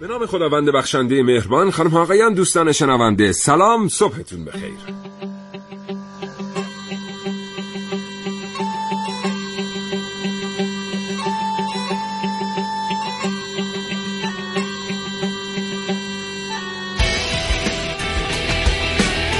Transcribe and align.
به 0.00 0.06
نام 0.06 0.26
خداوند 0.26 0.70
بخشنده 0.70 1.22
مهربان 1.22 1.70
خانم 1.70 1.96
آقایان 1.96 2.34
دوستان 2.34 2.72
شنونده 2.72 3.32
سلام 3.32 3.88
صبحتون 3.88 4.44
بخیر. 4.44 4.72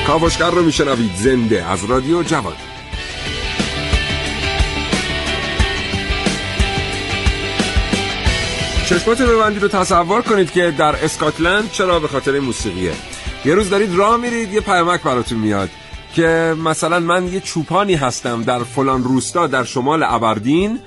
کاوشگر 0.06 0.50
رو 0.50 0.62
میشنوید 0.62 1.14
زنده 1.14 1.64
از 1.64 1.84
رادیو 1.84 2.22
جوان. 2.22 2.69
چشمات 8.90 9.22
ببندید 9.22 9.62
رو 9.62 9.68
تصور 9.68 10.22
کنید 10.22 10.50
که 10.50 10.74
در 10.78 11.04
اسکاتلند 11.04 11.70
چرا 11.70 12.00
به 12.00 12.08
خاطر 12.08 12.40
موسیقیه. 12.40 12.92
یه 13.44 13.54
روز 13.54 13.70
دارید 13.70 13.94
راه 13.94 14.16
میرید 14.16 14.52
یه 14.52 14.60
پیامک 14.60 15.02
براتون 15.02 15.38
میاد 15.38 15.68
که 16.14 16.54
مثلا 16.64 17.00
من 17.00 17.32
یه 17.32 17.40
چوپانی 17.40 17.94
هستم 17.94 18.42
در 18.42 18.58
فلان 18.58 19.04
روستا 19.04 19.46
در 19.46 19.64
شمال 19.64 20.02
ابردین 20.02 20.78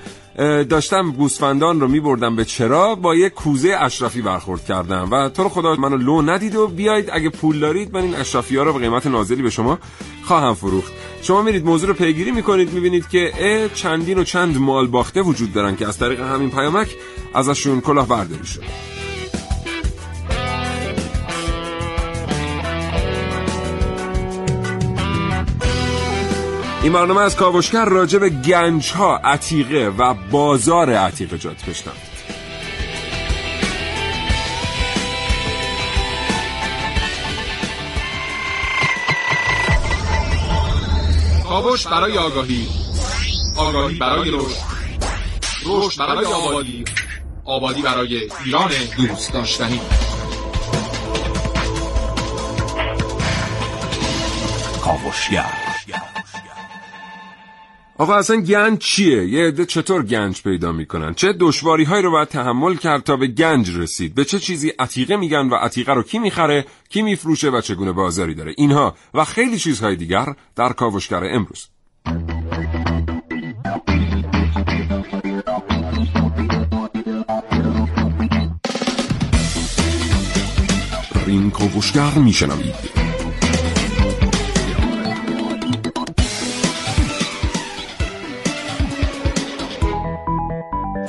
داشتم 0.70 1.12
گوسفندان 1.12 1.80
رو 1.80 1.88
میبردم 1.88 2.36
به 2.36 2.46
چرا 2.46 2.96
با 2.96 3.16
یه 3.16 3.30
کوزه 3.30 3.76
اشرافی 3.80 4.22
برخورد 4.22 4.66
کردم 4.66 5.12
و 5.12 5.30
تو 5.30 5.44
رو 5.44 5.50
خدا 5.50 5.76
منو 5.76 5.98
لو 5.98 6.22
ندید 6.22 6.56
و 6.56 6.68
بیایید 6.68 7.10
اگه 7.14 7.30
پول 7.30 7.60
دارید 7.60 7.94
من 7.94 8.02
این 8.02 8.16
اشرافی 8.16 8.58
ها 8.58 8.64
رو 8.64 8.74
به 8.74 8.80
قیمت 8.80 9.08
نازلی 9.08 9.42
به 9.42 9.50
شما 9.50 9.80
خواهم 10.24 10.54
فروخت. 10.54 10.94
شما 11.22 11.42
میرید 11.42 11.66
موضوع 11.66 11.88
رو 11.88 11.94
پیگیری 11.94 12.32
می‌کنید 12.32 12.74
می‌بینید 12.74 13.08
که 13.08 13.70
چندین 13.74 14.18
و 14.18 14.24
چند 14.24 14.58
مال 14.58 14.88
باخته 14.88 15.22
وجود 15.22 15.54
دارن 15.54 15.76
که 15.76 15.88
از 15.88 15.98
طریق 15.98 16.20
همین 16.20 16.52
پیامک 16.52 16.96
ازشون 17.34 17.82
کلاه 17.82 18.08
برداری 18.08 18.46
شد 18.46 18.64
این 26.84 26.94
برنامه 26.94 27.22
از 27.22 27.36
کاوشگر 27.36 27.86
راجع 27.86 28.20
به 28.20 28.30
گنج 28.30 28.92
ها 28.92 29.18
عتیقه 29.18 29.94
و 29.98 30.14
بازار 30.14 30.94
عتیقه 30.94 31.38
جات 31.38 31.66
بشنم 31.66 31.94
کاوش 41.54 41.88
برای 41.88 42.18
آگاهی. 42.18 42.68
آگاهی 43.58 43.98
برای 43.98 44.32
رشد. 44.32 44.58
رشد 45.66 46.00
برای 46.00 46.26
آبادی. 46.26 46.86
آبادی 47.46 47.82
برای 47.82 48.30
ایران 48.46 48.72
دوست 48.98 49.34
داشتنی. 49.34 49.80
کاوشگر. 54.82 55.63
آقا 57.98 58.16
اصلا 58.16 58.42
گنج 58.42 58.78
چیه؟ 58.78 59.28
یه 59.28 59.48
عده 59.48 59.66
چطور 59.66 60.04
گنج 60.04 60.44
پیدا 60.44 60.72
می‌کنن؟ 60.72 61.14
چه 61.14 61.34
دشواری 61.40 61.84
هایی 61.84 62.04
رو 62.04 62.12
باید 62.12 62.28
تحمل 62.28 62.76
کرد 62.76 63.04
تا 63.04 63.18
به 63.18 63.28
گنج 63.28 63.78
رسید؟ 63.78 64.16
به 64.16 64.26
چه 64.26 64.40
چیزی 64.40 64.70
عتیقه 64.70 65.16
میگن 65.16 65.50
و 65.50 65.56
عتیقه 65.56 65.94
رو 65.94 66.04
کی 66.04 66.20
می‌خره؟ 66.20 66.66
کی 66.90 67.02
میفروشه 67.02 67.50
و 67.50 67.62
چگونه 67.62 67.92
بازاری 67.92 68.36
داره؟ 68.36 68.54
اینها 68.58 68.96
و 69.14 69.26
خیلی 69.26 69.60
چیزهای 69.60 69.96
دیگر 69.96 70.36
در 70.56 70.70
کاوشگر 70.70 71.24
امروز 71.24 71.68
این 81.28 81.52
کاوشگر 81.52 82.12
میشنوید 82.12 83.03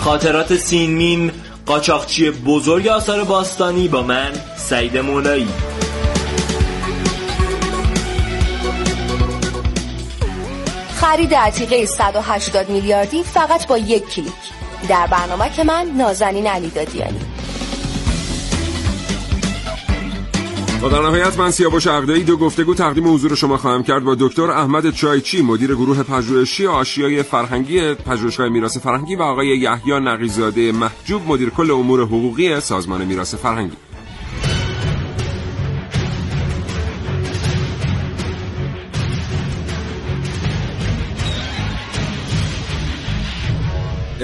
خاطرات 0.05 0.57
سینمیم 0.57 1.33
قاچاقچی 1.67 2.31
بزرگ 2.31 2.87
آثار 2.87 3.25
باستانی 3.25 3.89
با 3.89 4.03
من 4.03 4.33
سعید 4.57 4.99
مولایی. 4.99 5.49
خرید 10.95 11.35
عتیقه 11.35 11.87
180 11.87 12.71
میلیاردی 12.71 13.23
فقط 13.23 13.67
با 13.67 13.79
یک 13.79 14.09
کلیک. 14.09 14.33
در 14.89 15.07
برنامه 15.07 15.51
که 15.51 15.65
من 15.65 15.87
نازنین 15.97 16.47
علی 16.47 16.71
دادیانی. 16.71 17.21
و 20.85 20.89
در 20.89 21.03
نهایت 21.03 21.39
من 21.39 21.51
سیاوش 21.51 21.87
عقدایی 21.87 22.25
دو 22.25 22.37
گفتگو 22.37 22.75
تقدیم 22.75 23.15
حضور 23.15 23.35
شما 23.35 23.57
خواهم 23.57 23.83
کرد 23.83 24.05
با 24.05 24.15
دکتر 24.15 24.51
احمد 24.51 24.91
چایچی 24.91 25.43
مدیر 25.43 25.75
گروه 25.75 26.03
پژوهشی 26.03 26.67
آشیای 26.67 27.23
فرهنگی 27.23 27.95
پژوهشگاه 27.95 28.49
میراث 28.49 28.79
فرهنگی 28.79 29.17
و 29.17 29.23
آقای 29.23 29.47
یحیی 29.47 30.01
نقیزاده 30.01 30.73
محجوب 30.73 31.23
مدیر 31.29 31.51
کل 31.51 31.71
امور 31.71 32.01
حقوقی 32.01 32.61
سازمان 32.61 33.05
میراث 33.05 33.35
فرهنگی. 33.35 33.77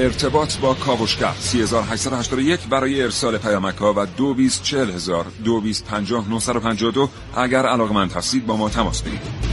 ارتباط 0.00 0.58
با 0.58 0.74
کاوشگر. 0.74 1.32
3881 1.38 2.60
برای 2.70 3.02
ارسال 3.02 3.38
پیامک 3.38 3.76
ها 3.76 3.94
و 3.96 4.06
224000 4.06 5.26
2250 5.44 7.10
اگر 7.36 7.66
علاقمند 7.66 8.12
هستید 8.12 8.46
با 8.46 8.56
ما 8.56 8.68
تماس 8.68 9.02
بگیرید. 9.02 9.50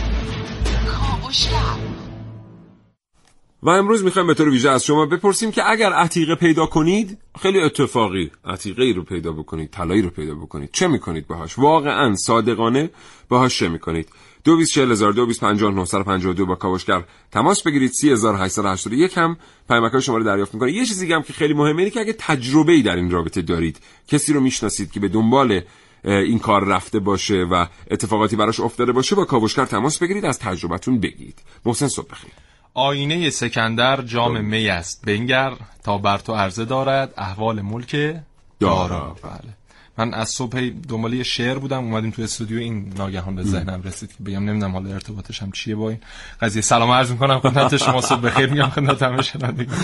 و 3.64 3.70
امروز 3.70 4.04
می‌خوایم 4.04 4.28
به 4.28 4.34
طور 4.34 4.50
ویژه 4.50 4.70
از 4.70 4.86
شما 4.86 5.06
بپرسیم 5.06 5.52
که 5.52 5.70
اگر 5.70 5.94
عتیقه 5.94 6.36
پیدا 6.36 6.66
کنید 6.66 7.18
خیلی 7.42 7.60
اتفاقی 7.60 8.32
عتیقه 8.46 8.84
ای 8.84 8.94
رو 8.94 9.04
پیدا 9.04 9.32
بکنید 9.32 9.70
طلایی 9.70 10.02
رو 10.02 10.10
پیدا 10.10 10.36
بکنید. 10.36 10.70
چه 10.72 10.88
می‌کنید 10.88 11.28
باهاش؟ 11.28 11.60
واقعا 11.60 12.16
صادقانه 12.16 12.90
باهاش 13.30 13.60
چه 13.60 13.70
می‌کنید؟ 13.70 14.10
دو 14.48 16.34
دو 16.34 16.46
با 16.46 16.56
کاوشگر 16.56 17.04
تماس 17.32 17.64
بگیرید. 17.64 17.92
3881 17.92 19.18
هم 19.18 19.38
پیامک 19.70 20.00
شما 20.00 20.18
رو 20.18 20.24
دریافت 20.24 20.54
می‌کنه. 20.54 20.72
یه 20.72 20.86
چیزی 20.86 21.14
هم 21.14 21.24
که 21.24 21.34
خیلی 21.34 21.54
مهمه 21.54 21.80
اینه 21.80 21.90
که 21.90 22.00
اگه 22.00 22.16
تجربه 22.20 22.72
ای 22.72 22.82
در 22.82 22.96
این 22.96 23.12
رابطه 23.12 23.42
دارید 23.42 23.80
کسی 24.08 24.34
رو 24.34 24.40
می‌شناسید 24.40 24.92
که 24.92 25.00
به 25.00 25.08
دنبال 25.08 25.62
این 26.04 26.40
کار 26.40 26.64
رفته 26.64 27.00
باشه 27.00 27.44
و 27.52 27.66
اتفاقاتی 27.92 28.36
براش 28.36 28.60
افتاده 28.60 28.92
باشه 28.92 29.16
با 29.16 29.26
کاوشگر 29.26 29.66
تماس 29.66 29.98
بگیرید 29.98 30.26
از 30.26 30.40
تجربتون 30.40 31.00
بگید 31.00 31.40
محسن 31.66 31.88
صبح 31.88 32.08
بخیر. 32.12 32.32
آینه 32.74 33.30
سکندر 33.30 34.02
جام 34.02 34.46
می 34.46 34.70
است. 34.70 35.06
بنگر 35.06 35.54
تا 35.84 35.98
بر 35.98 36.18
تو 36.18 36.34
عرضه 36.34 36.66
دارد 36.66 37.14
احوال 37.18 37.62
ملک 37.62 38.16
دارا. 38.60 39.16
بله. 39.24 39.57
من 39.98 40.14
از 40.14 40.30
صبح 40.30 40.70
دنبال 40.90 41.14
یه 41.14 41.24
شعر 41.24 41.58
بودم 41.58 41.84
اومدیم 41.84 42.12
تو 42.12 42.22
استودیو 42.22 42.60
این 42.60 42.94
ناگهان 42.98 43.36
به 43.36 43.44
ذهنم 43.44 43.82
رسید 43.82 44.10
که 44.10 44.24
بگم 44.24 44.46
نمی‌دونم 44.50 44.72
حالا 44.72 44.90
ارتباطش 44.90 45.42
هم 45.42 45.52
چیه 45.52 45.76
با 45.76 45.90
این 45.90 46.00
قضیه. 46.42 46.62
سلام 46.62 46.92
عرض 46.92 47.12
می‌کنم 47.12 47.40
خدمت 47.40 47.78
شما 47.78 48.02
صبح 48.02 48.22
بخیر 48.22 48.50
میگم 48.50 48.70
خدمت 48.70 49.04
همه 49.04 49.22
شنوندگان. 49.22 49.78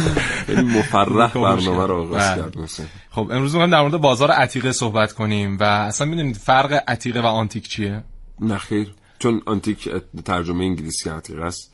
خیلی 0.46 0.62
مفرح 0.62 1.28
خب، 1.28 1.40
برنامه 1.40 1.88
رو 1.88 2.02
آغاز 2.02 2.22
بله. 2.22 2.42
کرد 2.42 2.56
خب 3.12 3.30
امروز 3.32 3.54
می‌خوایم 3.54 3.72
در 3.72 3.82
مورد 3.82 3.98
بازار 3.98 4.32
عتیقه 4.32 4.72
صحبت 4.72 5.14
کنیم 5.14 5.58
و 5.60 5.64
اصلا 5.64 6.08
می‌دونید 6.08 6.36
فرق 6.36 6.84
عتیقه 6.88 7.22
و 7.22 7.26
آنتیک 7.26 7.68
چیه؟ 7.68 8.04
نخیر 8.40 8.94
چون 9.24 9.42
آنتیک 9.46 9.90
ترجمه 10.26 10.64
انگلیسی 10.64 11.10
عتیقه 11.10 11.44
است. 11.44 11.74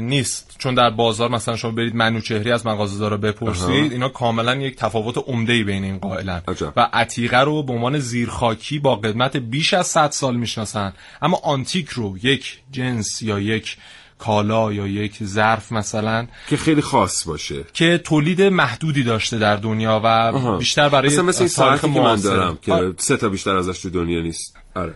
نیست. 0.00 0.56
چون 0.58 0.74
در 0.74 0.90
بازار 0.90 1.30
مثلا 1.30 1.56
شما 1.56 1.70
برید 1.70 1.94
منوچهری 1.94 2.52
از 2.52 2.66
مغازه 2.66 2.98
داره 2.98 3.16
بپرسید 3.16 3.92
اینا 3.92 4.08
کاملا 4.08 4.54
یک 4.54 4.76
تفاوت 4.76 5.18
عمده 5.18 5.52
ای 5.52 5.64
بین 5.64 5.84
این 5.84 5.98
قائلن. 5.98 6.42
و 6.76 6.88
عتیقه 6.92 7.40
رو 7.40 7.62
به 7.62 7.72
عنوان 7.72 7.98
زیرخاکی 7.98 8.78
با 8.78 8.96
قدمت 8.96 9.36
بیش 9.36 9.74
از 9.74 9.86
100 9.86 10.10
سال 10.10 10.36
می‌شناسن. 10.36 10.92
اما 11.22 11.40
آنتیک 11.44 11.88
رو 11.88 12.18
یک 12.22 12.58
جنس 12.70 13.22
یا 13.22 13.40
یک 13.40 13.76
کالا 14.18 14.72
یا 14.72 14.86
یک 14.86 15.24
ظرف 15.24 15.72
مثلا 15.72 16.26
که 16.48 16.56
خیلی 16.56 16.80
خاص 16.80 17.24
باشه. 17.28 17.64
که 17.72 17.98
تولید 17.98 18.42
محدودی 18.42 19.02
داشته 19.02 19.38
در 19.38 19.56
دنیا 19.56 20.00
و 20.04 20.58
بیشتر 20.58 20.88
برای 20.88 21.08
مثلا 21.08 21.22
مثل 21.22 21.38
این 21.38 21.48
ساعتی 21.48 21.92
که 21.92 22.00
من 22.00 22.20
دارم 22.20 22.58
که 22.62 22.94
سه 22.96 23.16
تا 23.16 23.28
بیشتر 23.28 23.56
ازش 23.56 23.78
تو 23.78 23.90
دنیا 23.90 24.22
نیست. 24.22 24.56
آره. 24.74 24.94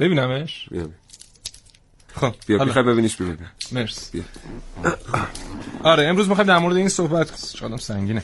ببینمش. 0.00 0.68
خب 2.14 2.34
بیا 2.46 2.64
بخوای 2.64 2.84
ببینیش 2.84 3.16
ببین 3.16 3.36
مرسی. 3.72 4.24
آره 5.82 6.06
امروز 6.06 6.28
می‌خوایم 6.28 6.48
در 6.48 6.58
مورد 6.58 6.76
این 6.76 6.88
صحبت 6.88 7.32
شادم 7.56 7.76
سنگینه. 7.76 8.22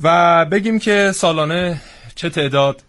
و 0.00 0.44
بگیم 0.44 0.78
که 0.78 1.12
سالانه 1.14 1.80
چه 2.14 2.30
تعداد 2.30 2.82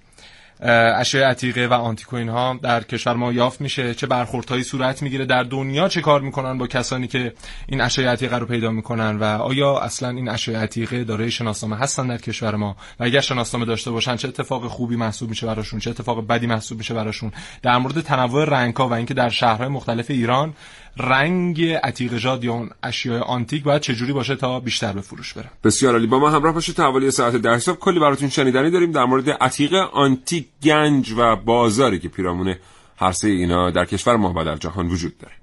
اشیاء 0.60 1.30
عتیقه 1.30 1.68
و 1.68 1.74
آنتیکو 1.74 2.18
ها 2.18 2.60
در 2.62 2.84
کشور 2.84 3.14
ما 3.14 3.34
یافت 3.34 3.62
میشه. 3.62 3.94
چه 3.94 4.08
برخوردهایی 4.08 4.64
صورت 4.64 5.02
می‌گیره 5.02 5.26
در 5.26 5.44
دنیا 5.44 5.88
چه 5.88 6.02
کار 6.02 6.22
می‌کنن 6.22 6.58
با 6.58 6.68
کسانی 6.68 7.08
که 7.08 7.34
این 7.68 7.82
اشیاء 7.82 8.14
عتیقه 8.14 8.38
رو 8.38 8.46
پیدا 8.46 8.72
می‌کنن 8.72 9.18
و 9.18 9.24
آیا 9.24 9.80
اصلا 9.80 10.10
این 10.10 10.30
اشیاء 10.30 10.62
عتیقه 10.62 11.04
دارای 11.04 11.32
شناسنامه 11.32 11.78
هستن 11.78 12.08
در 12.08 12.18
کشور 12.18 12.56
ما؟ 12.56 12.76
و 13.00 13.04
اگر 13.04 13.22
شناسنامه 13.22 13.66
داشته 13.66 13.92
باشن 13.92 14.16
چه 14.16 14.28
اتفاق 14.28 14.68
خوبی 14.68 14.96
محسوب 14.96 15.30
میشه 15.30 15.48
براشون؟ 15.48 15.80
چه 15.80 15.90
اتفاق 15.90 16.28
بدی 16.28 16.48
محسوب 16.48 16.78
میشه 16.78 16.94
براشون؟ 16.94 17.32
در 17.62 17.78
مورد 17.78 18.02
تنوع 18.02 18.46
رنگ‌ها 18.46 18.88
و 18.88 18.94
اینکه 18.94 19.14
در 19.14 19.30
شهرهای 19.30 19.68
مختلف 19.68 20.12
ایران 20.12 20.54
رنگ 20.98 21.64
عتیق 21.64 22.26
یا 22.44 22.54
اون 22.54 22.70
اشیاء 22.84 23.22
آنتیک 23.22 23.64
باید 23.64 23.82
چجوری 23.82 24.14
باشه 24.14 24.36
تا 24.36 24.60
بیشتر 24.60 24.94
به 24.94 25.02
فروش 25.02 25.34
بره؟ 25.34 25.50
بسیار 25.64 25.94
عالی. 25.94 26.08
با 26.08 26.20
ما 26.20 26.30
همراه 26.30 26.54
باشید 26.54 26.76
تا 26.76 26.84
حوالی 26.84 27.12
ساعت 27.12 27.36
ده 27.36 27.56
حساب 27.56 27.80
کلی 27.80 28.00
براتون 28.00 28.30
شنیدنی 28.30 28.72
داریم 28.72 28.92
در 28.92 29.06
مورد 29.06 29.30
عتیق 29.30 29.74
آنتیک 29.74 30.48
گنج 30.64 31.14
و 31.18 31.36
بازاری 31.36 32.00
که 32.00 32.10
پیرامون 32.10 32.56
هر 32.98 33.12
سه 33.12 33.28
اینا 33.28 33.72
در 33.72 33.86
کشور 33.86 34.16
ما 34.16 34.34
و 34.36 34.46
در 34.46 34.56
جهان 34.56 34.88
وجود 34.88 35.18
داره. 35.18 35.34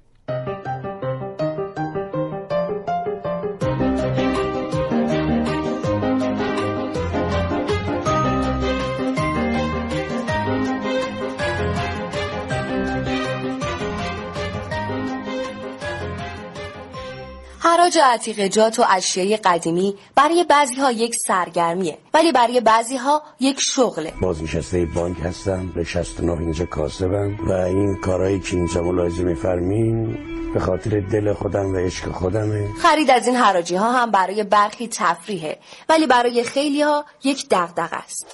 حراج 17.82 17.98
عتیقجات 17.98 18.78
و 18.78 18.84
اشیای 18.88 19.36
قدیمی 19.36 19.94
برای 20.14 20.44
بعضی 20.44 20.74
ها 20.74 20.92
یک 20.92 21.14
سرگرمیه 21.26 21.98
ولی 22.14 22.32
برای 22.32 22.60
بعضی 22.60 22.96
ها 22.96 23.22
یک 23.40 23.60
شغله. 23.60 24.12
بازنشسته 24.20 24.86
بانک 24.86 25.16
هستم 25.24 25.66
به 25.74 25.84
69 25.84 26.40
اینجا 26.40 26.64
کاسبم 26.64 27.36
و 27.48 27.52
این 27.52 27.96
کارهایی 27.96 28.40
که 28.40 28.56
اینجا 28.56 28.82
ملاحظه 28.82 29.22
میفرمین 29.22 30.18
به 30.54 30.60
خاطر 30.60 31.00
دل 31.00 31.32
خودم 31.32 31.74
و 31.74 31.76
عشق 31.76 32.12
خودمه. 32.12 32.68
خرید 32.82 33.10
از 33.10 33.26
این 33.26 33.36
حراجی 33.36 33.74
ها 33.74 33.92
هم 33.92 34.10
برای 34.10 34.44
برخی 34.44 34.88
تفریحه 34.88 35.58
ولی 35.88 36.06
برای 36.06 36.44
خیلی 36.44 36.82
ها 36.82 37.04
یک 37.24 37.46
دغدغه 37.50 37.96
است. 37.96 38.26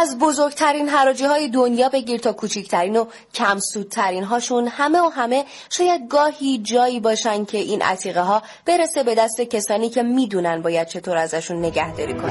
از 0.00 0.18
بزرگترین 0.18 0.88
حراجی 0.88 1.24
های 1.24 1.48
دنیا 1.48 1.88
بگیر 1.88 2.20
تا 2.20 2.32
کوچکترین 2.32 2.96
و 2.96 3.04
کم 3.34 3.58
سودترین 3.58 4.24
هاشون 4.24 4.68
همه 4.68 5.00
و 5.00 5.08
همه 5.08 5.44
شاید 5.70 6.08
گاهی 6.08 6.58
جایی 6.58 7.00
باشن 7.00 7.44
که 7.44 7.58
این 7.58 7.82
عتیقه 7.82 8.20
ها 8.20 8.42
برسه 8.66 9.02
به 9.02 9.14
دست 9.14 9.40
کسانی 9.40 9.88
که 9.88 10.02
می‌دونن 10.02 10.62
باید 10.62 10.88
چطور 10.88 11.16
ازشون 11.16 11.58
نگهداری 11.58 12.14
کنن. 12.14 12.30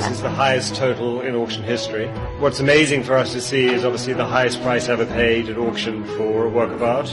What's 2.42 2.60
amazing 2.60 3.02
for 3.04 3.16
us 3.24 3.30
to 3.34 3.42
see 3.50 3.66
is 3.76 3.84
obviously 3.88 4.14
the 4.14 4.30
highest 4.38 4.58
price 4.66 4.86
ever 4.96 5.06
paid 5.06 5.44
at 5.52 5.58
auction 5.58 5.96
for 6.16 6.34
a 6.50 6.52
work 6.60 6.72
of 6.78 6.82
art. 6.84 7.10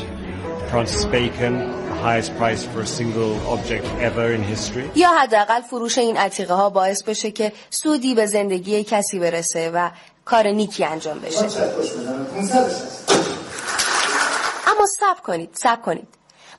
Francis 0.70 1.04
Bacon, 1.04 1.54
the 1.92 1.98
highest 2.08 2.30
price 2.40 2.62
for 2.64 2.80
a 2.80 2.86
single 2.86 3.32
object 3.54 3.84
ever 4.00 4.26
in 4.32 4.42
history. 4.42 4.90
یا 4.94 5.08
حداقل 5.18 5.60
فروش 5.60 5.98
این 5.98 6.16
عتیقه 6.16 6.54
ها 6.54 6.70
باعث 6.70 7.02
بشه 7.02 7.30
که 7.30 7.52
سودی 7.70 8.14
به 8.14 8.26
زندگی 8.26 8.84
کسی 8.84 9.18
برسه 9.18 9.70
و 9.74 9.90
کار 10.24 10.46
نیکی 10.46 10.84
انجام 10.84 11.18
بشه. 11.18 11.44
اما 14.66 14.86
سب 15.00 15.22
کنید 15.22 15.50
سب 15.54 15.82
کنید. 15.82 16.08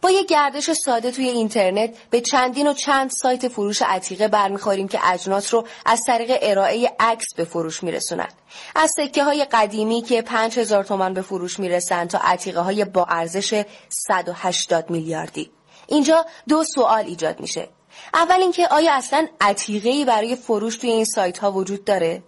با 0.02 0.12
یه 0.12 0.24
گردش 0.24 0.72
ساده 0.72 1.12
توی 1.12 1.28
اینترنت 1.28 1.96
به 2.10 2.22
چندین 2.22 2.68
و 2.68 2.74
چند 2.74 3.12
سایت 3.12 3.48
فروش 3.48 3.82
عتیقه 3.82 4.28
برمیخوریم 4.28 4.88
که 4.88 5.00
اجناس 5.12 5.54
رو 5.54 5.68
از 5.86 6.02
طریق 6.08 6.38
ارائه 6.42 6.96
عکس 7.00 7.26
به 7.36 7.44
فروش 7.44 7.84
میرسونن. 7.84 8.28
از 8.76 8.92
سکه 8.98 9.24
های 9.24 9.46
قدیمی 9.46 10.02
که 10.02 10.22
5000 10.22 10.84
تومان 10.84 11.14
به 11.14 11.22
فروش 11.22 11.60
می‌رسن 11.60 12.08
تا 12.08 12.20
عتیقه 12.24 12.60
های 12.60 12.86
با 12.86 13.06
ارزش 13.06 13.64
180 13.90 14.90
میلیاردی. 14.90 15.52
اینجا 15.88 16.26
دو 16.48 16.64
سوال 16.64 17.06
ایجاد 17.06 17.40
میشه. 17.40 17.70
اول 18.14 18.42
اینکه 18.42 18.68
آیا 18.68 18.94
اصلا 18.94 19.28
عتیقه 19.42 20.06
برای 20.06 20.36
فروش 20.36 20.78
توی 20.78 20.90
این 20.90 21.06
سایت 21.06 21.38
ها 21.38 21.52
وجود 21.52 21.86
داره؟ 21.86 22.24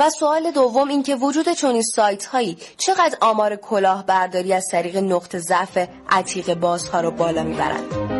و 0.00 0.10
سوال 0.10 0.50
دوم 0.50 0.88
اینکه 0.88 1.16
وجود 1.16 1.48
چنین 1.48 1.82
سایت 1.82 2.24
هایی 2.26 2.58
چقدر 2.76 3.18
آمار 3.20 3.56
کلاهبرداری 3.56 4.52
از 4.52 4.66
طریق 4.72 4.96
نقطه 4.96 5.38
ضعف 5.38 5.88
عتیق 6.08 6.54
بازها 6.54 7.00
رو 7.00 7.10
بالا 7.10 7.42
می‌برند؟ 7.42 8.14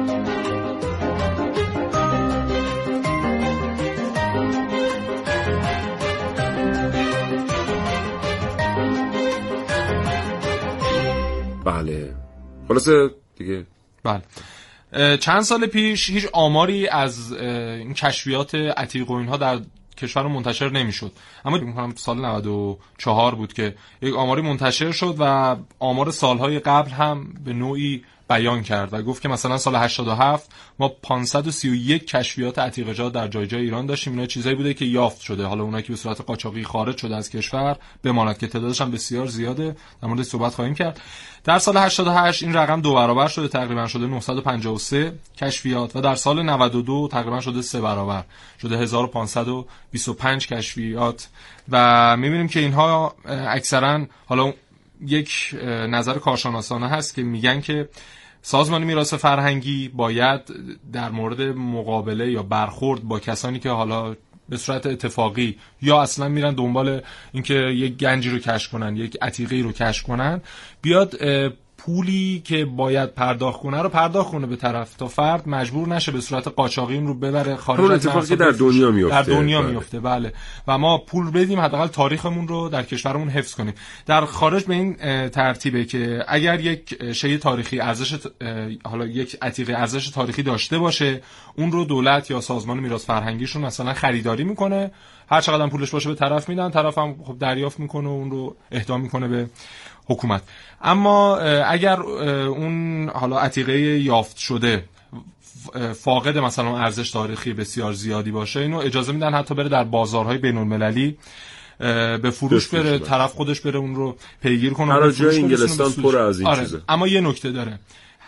بله. 11.65 12.15
خلاصه 12.69 13.11
دیگه. 13.37 13.67
بله. 14.05 14.23
چند 15.17 15.41
سال 15.41 15.67
پیش 15.67 16.11
هیچ 16.11 16.27
آماری 16.33 16.89
از 16.89 17.33
این 17.33 17.95
کشفیات 17.95 18.55
عتیق 18.55 19.11
و 19.11 19.15
اینها 19.15 19.37
در 19.37 19.59
کشور 19.99 20.27
منتشر 20.27 20.71
نمی‌شد. 20.71 21.13
اما 21.45 21.59
می‌کنم 21.59 21.95
سال 21.97 22.21
94 22.25 23.35
بود 23.35 23.53
که 23.53 23.75
یک 24.03 24.15
آماری 24.15 24.43
منتشر 24.43 24.93
شد 24.93 25.17
و 25.19 25.57
آمار 25.79 26.11
سالهای 26.11 26.59
قبل 26.59 26.91
هم 26.91 27.35
به 27.45 27.53
نوعی 27.53 28.05
بیان 28.29 28.63
کرد 28.63 28.95
و 28.95 29.03
گفت 29.03 29.23
که 29.23 29.29
مثلا 29.29 29.59
سال 29.59 29.77
87 29.77 30.51
ما 30.79 30.89
531 30.89 32.07
کشفیات 32.07 32.59
عتیقجات 32.59 33.13
در 33.13 33.29
جای 33.29 33.47
جای 33.47 33.63
ایران 33.63 33.87
داشتیم. 33.87 34.13
اینا 34.13 34.27
چیزایی 34.27 34.57
بوده 34.57 34.75
که 34.75 34.85
یافت 34.85 35.21
شده. 35.21 35.45
حالا 35.45 35.65
اونایی 35.65 35.83
که 35.83 35.93
به 35.93 35.97
صورت 35.97 36.21
قاچاقی 36.21 36.65
خارج 36.65 36.97
شده 36.97 37.17
از 37.17 37.31
کشور 37.31 37.77
بماند 38.03 38.39
که 38.39 38.47
تعدادش 38.47 38.81
هم 38.81 38.91
بسیار 38.91 39.27
زیاده. 39.27 39.77
در 40.03 40.09
مورد 40.09 40.23
صحبت 40.23 40.55
خواهیم 40.55 40.75
کرد. 40.75 41.01
در 41.45 41.59
سال 41.59 41.77
88 41.77 42.43
این 42.43 42.55
رقم 42.55 42.81
دو 42.81 42.95
برابر 42.95 43.29
شده. 43.29 43.49
تقریبا 43.49 43.87
شده 43.87 44.07
953 44.07 45.13
کشفیات 45.37 45.97
و 45.97 46.01
در 46.01 46.15
سال 46.15 46.43
92 46.43 47.09
تقریبا 47.13 47.41
شده 47.41 47.63
سه 47.63 47.81
برابر. 47.81 48.25
شده 48.63 48.79
1525 48.79 50.47
کشفیات. 50.47 51.29
و 51.71 52.17
می‌بینیم 52.17 52.49
که 52.49 52.61
اینها 52.61 53.15
اکثرا 53.27 54.07
حالا 54.27 54.53
یک 55.01 55.55
نظر 55.89 56.19
کارشناسانه 56.19 56.89
هست 56.89 57.15
که 57.15 57.23
میگن 57.23 57.61
که 57.61 57.89
سازمان 58.43 58.85
میراث 58.85 59.15
فرهنگی 59.15 59.89
باید 59.89 60.41
در 60.93 61.11
مورد 61.11 61.43
مقابله 61.43 62.31
یا 62.31 62.43
برخورد 62.43 63.03
با 63.03 63.21
کسانی 63.21 63.59
که 63.59 63.71
حالا 63.71 64.17
به 64.49 64.57
صورت 64.57 64.87
اتفاقی 64.87 65.59
یا 65.83 66.03
اصلا 66.03 66.29
میرن 66.29 66.55
دنبال 66.55 67.01
اینکه 67.33 67.55
یک 67.55 67.97
گنجی 67.97 68.31
رو 68.31 68.39
کشف 68.39 68.73
کنن 68.73 68.97
یک 68.97 69.17
عتیقی 69.23 69.63
رو 69.63 69.73
کشف 69.73 70.03
کنن 70.03 70.41
بیاد 70.83 71.17
پولی 71.79 72.43
که 72.45 72.65
باید 72.65 73.15
پرداخت 73.15 73.61
کنه 73.61 73.83
رو 73.83 73.89
پرداخت 73.89 74.31
کنه 74.31 74.47
به 74.47 74.57
طرف 74.57 74.95
تا 74.97 75.09
فرد 75.09 75.49
مجبور 75.49 75.89
نشه 75.89 76.13
به 76.13 76.21
صورت 76.21 76.49
قاچاقی 76.49 76.97
رو 76.97 77.15
ببره 77.15 77.57
خارج 77.57 77.91
از 77.91 78.07
اتفاقی 78.07 78.37
در 78.37 78.51
دنیا 78.51 78.91
میفته. 78.91 79.15
در 79.15 79.23
دنیا 79.23 79.63
بله. 79.63 79.71
میفته 79.71 80.01
بله. 80.01 80.33
و 80.69 80.79
ما 80.79 80.99
پول 80.99 81.31
بدیم 81.31 81.61
حداقل 81.61 81.87
تاریخمون 81.87 82.49
رو 82.49 82.69
در 82.69 82.83
کشورمون 82.83 83.29
حفظ 83.29 83.55
کنیم. 83.55 83.75
در 84.07 84.25
خارج 84.25 84.65
به 84.65 84.75
این 84.75 84.97
ترتیبه 85.29 85.85
که 85.85 86.25
اگر 86.29 86.61
یک 86.61 87.13
شی 87.13 87.39
تاریخی 87.39 87.81
ارزش 87.81 88.19
حالا 88.85 89.07
یک 89.07 89.37
عتیقه 89.43 89.73
ارزش 89.73 90.11
تاریخی 90.11 90.43
داشته 90.43 90.79
باشه 90.79 91.21
اون 91.57 91.73
رو 91.73 91.85
دولت 91.85 92.31
یا 92.31 92.41
سازمان 92.41 92.79
میراث 92.79 93.07
فرهنگیشون 93.07 93.63
مثلا 93.63 93.93
خریداری 93.93 94.45
می‌کنه. 94.45 94.91
هر 95.31 95.41
چقدر 95.41 95.67
پولش 95.67 95.91
باشه 95.91 96.09
به 96.09 96.15
طرف 96.15 96.49
میدن 96.49 96.71
طرف 96.71 96.99
هم 96.99 97.17
خب 97.25 97.39
دریافت 97.39 97.81
می‌کنه 97.81 98.09
و 98.09 98.13
اون 98.13 98.31
رو 98.31 98.57
اهدا 98.73 98.99
می‌کنه 98.99 99.29
به 99.29 99.47
حکومت. 100.07 100.43
اما 100.83 101.37
اگر 101.39 102.01
اون 102.01 103.09
حالا 103.09 103.39
عتیقه 103.39 103.79
یافت 104.01 104.37
شده 104.37 104.85
فاقد 105.95 106.39
مثلا 106.39 106.79
ارزش 106.79 107.11
تاریخی 107.11 107.53
بسیار 107.53 107.93
زیادی 107.93 108.31
باشه 108.31 108.61
اینو 108.61 108.79
اجازه 108.79 109.13
میدن 109.13 109.35
حتی 109.35 109.55
بره 109.55 109.69
در 109.69 109.85
بازارهای 109.85 110.39
بین 110.39 110.57
المللی 110.57 111.17
به 112.23 112.31
فروش 112.35 112.69
بره 112.69 112.99
طرف 112.99 113.33
خودش 113.33 113.61
بره 113.61 113.79
اون 113.79 113.95
رو 113.95 114.17
پیگیر 114.43 114.73
کنه 114.73 114.93
هر 114.93 115.11
جای 115.11 115.39
انگلستان 115.39 115.93
پر 115.93 116.19
از 116.19 116.41
این 116.41 116.49
آره. 116.49 116.67
اما 116.89 117.09
یه 117.09 117.21
نکته 117.21 117.51
داره. 117.53 117.79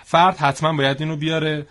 فرد 0.05 0.37
حتما 0.37 0.73
باید 0.73 1.01
اینو 1.01 1.17
بیاره. 1.17 1.67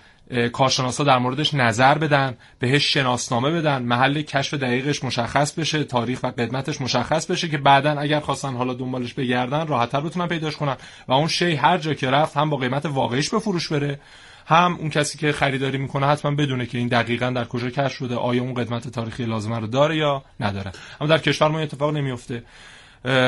کارشناسا 0.53 1.03
در 1.03 1.17
موردش 1.17 1.53
نظر 1.53 1.97
بدن 1.97 2.37
بهش 2.59 2.93
شناسنامه 2.93 3.51
بدن 3.51 3.83
محل 3.83 4.21
کشف 4.21 4.53
دقیقش 4.53 5.03
مشخص 5.03 5.53
بشه 5.53 5.83
تاریخ 5.83 6.19
و 6.23 6.27
قدمتش 6.27 6.81
مشخص 6.81 7.25
بشه 7.25 7.49
که 7.49 7.57
بعدا 7.57 7.99
اگر 7.99 8.19
خواستن 8.19 8.55
حالا 8.55 8.73
دنبالش 8.73 9.13
بگردن 9.13 9.67
راحتتر 9.67 10.01
بتونن 10.01 10.27
پیداش 10.27 10.55
کنن. 10.55 10.75
و 11.07 11.13
اون 11.13 11.27
شی 11.27 11.55
هر 11.55 11.77
جا 11.77 11.93
که 11.93 12.09
رفت 12.09 12.37
هم 12.37 12.49
با 12.49 12.57
قیمت 12.57 12.85
واقعیش 12.85 13.29
به 13.29 13.39
فروش 13.39 13.71
بره 13.71 13.99
هم 14.45 14.75
اون 14.79 14.89
کسی 14.89 15.17
که 15.17 15.31
خریداری 15.31 15.77
می‌کنه 15.77 16.07
حتما 16.07 16.31
بدونه 16.31 16.65
که 16.65 16.77
این 16.77 16.87
دقیقا 16.87 17.29
در 17.29 17.45
کجا 17.45 17.69
کشف 17.69 17.97
شده 17.97 18.15
آیا 18.15 18.41
اون 18.41 18.53
قدمت 18.53 18.87
تاریخی 18.87 19.25
لازمه 19.25 19.59
رو 19.59 19.67
داره 19.67 19.97
یا 19.97 20.23
نداره. 20.39 20.71
اما 21.01 21.09
در 21.09 21.17
کشور 21.17 21.47
ما 21.47 21.59
اتفاق 21.59 21.93
نمیفته 21.93 22.43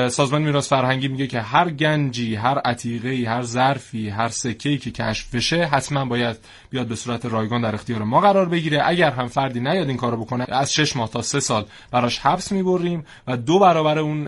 سازمان 0.10 0.41
میراث 0.41 0.69
فرهنگی 0.69 1.07
میگه 1.07 1.27
که 1.27 1.41
هر 1.41 1.69
گنجی 1.69 2.36
هر 2.36 2.57
عتیقه 2.57 3.29
هر 3.29 3.41
ظرفی 3.41 4.10
هر 4.10 4.27
سکه‌ای 4.27 4.77
که 4.77 4.91
کشف 4.91 5.36
بشه 5.36 5.65
حتما 5.65 6.05
باید 6.05 6.38
بیاد 6.69 6.88
به 6.88 6.96
صورت 6.96 7.25
رایگان 7.25 7.62
در 7.62 7.75
اختیار 7.75 8.03
ما 8.03 8.22
قرار 8.22 8.50
بگیره. 8.50 8.81
اگر 8.86 9.12
هم 9.12 9.27
فردی 9.27 9.60
نیاد 9.60 9.88
این 9.88 9.98
کارو 9.98 10.17
بکنه 10.17 10.46
از 10.48 10.74
6 10.74 10.96
ماه 10.96 11.10
تا 11.10 11.22
3 11.22 11.39
سال 11.39 11.65
براش 11.91 12.19
حبس 12.19 12.51
می‌بریم 12.51 13.05
و 13.27 13.38
دو 13.38 13.60
برابر 13.60 14.00
اون 14.00 14.25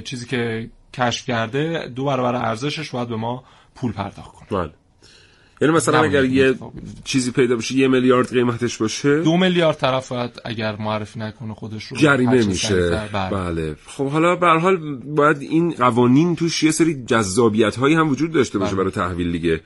چیزی 0.00 0.26
که 0.26 0.70
کشف 0.94 1.26
کرده 1.26 1.88
دو 1.96 2.04
برابر 2.04 2.34
ارزشش 2.34 2.90
باید 2.90 3.08
به 3.08 3.16
ما 3.16 3.44
پول 3.74 3.92
پرداخت 3.92 4.32
کنه. 4.32 4.60
بله. 4.60 4.72
یعنی 5.60 5.74
مثلا 5.74 6.02
اگر 6.02 6.24
یه 6.24 6.54
چیزی 7.04 7.30
پیدا 7.30 7.56
بشه 7.56 7.74
یه 7.74 7.88
میلیارد 7.88 8.32
قیمتش 8.32 8.76
باشه 8.76 9.22
دو 9.22 9.36
میلیارد 9.36 9.76
طرف 9.76 10.12
اگر 10.44 10.76
معرفی 10.76 11.20
نکنه 11.20 11.54
خودش 11.54 11.84
رو 11.84 11.96
جریمه 11.96 12.46
میشه 12.46 12.90
بله. 13.12 13.30
بله. 13.30 13.76
خب 13.86 14.08
حالا 14.08 14.36
به 14.36 14.46
حال 14.46 14.76
باید 14.96 15.42
این 15.42 15.70
قوانین 15.70 16.36
توش 16.36 16.62
یه 16.62 16.70
سری 16.70 17.04
جذابیت 17.04 17.76
هایی 17.76 17.94
هم 17.94 18.08
وجود 18.08 18.32
داشته 18.32 18.58
باشه 18.58 18.74
بله. 18.74 18.80
برای 18.80 18.92
تحویل 18.92 19.32
دیگه. 19.32 19.60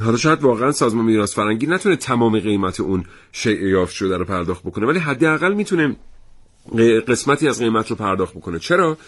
حالا 0.00 0.16
شاید 0.16 0.42
واقعا 0.42 0.72
سازمان 0.72 1.04
میراث 1.04 1.34
فرنگی 1.34 1.66
نتونه 1.66 1.96
تمام 1.96 2.40
قیمت 2.40 2.80
اون 2.80 3.04
شیء 3.32 3.68
یافت 3.68 3.94
شده 3.94 4.16
رو 4.16 4.24
پرداخت 4.24 4.62
بکنه 4.62 4.86
ولی 4.86 4.98
حداقل 4.98 5.54
می‌تونه 5.54 5.96
قسمتی 7.08 7.48
از 7.48 7.58
قیمت 7.58 7.90
رو 7.90 7.96
پرداخت 7.96 8.34
بکنه. 8.34 8.58
چرا؟ 8.58 8.98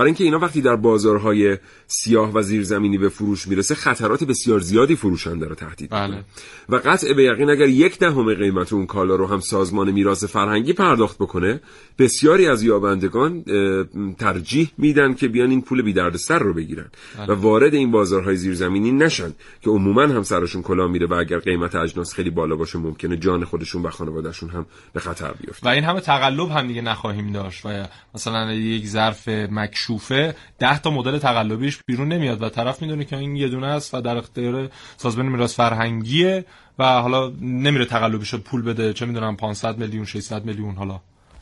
برای 0.00 0.08
اینکه 0.08 0.24
اینا 0.24 0.38
وقتی 0.38 0.60
در 0.60 0.76
بازارهای 0.76 1.58
سیاه 1.86 2.32
و 2.34 2.42
زیرزمینی 2.42 2.98
به 2.98 3.08
فروش 3.08 3.48
می‌رسه 3.48 3.74
خطرات 3.74 4.24
بسیار 4.24 4.60
زیادی 4.60 4.96
فروشنده 4.96 5.46
رو 5.46 5.54
تهدید 5.54 5.90
بله. 5.90 6.24
و 6.68 6.76
قطع 6.76 7.12
به 7.12 7.22
یقین 7.24 7.50
اگر 7.50 7.68
یک 7.68 7.98
دهم 7.98 8.34
قیمت 8.34 8.72
اون 8.72 8.86
کالا 8.86 9.14
رو 9.14 9.26
هم 9.26 9.40
سازمان 9.40 9.90
میراث 9.90 10.24
فرهنگی 10.24 10.72
پرداخت 10.72 11.18
بکنه 11.18 11.60
بسیاری 11.98 12.46
از 12.46 12.62
یابندگان 12.62 13.44
ترجیح 14.18 14.70
میدن 14.78 15.14
که 15.14 15.28
بیان 15.28 15.50
این 15.50 15.62
پول 15.62 15.82
بی 15.82 15.92
دردسر 15.92 16.38
رو 16.38 16.54
بگیرن 16.54 16.86
بله. 17.18 17.26
و 17.26 17.40
وارد 17.40 17.74
این 17.74 17.90
بازارهای 17.90 18.36
زیرزمینی 18.36 18.92
نشن 18.92 19.32
که 19.60 19.70
عموما 19.70 20.02
هم 20.02 20.22
سرشون 20.22 20.62
کلا 20.62 20.86
میره 20.86 21.06
و 21.06 21.14
اگر 21.14 21.38
قیمت 21.38 21.74
اجناس 21.74 22.14
خیلی 22.14 22.30
بالا 22.30 22.56
باشه 22.56 22.78
ممکنه 22.78 23.16
جان 23.16 23.44
خودشون 23.44 23.82
و 23.82 23.90
خانوادهشون 23.90 24.50
هم 24.50 24.66
به 24.92 25.00
خطر 25.00 25.32
بیفته 25.40 25.66
و 25.66 25.72
این 25.72 25.84
همه 25.84 26.00
تقلب 26.00 26.50
هم 26.50 26.66
دیگه 26.66 26.82
نخواهیم 26.82 27.32
داشت 27.32 27.66
و 27.66 27.86
مثلا 28.14 28.52
یک 28.52 28.86
ظرف 28.86 29.28
مکشوفه 29.90 30.34
10 30.58 30.78
تا 30.78 30.90
مدل 30.90 31.18
تقلبیش 31.18 31.78
بیرون 31.86 32.08
نمیاد 32.08 32.42
و 32.42 32.48
طرف 32.48 32.82
می‌دونه 32.82 33.04
که 33.04 33.16
این 33.16 33.36
یه 33.36 33.48
دونه 33.48 33.66
است 33.66 33.94
و 33.94 34.00
در 34.00 34.16
اختیار 34.16 34.68
سازمان 34.96 35.26
میراث 35.26 35.56
فرهنگیه 35.56 36.44
و 36.78 36.84
حالا 36.84 37.32
نمیره 37.40 37.84
تقلبیشو 37.84 38.38
پول 38.38 38.62
بده 38.62 38.92
چه 38.92 39.06
می‌دونم 39.06 39.36
500 39.36 39.78
میلیون 39.78 40.04
600 40.04 40.44
میلیون 40.44 40.74
حالا 40.74 41.00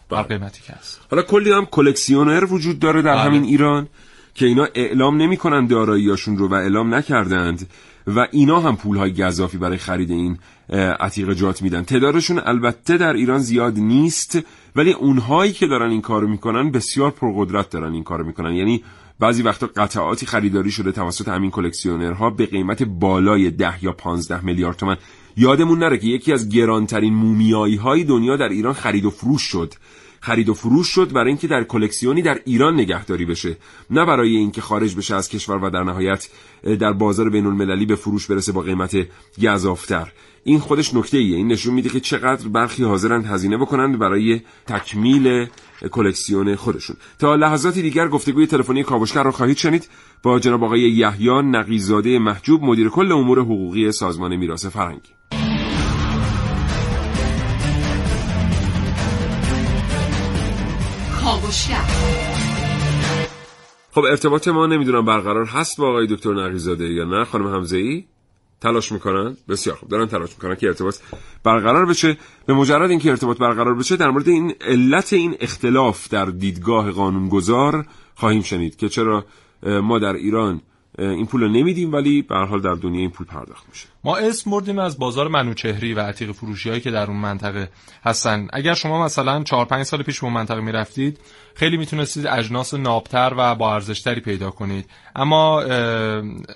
بر 0.08 0.22
بله. 0.22 0.38
قیمتی 0.38 0.62
که 0.62 0.72
هست 0.72 1.00
حالا 1.10 1.22
کلی 1.22 1.52
هم 1.52 1.66
کلکسیونر 1.66 2.44
وجود 2.44 2.78
داره 2.78 3.02
در 3.02 3.14
بله. 3.14 3.20
همین 3.20 3.44
ایران 3.44 3.88
که 4.34 4.46
اینا 4.46 4.68
اعلام 4.74 5.16
نمی‌کنن 5.16 5.66
داراییاشون 5.66 6.38
رو 6.38 6.48
و 6.48 6.54
اعلام 6.54 6.94
نکردند 6.94 7.70
و 8.16 8.26
اینا 8.30 8.60
هم 8.60 8.76
پول 8.76 8.96
های 8.96 9.12
گذافی 9.12 9.58
برای 9.58 9.78
خرید 9.78 10.10
این 10.10 10.38
عتیق 11.00 11.32
جات 11.32 11.62
میدن. 11.62 11.82
تعدادشون 11.82 12.40
البته 12.44 12.96
در 12.96 13.12
ایران 13.12 13.38
زیاد 13.38 13.78
نیست 13.78 14.38
ولی 14.76 14.92
اونهایی 14.92 15.52
که 15.52 15.66
دارن 15.66 15.90
این 15.90 16.00
کارو 16.00 16.28
می‌کنن 16.28 16.70
بسیار 16.70 17.10
پرقدرت 17.10 17.70
دارن 17.70 17.92
این 17.92 18.04
کارو 18.04 18.26
می‌کنن. 18.26 18.54
یعنی 18.54 18.84
بعضی 19.20 19.42
وقتا 19.42 19.68
قطعاتی 19.76 20.26
خریداری 20.26 20.70
شده 20.70 20.92
توسط 20.92 21.28
همین 21.28 21.50
کلکسیونرها 21.50 22.30
به 22.30 22.46
قیمت 22.46 22.82
بالای 22.82 23.50
ده 23.50 23.84
یا 23.84 23.92
15 23.92 24.44
میلیارد 24.44 24.76
تومن. 24.76 24.96
یادمون 25.36 25.78
نره 25.78 25.98
که 25.98 26.06
یکی 26.06 26.32
از 26.32 26.48
گرانترین 26.48 27.14
مومیایی 27.14 27.76
های 27.76 28.04
دنیا 28.04 28.36
در 28.36 28.48
ایران 28.48 28.72
خرید 28.72 29.04
و 29.04 29.10
فروش 29.10 29.42
شد. 29.42 29.74
خرید 30.20 30.48
و 30.48 30.54
فروش 30.54 30.86
شد 30.86 31.12
برای 31.12 31.28
اینکه 31.28 31.46
در 31.46 31.64
کلکسیونی 31.64 32.22
در 32.22 32.40
ایران 32.44 32.74
نگهداری 32.74 33.24
بشه 33.24 33.56
نه 33.90 34.04
برای 34.04 34.36
اینکه 34.36 34.60
خارج 34.60 34.96
بشه 34.96 35.14
از 35.14 35.28
کشور 35.28 35.64
و 35.64 35.70
در 35.70 35.82
نهایت 35.82 36.28
در 36.80 36.92
بازار 36.92 37.30
بین 37.30 37.46
المللی 37.46 37.86
به 37.86 37.96
فروش 37.96 38.26
برسه 38.26 38.52
با 38.52 38.60
قیمت 38.60 38.96
گزافتر. 39.42 40.12
این 40.44 40.58
خودش 40.58 40.94
نکته 40.94 41.18
ایه 41.18 41.36
این 41.36 41.48
نشون 41.48 41.74
میده 41.74 41.88
که 41.88 42.00
چقدر 42.00 42.48
برخی 42.48 42.84
حاضرند 42.84 43.26
هزینه 43.26 43.56
بکنند 43.56 43.98
برای 43.98 44.40
تکمیل 44.66 45.46
کلکسیون 45.90 46.56
خودشون. 46.56 46.96
تا 47.18 47.34
لحظاتی 47.34 47.82
دیگر 47.82 48.08
گفتگوی 48.08 48.46
تلفنی 48.46 48.82
کاوشگر 48.82 49.22
را 49.22 49.30
خواهید 49.30 49.56
شنید. 49.56 49.88
با 50.22 50.38
جناب 50.38 50.64
آقای 50.64 50.80
یحیی 50.80 51.42
نقیزاده 51.42 52.18
محجوب 52.18 52.62
مدیر 52.62 52.88
کل 52.88 53.12
امور 53.12 53.38
حقوقی 53.38 53.92
سازمان 53.92 54.36
میراث 54.36 54.66
فرهنگی. 54.66 55.37
خب 63.92 64.00
ارتباط 64.00 64.48
ما 64.48 64.66
نمی‌دونم 64.66 65.04
برقرار 65.04 65.44
هست 65.44 65.78
با 65.78 65.88
آقای 65.88 66.06
دکتر 66.06 66.34
نقیزاده 66.34 66.84
یا 66.84 67.04
نه. 67.04 67.24
خانم 67.24 67.46
حمزه 67.46 67.76
ای 67.76 68.04
تلاش 68.60 68.92
می‌کنن؟ 68.92 69.36
بسیار 69.48 69.76
خوب 69.76 69.88
دارن 69.88 70.06
تلاش 70.06 70.30
می‌کنن 70.30 70.54
که 70.54 70.66
ارتباط 70.66 70.96
برقرار 71.44 71.86
بشه. 71.86 72.16
به 72.46 72.54
مجرد 72.54 72.90
اینکه 72.90 73.10
ارتباط 73.10 73.38
برقرار 73.38 73.74
بشه 73.74 73.96
در 73.96 74.10
مورد 74.10 74.28
این 74.28 74.54
علت 74.60 75.12
این 75.12 75.36
اختلاف 75.40 76.08
در 76.08 76.24
دیدگاه 76.24 76.90
قانونگذار 76.90 77.86
خواهیم 78.14 78.42
شنید 78.42 78.76
که 78.76 78.88
چرا 78.88 79.24
ما 79.62 79.98
در 79.98 80.12
ایران 80.12 80.60
این 80.98 81.26
پول 81.26 81.40
رو 81.40 81.48
نمیدیم 81.48 81.92
ولی 81.92 82.22
به 82.22 82.36
حال 82.36 82.60
در 82.60 82.74
دنیا 82.74 83.00
این 83.00 83.10
پول 83.10 83.26
پرداخت 83.26 83.68
میشه. 83.68 83.86
ما 84.08 84.16
اسم 84.16 84.50
بردیم 84.50 84.78
از 84.78 84.98
بازار 84.98 85.28
منوچهری 85.28 85.94
و 85.94 86.00
عتیق 86.00 86.32
فروشی 86.32 86.68
هایی 86.68 86.80
که 86.80 86.90
در 86.90 87.06
اون 87.06 87.16
منطقه 87.16 87.68
هستن. 88.04 88.48
اگر 88.52 88.74
شما 88.74 89.04
مثلا 89.04 89.42
4 89.42 89.64
5 89.64 89.82
سال 89.82 90.02
پیش 90.02 90.20
به 90.20 90.24
اون 90.24 90.32
منطقه 90.32 90.60
می‌رفتید 90.60 91.20
خیلی 91.54 91.76
می‌تونستید 91.76 92.26
اجناس 92.26 92.74
نابتر 92.74 93.32
و 93.36 93.54
با 93.54 93.74
ارزشتری 93.74 94.20
پیدا 94.20 94.50
کنید. 94.50 94.90
اما 95.16 95.62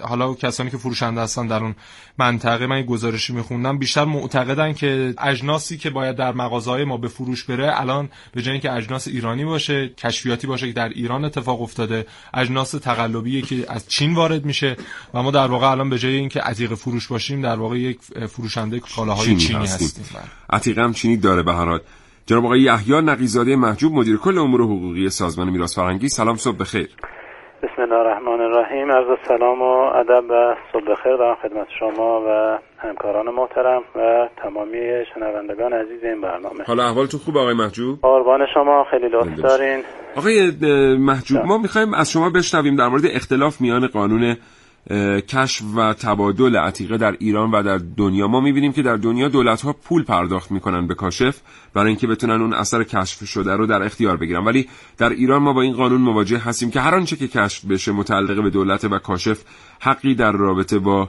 حالا 0.01 0.35
کسانی 0.35 0.71
که 0.71 0.77
فروشنده 0.77 1.21
هستن 1.21 1.47
در 1.47 1.61
اون 1.63 1.75
منطقه 2.19 2.67
من 2.67 2.83
گزارشی 2.83 3.33
میخوندم 3.33 3.79
بیشتر 3.79 4.05
معتقدن 4.05 4.73
که 4.73 5.15
اجناسی 5.19 5.79
که 5.79 5.91
باید 5.91 6.17
در 6.17 6.33
مغازهای 6.33 6.85
ما 6.85 6.97
به 6.97 7.09
فروش 7.09 7.45
بره 7.45 7.81
الان 7.81 8.09
به 8.33 8.43
جای 8.43 8.53
اینکه 8.53 8.73
اجناس 8.73 9.09
ایرانی 9.09 9.45
باشه 9.45 9.89
کشفیاتی 9.89 10.47
باشه 10.47 10.67
که 10.67 10.73
در 10.73 10.89
ایران 10.89 11.25
اتفاق 11.25 11.63
افتاده 11.63 12.07
اجناس 12.35 12.71
تقلبی 12.71 13.43
که 13.43 13.67
از 13.69 13.89
چین 13.89 14.15
وارد 14.15 14.45
میشه 14.45 14.77
و 15.15 15.23
ما 15.23 15.31
در 15.31 15.47
واقع 15.47 15.71
الان 15.71 15.91
به 15.91 15.99
جای 15.99 16.15
اینکه 16.15 16.41
عتیق 16.41 16.75
فروش 16.75 17.07
باشیم 17.09 17.42
در 17.43 17.57
واقع 17.57 17.77
یک 17.79 17.99
فروشنده 18.29 18.81
کالاهای 18.97 19.27
چینی, 19.27 19.41
چینی 19.41 19.63
هستیم. 19.63 20.05
عتیق 20.51 20.79
هم 20.79 20.93
چینی 20.93 21.17
داره 21.17 21.43
به 21.43 21.53
هر 21.53 21.65
حال. 21.65 21.81
جناب 22.27 22.45
آقای 22.45 22.61
یحیی 22.61 23.01
نقیزاده 23.01 23.57
محجوب 23.57 23.93
مدیر 23.93 24.17
کل 24.17 24.39
امور 24.39 24.63
حقوقی 24.63 25.11
سازمان 25.11 25.51
میراث 25.51 25.75
فرهنگی. 25.79 26.09
سلام 26.09 26.37
صبح 26.37 26.57
بخیر. 26.57 26.89
بسم 27.63 27.83
الله 27.83 27.95
الرحمن 27.95 28.41
الرحیم. 28.41 28.93
عرض 28.93 29.19
سلام 29.29 29.63
و 29.63 29.73
ادب 30.01 30.31
و 30.31 30.55
صبح 30.73 30.83
بخیر 30.93 31.17
دارم 31.17 31.37
خدمت 31.43 31.67
شما 31.81 32.21
و 32.27 32.59
همکاران 32.79 33.27
محترم 33.35 33.83
و 33.97 34.29
تمامی 34.43 34.79
شنوندگان 35.15 35.73
عزیز 35.73 36.05
این 36.05 36.21
برنامه. 36.21 36.65
حالا 36.67 36.85
احوالتون 36.85 37.21
خوب 37.21 37.37
آقای 37.37 37.55
محجوب؟ 37.55 37.99
قربان 38.03 38.41
شما 38.55 38.85
خیلی 38.91 39.09
لطف 39.09 39.41
دارین. 39.41 39.83
آقای 40.17 40.51
محجوب 40.97 41.47
ما 41.47 41.59
می‌خوایم 41.59 41.95
از 41.95 42.11
شما 42.11 42.31
بشنویم 42.31 42.77
در 42.77 42.89
مورد 42.89 43.07
اختلاف 43.07 43.61
میان 43.61 43.87
قانون 43.87 44.37
کشف 45.29 45.63
و 45.77 45.95
تبادل 45.95 46.57
عتیقه 46.57 46.97
در 46.97 47.13
ایران 47.19 47.51
و 47.51 47.63
در 47.63 47.79
دنیا. 47.97 48.29
ما 48.29 48.41
می‌بینیم 48.41 48.73
که 48.73 48.83
در 48.83 48.97
دنیا 48.97 49.29
دولت 49.29 49.63
ها 49.63 49.75
پول 49.89 50.05
پرداخت 50.05 50.51
می‌کنن 50.51 50.87
به 50.87 50.95
کاشف 50.95 51.41
برای 51.75 51.89
اینکه 51.89 52.07
بتونن 52.07 52.41
اون 52.41 52.55
اثر 52.55 52.85
کشف 52.85 53.25
شده 53.25 53.57
رو 53.57 53.67
در 53.67 53.83
اختیار 53.83 54.17
بگیرن. 54.17 54.45
ولی 54.45 54.69
در 54.99 55.09
ایران 55.09 55.43
ما 55.43 55.53
با 55.53 55.63
این 55.63 55.73
قانون 55.73 56.01
مواجه 56.01 56.39
هستیم 56.39 56.71
که 56.71 56.81
هر 56.81 56.95
آنچه 56.95 57.17
که 57.17 57.29
کشف 57.29 57.65
بشه 57.65 57.93
متعلق 57.93 58.43
به 58.43 58.51
دولت 58.51 58.85
و 58.85 58.99
کاشف 58.99 59.39
حقی 59.81 60.15
در 60.15 60.33
رابطه 60.33 60.79
با 60.79 61.09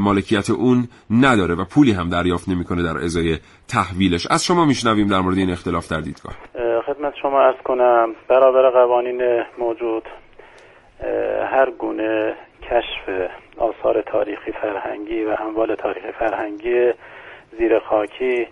مالکیت 0.00 0.50
اون 0.50 0.88
نداره 1.10 1.54
و 1.54 1.64
پولی 1.64 1.92
هم 1.92 2.08
دریافت 2.08 2.48
نمی‌کنه 2.48 2.82
در 2.82 2.98
ازای 3.04 3.38
تحویلش. 3.68 4.26
از 4.30 4.44
شما 4.44 4.64
میشنویم 4.64 5.06
در 5.06 5.20
مورد 5.20 5.38
این 5.38 5.50
اختلاف 5.50 5.88
در 5.88 6.00
دیدگاه. 6.00 6.34
خدمت 6.86 7.12
شما 7.22 7.40
ارز 7.40 7.56
کنم 7.64 8.08
برابر 8.28 8.70
قوانین 8.70 9.20
موجود 9.58 10.02
هر 11.52 11.70
گونه 11.78 12.34
کشف 12.70 13.30
آثار 13.56 14.02
تاریخی 14.02 14.52
فرهنگی 14.52 15.24
و 15.24 15.36
اموال 15.40 15.74
تاریخی 15.74 16.12
فرهنگی 16.12 16.92
زیر 17.58 17.78
خاکی 17.78 18.46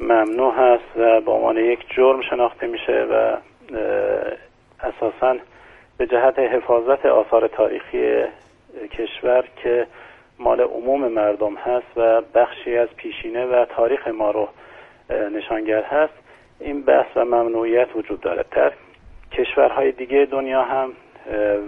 ممنوع 0.00 0.54
هست 0.54 0.96
و 0.96 1.20
به 1.20 1.30
عنوان 1.30 1.56
یک 1.56 1.78
جرم 1.88 2.22
شناخته 2.22 2.66
میشه 2.66 3.06
و 3.10 3.36
اساسا 4.80 5.36
به 5.98 6.06
جهت 6.06 6.38
حفاظت 6.38 7.06
آثار 7.06 7.48
تاریخی 7.48 8.24
کشور 8.98 9.44
که 9.62 9.86
مال 10.38 10.60
عموم 10.60 11.08
مردم 11.08 11.54
هست 11.54 11.86
و 11.96 12.20
بخشی 12.34 12.76
از 12.76 12.88
پیشینه 12.96 13.46
و 13.46 13.64
تاریخ 13.64 14.08
ما 14.08 14.30
رو 14.30 14.48
نشانگر 15.10 15.82
هست 15.82 16.12
این 16.60 16.82
بحث 16.82 17.16
و 17.16 17.24
ممنوعیت 17.24 17.88
وجود 17.96 18.20
دارد. 18.20 18.46
در 18.50 18.72
کشورهای 19.32 19.92
دیگه 19.92 20.28
دنیا 20.30 20.62
هم 20.62 20.92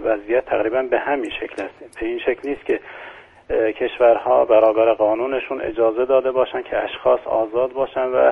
وضعیت 0.03 0.45
تقریبا 0.45 0.81
به 0.81 0.99
همین 0.99 1.29
شکل 1.29 1.63
است. 1.63 1.99
به 1.99 2.05
این 2.05 2.19
شکل 2.19 2.49
نیست 2.49 2.65
که 2.65 2.79
کشورها 3.71 4.45
برابر 4.45 4.93
قانونشون 4.93 5.61
اجازه 5.61 6.05
داده 6.05 6.31
باشن 6.31 6.61
که 6.61 6.83
اشخاص 6.83 7.19
آزاد 7.25 7.73
باشن 7.73 8.05
و 8.05 8.31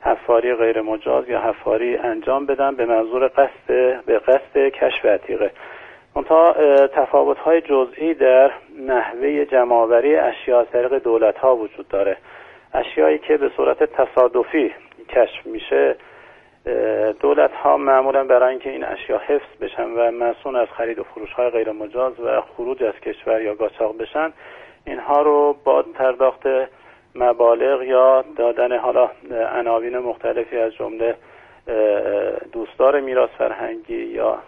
حفاری 0.00 0.54
غیر 0.54 0.80
مجاز 0.80 1.28
یا 1.28 1.40
حفاری 1.40 1.96
انجام 1.96 2.46
بدن 2.46 2.74
به 2.74 2.86
منظور 2.86 3.28
قصد 3.28 3.66
به 4.06 4.18
قصد 4.18 4.68
کشف 4.68 5.04
عتیقه. 5.04 5.50
منتها 6.16 6.52
تفاوت 6.86 7.38
های 7.38 7.60
جزئی 7.60 8.14
در 8.14 8.50
نحوه 8.86 9.44
جمعآوری 9.44 10.16
اشیا 10.16 10.60
از 10.60 10.66
طریق 10.72 10.94
دولت 10.98 11.38
ها 11.38 11.56
وجود 11.56 11.88
داره. 11.88 12.16
اشیایی 12.74 13.18
که 13.18 13.36
به 13.36 13.50
صورت 13.56 13.84
تصادفی 13.84 14.72
کشف 15.08 15.46
میشه 15.46 15.96
دولت 17.20 17.52
ها 17.52 17.76
معمولا 17.76 18.24
برای 18.24 18.50
اینکه 18.50 18.70
این 18.70 18.84
اشیا 18.84 19.18
حفظ 19.18 19.56
بشن 19.60 19.90
و 19.90 20.10
مسئول 20.10 20.56
از 20.56 20.68
خرید 20.68 20.98
و 20.98 21.02
فروش 21.02 21.32
های 21.32 21.50
غیر 21.50 21.72
مجاز 21.72 22.20
و 22.20 22.40
خروج 22.40 22.82
از 22.82 22.94
کشور 22.94 23.42
یا 23.42 23.54
قاچاق 23.54 23.98
بشن 23.98 24.32
اینها 24.86 25.22
رو 25.22 25.56
با 25.64 25.82
پرداخت 25.82 26.46
مبالغ 27.14 27.82
یا 27.82 28.24
دادن 28.36 28.78
حالا 28.78 29.10
عناوین 29.54 29.98
مختلفی 29.98 30.58
از 30.58 30.74
جمله 30.74 31.14
دوستدار 32.52 33.00
میراث 33.00 33.30
فرهنگی 33.30 34.04
یا 34.04 34.38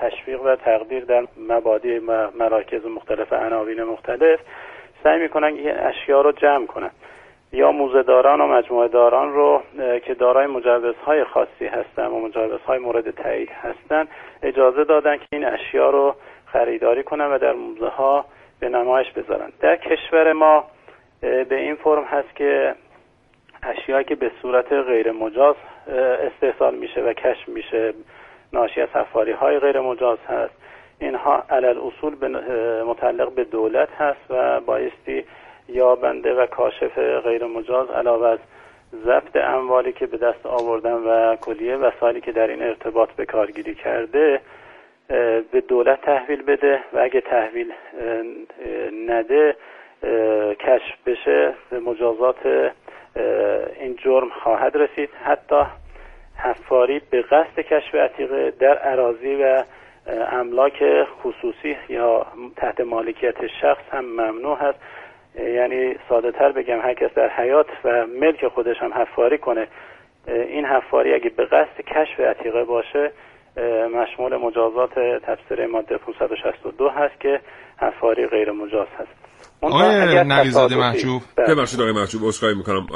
تشویق 0.00 0.42
و 0.42 0.56
تقدیر 0.56 1.04
در 1.04 1.26
مبادی 1.48 1.98
مراکز 2.38 2.86
مختلف 2.86 3.32
عناوین 3.32 3.82
مختلف 3.82 4.40
سعی 5.04 5.18
می‌کنن 5.18 5.46
این 5.46 5.70
اشیا 5.70 6.20
رو 6.20 6.32
جمع 6.32 6.66
کنن. 6.66 6.90
یا 7.52 7.72
موزه 7.72 8.02
داران 8.02 8.40
و 8.40 8.46
مجموعه 8.46 8.88
داران 8.88 9.32
رو 9.32 9.62
که 10.04 10.14
دارای 10.14 10.46
مجوزهای 10.46 11.24
خاصی 11.24 11.66
هستن 11.66 12.06
و 12.06 12.20
مجوزهای 12.20 12.78
مورد 12.78 13.10
تایید 13.10 13.48
هستن 13.48 14.08
اجازه 14.42 14.84
دادن 14.84 15.16
که 15.16 15.26
این 15.32 15.44
اشیا 15.44 15.90
رو 15.90 16.14
خریداری 16.46 17.02
کنن 17.02 17.26
و 17.26 17.38
در 17.38 17.52
موزه 17.52 17.88
ها 17.88 18.24
به 18.60 18.68
نمایش 18.68 19.10
بذارن. 19.10 19.52
در 19.60 19.76
کشور 19.76 20.32
ما 20.32 20.64
به 21.20 21.46
این 21.50 21.74
فرم 21.74 22.04
هست 22.04 22.36
که 22.36 22.74
اشیایی 23.62 24.04
که 24.04 24.14
به 24.14 24.30
صورت 24.42 24.72
غیر 24.72 25.12
مجاز 25.12 25.56
استحصال 26.26 26.74
میشه 26.74 27.00
و 27.00 27.12
کشف 27.12 27.48
میشه 27.48 27.94
ناشی 28.52 28.80
از 28.80 28.88
حفاری 28.88 29.32
های 29.32 29.58
غیر 29.58 29.80
مجاز 29.80 30.18
هست. 30.28 30.54
اینها 31.00 31.44
علل 31.50 31.78
اصول 31.78 32.14
متعلق 32.82 33.32
به 33.32 33.44
دولت 33.44 33.88
هست 33.98 34.30
و 34.30 34.60
بایستی 34.60 35.24
یابنده 35.68 36.34
و 36.34 36.46
کاشف 36.46 36.98
غیر 36.98 37.44
مجاز 37.44 37.90
علاوه 37.90 38.28
از 38.28 38.38
ضبط 39.04 39.36
اموالی 39.36 39.92
که 39.92 40.06
به 40.06 40.16
دست 40.16 40.46
آوردن 40.46 40.92
و 40.92 41.36
کلیه 41.36 41.76
وسایلی 41.76 42.20
که 42.20 42.32
در 42.32 42.46
این 42.46 42.62
ارتباط 42.62 43.10
به 43.12 43.26
کارگیری 43.26 43.74
کرده 43.74 44.40
به 45.52 45.60
دولت 45.68 46.00
تحویل 46.00 46.42
بده 46.42 46.80
و 46.92 46.98
اگه 46.98 47.20
تحویل 47.20 47.72
نده 49.08 49.56
کشف 50.60 50.94
بشه 51.06 51.54
به 51.70 51.80
مجازات 51.80 52.72
این 53.80 53.96
جرم 53.96 54.28
خواهد 54.28 54.76
رسید. 54.76 55.10
حتی 55.24 55.62
حفاری 56.38 57.00
به 57.10 57.22
قصد 57.22 57.60
کشف 57.60 57.94
عتیقه 57.94 58.50
در 58.50 58.78
عراضی 58.78 59.34
و 59.34 59.62
املاک 60.32 60.84
خصوصی 61.04 61.76
یا 61.88 62.26
تحت 62.56 62.80
مالکیت 62.80 63.46
شخص 63.46 63.82
هم 63.92 64.04
ممنوع 64.04 64.58
هست. 64.58 64.78
یعنی 65.38 65.96
ساده 66.08 66.32
تر 66.32 66.52
بگم 66.52 66.80
هر 66.80 66.94
کس 66.94 67.14
در 67.14 67.28
حیات 67.28 67.66
و 67.84 68.06
ملک 68.06 68.48
خودش 68.48 68.82
هم 68.82 68.94
حفاری 68.94 69.38
کنه 69.38 69.68
این 70.28 70.64
حفاری 70.64 71.14
اگه 71.14 71.30
به 71.30 71.44
قصد 71.44 71.80
کشف 71.80 72.20
عتیقه 72.20 72.64
باشه 72.64 73.10
مشمول 73.94 74.36
مجازات 74.36 74.90
تفسیر 75.26 75.66
ماده 75.66 75.98
562 75.98 76.88
هست 76.88 77.20
که 77.20 77.40
حفاری 77.78 78.26
غیر 78.26 78.52
مجاز 78.52 78.86
هست. 78.98 79.08
آقای 79.60 80.24
نقیزاده 80.24 80.76
محجوب. 80.76 81.22
بله. 81.36 81.54
ببخشید 81.54 81.80
آقای 81.80 81.92
محجوب 81.92 82.24
عذرخواهی 82.24 82.54
می‌کنم. 82.54 82.86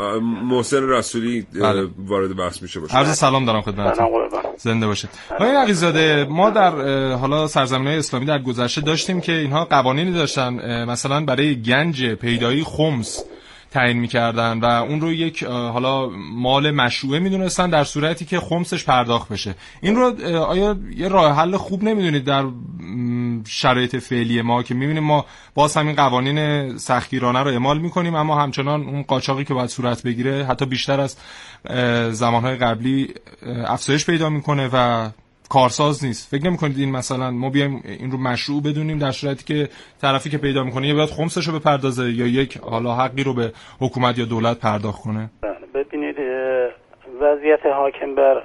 محسن 0.43 0.89
رسولی 0.89 1.47
بله. 1.63 1.89
وارد 1.99 2.37
بحث 2.37 2.63
میشه 2.63 2.81
باشه. 2.81 2.99
عرض 2.99 3.19
سلام 3.19 3.45
دارم 3.45 3.61
خدمتتون. 3.61 4.09
زنده 4.57 4.87
باشید. 4.87 5.11
آقای 5.31 5.53
نقیزاده 5.53 6.27
ما 6.31 6.51
در 6.51 6.71
حالا 7.13 7.47
سرزمین 7.47 7.89
اسلامی 7.89 8.27
در 8.27 8.39
گذشته 8.39 8.81
داشتیم 8.81 9.21
که 9.21 9.33
اینها 9.33 9.65
قوانینی 9.65 10.13
داشتن 10.13 10.85
مثلا 10.85 11.25
برای 11.25 11.63
گنج 11.63 12.15
پیدایی 12.15 12.65
خمس. 12.65 13.25
تعیین 13.71 13.99
می‌کردن 13.99 14.59
و 14.59 14.65
اون 14.65 15.01
رو 15.01 15.13
یک 15.13 15.45
حالا 15.45 16.09
مال 16.35 16.71
مشروعه 16.71 17.19
می‌دونستن 17.19 17.71
در 17.71 17.85
صورتی 17.85 18.25
که 18.25 18.41
خمسش 18.41 18.85
پرداخت 18.85 19.29
بشه. 19.29 19.55
این 19.81 19.97
رو 19.97 20.27
آیا 20.37 20.77
یه 20.97 21.09
راه 21.09 21.37
حل 21.37 21.57
خوب 21.57 21.85
نمی‌دونید 21.85 22.25
در 22.25 22.45
شرایط 23.47 23.97
فعلی 23.97 24.43
ما 24.43 24.63
که 24.63 24.75
می‌بینیم 24.75 25.03
ما 25.03 25.25
باز 25.55 25.77
همین 25.77 25.97
قوانین 25.97 26.79
سختگیرانه 26.79 27.43
رو 27.43 27.51
اعمال 27.51 27.79
می‌کنیم 27.79 28.15
اما 28.15 28.43
همچنان 28.43 28.83
اون 28.83 29.03
قاچاقی 29.03 29.45
که 29.45 29.55
باید 29.55 29.71
صورت 29.71 30.03
بگیره 30.03 30.47
حتی 30.47 30.67
بیشتر 30.67 31.01
از 31.01 31.17
زمانهای 32.17 32.57
قبلی 32.57 33.15
افزایش 33.67 34.07
پیدا 34.07 34.31
می‌کنه 34.31 34.69
و 34.73 35.09
کارساز 35.55 36.05
نیست. 36.05 36.31
فکر 36.31 36.45
نمی‌کنید 36.49 36.79
این 36.79 36.93
مثلا 36.93 37.31
ما 37.31 37.51
بیایم 37.51 37.83
این 37.85 38.11
رو 38.11 38.19
مشروع 38.19 38.63
بدونیم 38.63 38.99
در 38.99 39.11
صورتی 39.11 39.45
که 39.45 39.69
طرفی 40.01 40.31
که 40.31 40.39
پیدا 40.39 40.63
می‌کنه 40.65 40.89
یا 40.89 40.95
باید 40.95 41.09
خمسش 41.09 41.49
رو 41.49 41.59
بپردازه 41.59 42.05
یا 42.21 42.27
یک 42.27 42.59
حالا 42.59 42.95
حقی 42.95 43.25
رو 43.25 43.35
به 43.35 43.53
حکومت 43.81 44.19
یا 44.19 44.25
دولت 44.25 44.61
پرداخت 44.61 45.03
کنه؟ 45.03 45.31
بله 45.43 45.67
ببینید 45.75 46.17
وضعیت 47.21 47.67
حاکم 47.67 48.15
بر 48.15 48.37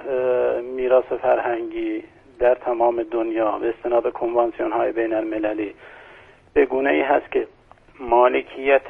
میراث 0.76 1.04
فرهنگی 1.22 2.02
در 2.38 2.54
تمام 2.54 3.02
دنیا 3.02 3.58
به 3.58 3.74
استناد 3.78 4.12
کنوانسیون 4.12 4.72
های 4.72 4.92
بین 4.92 5.14
المللی 5.14 5.74
به 6.54 6.66
گونه 6.66 6.90
ای 6.90 7.00
هست 7.00 7.32
که 7.32 7.46
مالکیت 8.00 8.88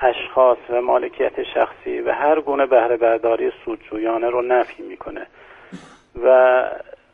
اشخاص 0.00 0.58
و 0.70 0.80
مالکیت 0.80 1.32
شخصی 1.54 2.00
و 2.00 2.12
هر 2.12 2.40
گونه 2.40 2.66
بهره 2.66 2.96
برداری 2.96 3.50
سودجویانه 3.64 4.30
رو 4.30 4.42
نفی 4.42 4.82
می‌کنه. 4.82 5.26
و 6.24 6.60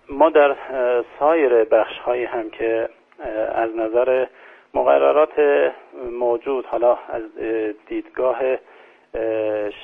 ما 0.08 0.30
در 0.30 0.56
سایر 1.18 1.64
بخش 1.64 1.98
هایی 1.98 2.24
هم 2.24 2.50
که 2.50 2.88
از 3.54 3.76
نظر 3.76 4.26
مقررات 4.74 5.30
موجود 6.20 6.66
حالا 6.66 6.98
از 7.08 7.22
دیدگاه 7.86 8.38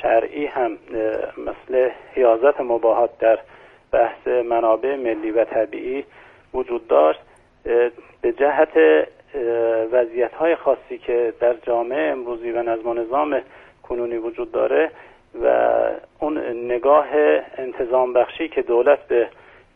شرعی 0.02 0.46
هم 0.46 0.78
مثل 1.38 1.90
حیازت 2.14 2.60
مباهات 2.60 3.18
در 3.18 3.38
بحث 3.92 4.28
منابع 4.28 4.96
ملی 4.96 5.30
و 5.30 5.44
طبیعی 5.44 6.04
وجود 6.54 6.88
داشت 6.88 7.20
به 8.22 8.32
جهت 8.32 9.06
وضعیت 9.92 10.34
های 10.34 10.56
خاصی 10.56 10.98
که 10.98 11.32
در 11.40 11.54
جامعه 11.54 12.12
امروزی 12.12 12.50
و 12.50 12.62
نظم 12.62 12.88
و 12.88 12.94
نظام 12.94 13.40
کنونی 13.82 14.16
وجود 14.16 14.52
داره 14.52 14.90
و 15.42 15.76
اون 16.20 16.38
نگاه 16.72 17.06
انتظام 17.56 18.12
بخشی 18.12 18.48
که 18.48 18.62
دولت 18.62 18.98
به 19.08 19.28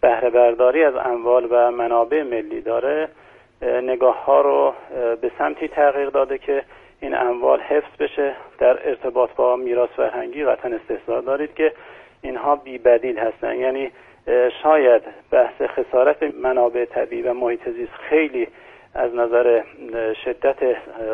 بهره 0.04 0.30
برداری 0.30 0.84
از 0.84 0.94
اموال 0.96 1.46
و 1.50 1.70
منابع 1.70 2.22
ملی 2.22 2.60
داره 2.60 3.08
نگاه 3.62 4.24
ها 4.24 4.40
رو 4.40 4.74
به 5.20 5.30
سمتی 5.38 5.68
تغییر 5.68 6.10
داده 6.10 6.38
که 6.38 6.62
این 7.00 7.14
اموال 7.14 7.60
حفظ 7.60 7.96
بشه. 7.98 8.34
در 8.58 8.88
ارتباط 8.88 9.30
با 9.36 9.56
میراث 9.56 9.88
فرهنگی 9.90 10.44
قطعا 10.44 10.72
استحضار 10.74 11.22
دارید 11.22 11.54
که 11.54 11.72
اینها 12.22 12.56
بی 12.56 12.78
بدیل 12.78 13.18
هستن. 13.18 13.56
یعنی 13.56 13.90
شاید 14.62 15.02
بحث 15.30 15.62
خسارت 15.62 16.22
منابع 16.22 16.84
طبیعی 16.84 17.22
و 17.22 17.32
محیط 17.32 17.68
زیست 17.68 17.94
خیلی 18.08 18.48
از 18.94 19.14
نظر 19.14 19.62
شدت 20.24 20.56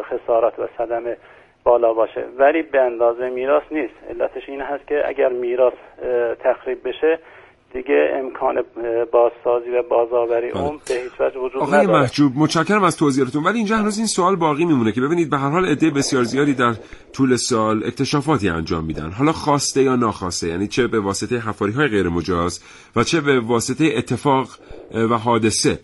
خسارات 0.03 0.59
و 0.59 0.67
صدمه 0.79 1.17
بالا 1.65 1.95
باشه. 1.95 2.25
ولی 2.39 2.63
به 2.63 2.81
اندازه 2.81 3.29
میراث 3.29 3.63
نیست. 3.71 3.95
علتش 4.11 4.49
این 4.49 4.61
هست 4.61 4.87
که 4.87 5.09
اگر 5.09 5.29
میراث 5.29 5.75
تخریب 6.41 6.89
بشه 6.89 7.19
دیگه 7.73 8.11
امکان 8.15 8.55
بازسازی 9.13 9.71
و 9.71 9.83
بازآوری 9.91 10.51
بله. 10.51 10.63
اون 10.63 10.81
به 10.89 10.95
هیچ 10.95 11.21
وجه 11.21 11.39
وجود 11.39 11.63
آقای 11.63 11.81
نداره. 11.81 12.01
محجوب 12.01 12.33
متشکرم 12.37 12.85
از 12.85 12.97
توضیحاتتون. 12.97 13.45
ولی 13.45 13.57
اینجا 13.59 13.77
هنوز 13.77 13.99
این 13.99 14.07
سوال 14.07 14.37
باقی 14.37 14.65
میمونه 14.65 14.93
که 14.93 15.01
ببینید 15.01 15.31
به 15.31 15.39
هر 15.39 15.51
حال 15.51 15.67
عده 15.67 15.91
بسیار 15.91 16.25
زیادی 16.25 16.55
در 16.55 16.75
طول 17.13 17.37
سال 17.37 17.85
اکتشافاتی 17.85 18.49
انجام 18.49 18.85
میدن. 18.85 19.11
حالا 19.11 19.33
خواسته 19.33 19.83
یا 19.83 19.97
ناخواسته 19.97 20.49
یعنی 20.49 20.67
چه 20.69 20.87
به 20.87 21.01
واسطه 21.01 21.39
حفاری 21.39 21.73
های 21.73 21.89
غیر 21.89 22.09
مجاز 22.09 22.61
و 22.97 23.05
چه 23.05 23.21
به 23.21 23.41
واسطه 23.41 23.93
اتفاق 23.97 24.49
و 24.95 25.19
حادثه. 25.19 25.79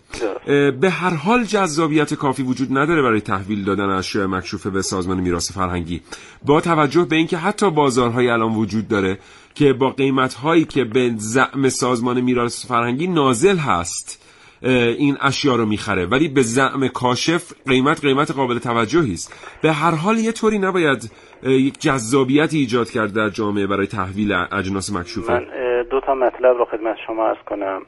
به 0.81 0.89
هر 0.89 1.13
حال 1.13 1.43
جذابیت 1.43 2.13
کافی 2.13 2.43
وجود 2.43 2.77
نداره 2.77 3.01
برای 3.01 3.21
تحویل 3.21 3.65
دادن 3.65 3.89
اشیاء 3.89 4.27
مکشوفه 4.27 4.69
به 4.69 4.81
سازمان 4.81 5.19
میراث 5.19 5.51
فرهنگی. 5.51 6.01
با 6.45 6.61
توجه 6.61 7.05
به 7.09 7.15
اینکه 7.15 7.37
حتی 7.37 7.71
بازارهای 7.71 8.29
الان 8.29 8.55
وجود 8.55 8.87
داره 8.87 9.17
که 9.59 9.73
با 9.73 9.89
قیمت 9.89 10.33
هایی 10.33 10.65
که 10.65 10.83
به 10.83 11.11
زعم 11.15 11.69
سازمان 11.69 12.21
میراث 12.21 12.67
فرهنگی 12.67 13.07
نازل 13.07 13.57
هست 13.57 14.23
این 14.97 15.17
اشیا 15.21 15.55
رو 15.55 15.65
می‌خره. 15.65 16.05
ولی 16.05 16.27
به 16.27 16.41
زعم 16.41 16.87
کاشف 16.87 17.53
قیمت 17.67 18.01
قیمت 18.01 18.31
قابل 18.31 18.59
توجهی 18.59 19.13
است. 19.13 19.59
به 19.61 19.71
هر 19.71 19.95
حال 19.95 20.17
یه 20.17 20.31
طوری 20.31 20.59
نباید 20.59 21.11
یک 21.43 21.79
جذابیتی 21.79 22.57
ایجاد 22.57 22.89
کرد 22.89 23.13
در 23.13 23.29
جامعه 23.29 23.67
برای 23.67 23.87
تحویل 23.87 24.33
اجناس 24.51 24.93
مکشوفه. 24.93 25.33
من 25.33 25.45
دو 25.91 25.99
تا 25.99 26.15
مطلب 26.15 26.57
رو 26.57 26.65
خدمت 26.65 26.95
شما 27.07 27.27
ارز 27.27 27.37
کنم. 27.45 27.81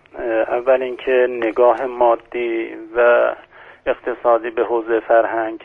اول 0.48 0.82
اینکه 0.82 1.28
نگاه 1.30 1.86
مادی 1.86 2.68
و 2.96 3.00
اقتصادی 3.86 4.50
به 4.50 4.64
حوزه 4.64 5.02
فرهنگ 5.08 5.60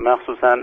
مخصوصا 0.00 0.56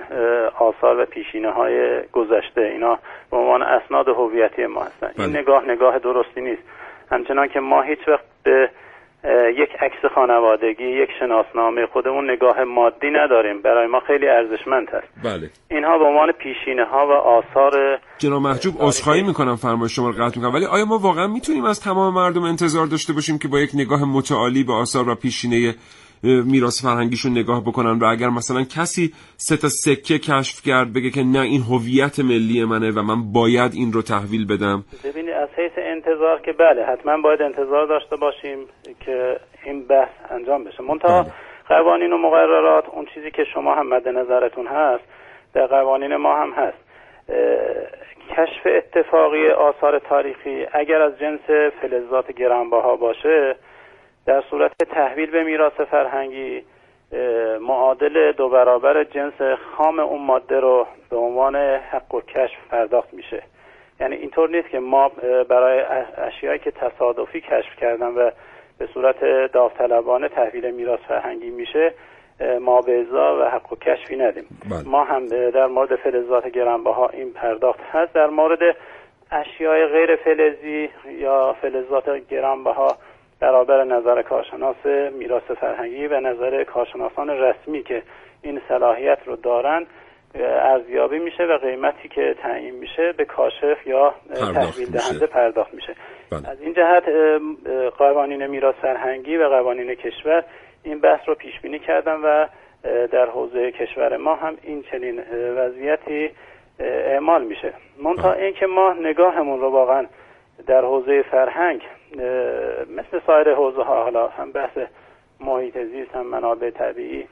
آثار 0.59 0.99
و 0.99 1.05
پیشینه 1.05 1.51
های 1.51 2.01
گذشته. 2.11 2.61
اینا 2.61 2.99
به 3.31 3.37
عنوان 3.37 3.61
اسناد 3.61 4.07
هویتی 4.07 4.65
ما 4.65 4.83
هستن. 4.83 5.11
این 5.17 5.31
بله. 5.31 5.41
نگاه 5.41 5.63
نگاه 5.67 5.99
درستی 5.99 6.41
نیست. 6.41 6.61
همچنان 7.11 7.47
که 7.47 7.59
ما 7.59 7.81
هیچ 7.81 7.99
وقت 8.07 8.23
به 8.43 8.69
یک 9.57 9.69
عکس 9.79 10.13
خانوادگی 10.15 10.83
یک 10.83 11.09
شناسنامه 11.19 11.85
خودمون 11.85 12.31
نگاه 12.31 12.63
مادی 12.63 13.09
نداریم. 13.11 13.61
برای 13.61 13.87
ما 13.87 13.99
خیلی 13.99 14.27
ارزشمند 14.27 14.89
هست 14.89 15.07
بله. 15.23 15.49
اینها 15.71 15.97
به 15.97 16.05
عنوان 16.05 16.31
پیشینه 16.31 16.85
ها 16.85 17.07
و 17.07 17.11
آثار 17.11 17.99
جناب 18.17 18.41
محجوب 18.41 18.75
عذرخواهی 18.79 19.23
می‌کنم 19.23 19.55
فرمایش 19.55 19.95
شما 19.95 20.09
رو 20.09 20.13
قطع 20.13 20.37
می‌کنم. 20.39 20.53
ولی 20.53 20.65
آیا 20.65 20.85
ما 20.85 20.97
واقعا 20.97 21.27
می‌تونیم 21.27 21.65
از 21.65 21.81
تمام 21.81 22.13
مردم 22.13 22.43
انتظار 22.43 22.85
داشته 22.85 23.13
باشیم 23.13 23.39
که 23.39 23.47
با 23.47 23.59
یک 23.59 23.69
نگاه 23.73 24.03
متعالی 24.05 24.63
به 24.63 24.73
آثار 24.73 25.09
و 25.09 25.15
پیشینه 25.15 25.73
میراث 26.23 26.85
فرهنگیشون 26.85 27.31
نگاه 27.31 27.61
بکنن 27.61 27.99
و 27.99 28.05
اگر 28.05 28.29
مثلا 28.29 28.63
کسی 28.63 29.13
سه 29.37 29.57
تا 29.57 29.67
سکه 29.67 30.19
کشف 30.19 30.61
کرد 30.65 30.93
بگه 30.93 31.09
که 31.09 31.23
نه 31.23 31.39
این 31.39 31.61
هویت 31.61 32.19
ملی 32.19 32.65
منه 32.65 32.91
و 32.91 33.01
من 33.01 33.31
باید 33.33 33.71
این 33.73 33.93
رو 33.93 34.01
تحویل 34.01 34.45
بدم. 34.47 34.83
ببینید 35.03 35.33
از 35.33 35.49
حیث 35.57 35.71
انتظار 35.77 36.41
که 36.41 36.51
بله 36.51 36.85
حتما 36.85 37.17
باید 37.21 37.41
انتظار 37.41 37.87
داشته 37.87 38.15
باشیم 38.15 38.57
که 39.05 39.39
این 39.65 39.87
بحث 39.87 40.09
انجام 40.29 40.63
بشه. 40.63 40.83
منتها 40.83 41.23
بله. 41.23 41.33
قوانین 41.67 42.13
و 42.13 42.17
مقررات 42.17 42.89
اون 42.89 43.05
چیزی 43.13 43.31
که 43.31 43.43
شما 43.53 43.75
هم 43.75 43.87
مد 43.87 44.07
نظرتون 44.07 44.67
هست 44.67 45.03
در 45.53 45.67
قوانین 45.67 46.15
ما 46.15 46.35
هم 46.41 46.51
هست. 46.51 46.77
کشف 48.29 48.67
اتفاقی 48.77 49.49
آثار 49.49 49.99
تاریخی 49.99 50.65
اگر 50.73 51.01
از 51.01 51.19
جنس 51.19 51.71
فلزات 51.81 52.31
گرانبها 52.31 52.95
باشه 52.95 53.55
در 54.25 54.43
صورت 54.49 54.71
تحویل 54.83 55.31
به 55.31 55.43
میراث 55.43 55.73
فرهنگی 55.73 56.63
معادل 57.61 58.31
دو 58.31 58.49
برابر 58.49 59.03
جنس 59.03 59.57
خام 59.77 59.99
اون 59.99 60.21
ماده 60.21 60.59
رو 60.59 60.87
به 61.09 61.17
عنوان 61.17 61.55
حق 61.55 62.15
و 62.15 62.21
کشف 62.21 62.67
پرداخت 62.69 63.13
میشه. 63.13 63.43
یعنی 63.99 64.15
اینطور 64.15 64.49
نیست 64.49 64.69
که 64.69 64.79
ما 64.79 65.11
برای 65.49 65.79
اشیایی 66.17 66.59
که 66.59 66.71
تصادفی 66.71 67.41
کشف 67.41 67.75
کردن 67.79 68.07
و 68.07 68.31
به 68.77 68.87
صورت 68.93 69.51
داوطلبانه 69.51 70.27
تحویل 70.27 70.71
میراث 70.71 70.99
فرهنگی 70.99 71.49
میشه 71.49 71.93
ما 72.61 72.81
به 72.81 73.03
و 73.13 73.49
حق 73.49 73.73
و 73.73 73.75
کشفی 73.75 74.15
ندیم. 74.15 74.45
بله. 74.69 74.89
ما 74.89 75.03
هم 75.03 75.27
در 75.27 75.65
مورد 75.65 75.95
فلزات 75.95 76.47
گرانبها 76.47 77.09
این 77.09 77.33
پرداخت 77.33 77.79
هست. 77.91 78.13
در 78.13 78.27
مورد 78.27 78.75
اشیای 79.31 79.85
غیر 79.85 80.15
فلزی 80.15 80.89
یا 81.19 81.55
فلزات 81.61 82.27
گرانبها 82.29 82.97
برابر 83.43 83.83
نظر 83.83 84.21
کارشناس 84.21 84.85
میراث 85.17 85.43
فرهنگی 85.43 86.07
و 86.07 86.19
نظر 86.19 86.63
کارشناسان 86.63 87.29
رسمی 87.29 87.83
که 87.83 88.03
این 88.41 88.61
صلاحیت 88.69 89.17
رو 89.25 89.35
دارن 89.35 89.85
ارزیابی 90.35 91.19
میشه 91.19 91.43
و 91.43 91.57
قیمتی 91.57 92.07
که 92.07 92.35
تعیین 92.41 92.75
میشه 92.75 93.11
به 93.11 93.25
کاشف 93.25 93.87
یا 93.87 94.13
تحویل. 94.35 94.91
دهنده 94.91 95.27
پرداخت 95.27 95.73
میشه 95.73 95.95
بله. 96.31 96.49
از 96.49 96.61
این 96.61 96.73
جهت 96.73 97.03
قوانین 97.97 98.47
میراث 98.47 98.75
فرهنگی 98.75 99.37
و 99.37 99.49
قوانین 99.49 99.95
کشور 99.95 100.43
این 100.83 100.99
بحث 100.99 101.21
رو 101.27 101.35
پیش 101.35 101.59
بینی 101.59 101.79
کردن 101.79 102.15
و 102.15 102.47
در 103.07 103.25
حوزه 103.25 103.71
کشور 103.71 104.17
ما 104.17 104.35
هم 104.35 104.57
این 104.63 104.83
چنین 104.91 105.19
وضعیتی 105.57 106.29
اعمال 106.79 107.43
میشه 107.43 107.73
منتها 108.03 108.31
بله. 108.31 108.43
اینکه 108.43 108.65
ما 108.65 108.93
نگاهمون 108.93 109.59
رو 109.59 109.69
واقعا 109.69 110.05
در 110.67 110.81
حوزه 110.81 111.21
فرهنگ 111.31 111.81
مثل 112.89 113.19
سایر 113.27 113.53
حوزه 113.53 113.83
ها 113.83 114.03
حالا 114.03 114.27
هم 114.27 114.51
بحث 114.51 114.77
محیط 115.39 115.77
زیست 115.77 116.15
هم 116.15 116.27
منابع 116.27 116.69
طبیعی 116.69 117.27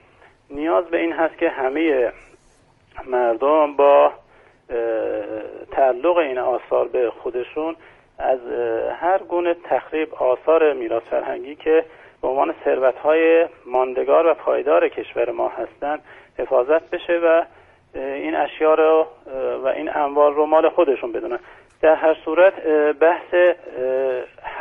نیاز 0.50 0.86
به 0.86 0.98
این 0.98 1.13
هست 1.13 1.38
که 1.38 1.50
همه 1.50 2.12
مردم 3.08 3.76
با 3.76 4.12
تعلق 5.72 6.17
این 6.17 6.38
آثار 6.38 6.88
به 6.88 7.12
خودشون 7.12 7.76
از 8.20 8.39
هر 9.02 9.17
گونه 9.17 9.56
تخریب 9.63 10.15
آثار 10.15 10.74
میراث 10.74 11.04
فرهنگی 11.04 11.56
که 11.56 11.86
به 12.22 12.28
عنوان 12.28 12.56
ثروت 12.63 12.96
های 12.96 13.48
ماندگار 13.65 14.28
و 14.28 14.34
پایدار 14.34 14.89
کشور 14.89 15.32
ما 15.32 15.50
هستند 15.50 16.02
حفاظت 16.39 16.89
بشه 16.89 17.20
و 17.24 17.44
این 17.96 18.36
اشیا 18.36 18.74
رو 18.74 19.08
و 19.63 19.67
این 19.67 19.98
اموال 19.98 20.34
رو 20.34 20.46
مال 20.46 20.70
خودشون 20.70 21.12
بدونن. 21.12 21.39
در 21.82 21.96
هر 21.96 22.13
صورت 22.26 22.54
بحث 22.94 23.56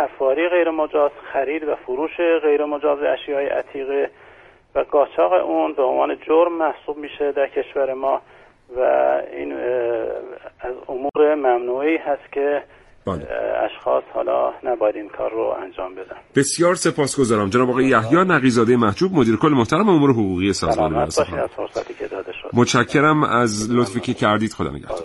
حفاری 0.01 0.49
غیر 0.49 0.71
مجاز 0.71 1.11
خرید 1.33 1.69
و 1.69 1.75
فروش 1.87 2.17
غیر 2.43 2.65
مجاز 2.65 2.99
اشیای 3.03 3.47
عتیقه 3.47 4.11
و 4.75 4.79
قاچاق 4.79 5.33
اون 5.33 5.73
به 5.73 5.83
عنوان 5.83 6.17
جرم 6.29 6.59
محسوب 6.59 6.97
میشه 6.97 7.33
در 7.33 7.49
کشور 7.49 7.95
ما 7.95 8.21
و 8.77 8.81
این 9.33 9.53
از 10.61 10.75
امور 10.89 11.35
ممنوعی 11.35 11.97
هست 11.97 12.33
که 12.33 12.63
بله. 13.07 13.27
اشخاص 13.65 14.05
حالا 14.15 14.53
نباید 14.63 14.97
این 14.97 15.09
کار 15.09 15.31
رو 15.31 15.57
انجام 15.63 15.95
بدن. 15.95 16.17
بسیار 16.37 16.75
سپاسگزارم. 16.75 17.49
جناب 17.51 17.71
آقای 17.71 17.85
یحیی 17.85 18.25
نقیزاده 18.25 18.77
محجوب 18.77 19.13
مدیر 19.15 19.37
کل 19.37 19.49
محترم 19.49 19.89
امور 19.89 20.11
حقوقی 20.11 20.53
سازمان 20.53 21.11
شد. 21.11 21.27
متشکرم 22.53 23.25
از 23.25 23.71
لطفی 23.71 24.01
که 24.01 24.15
کردید. 24.15 24.53
خدا 24.53 24.71
نگهدار. 24.71 24.99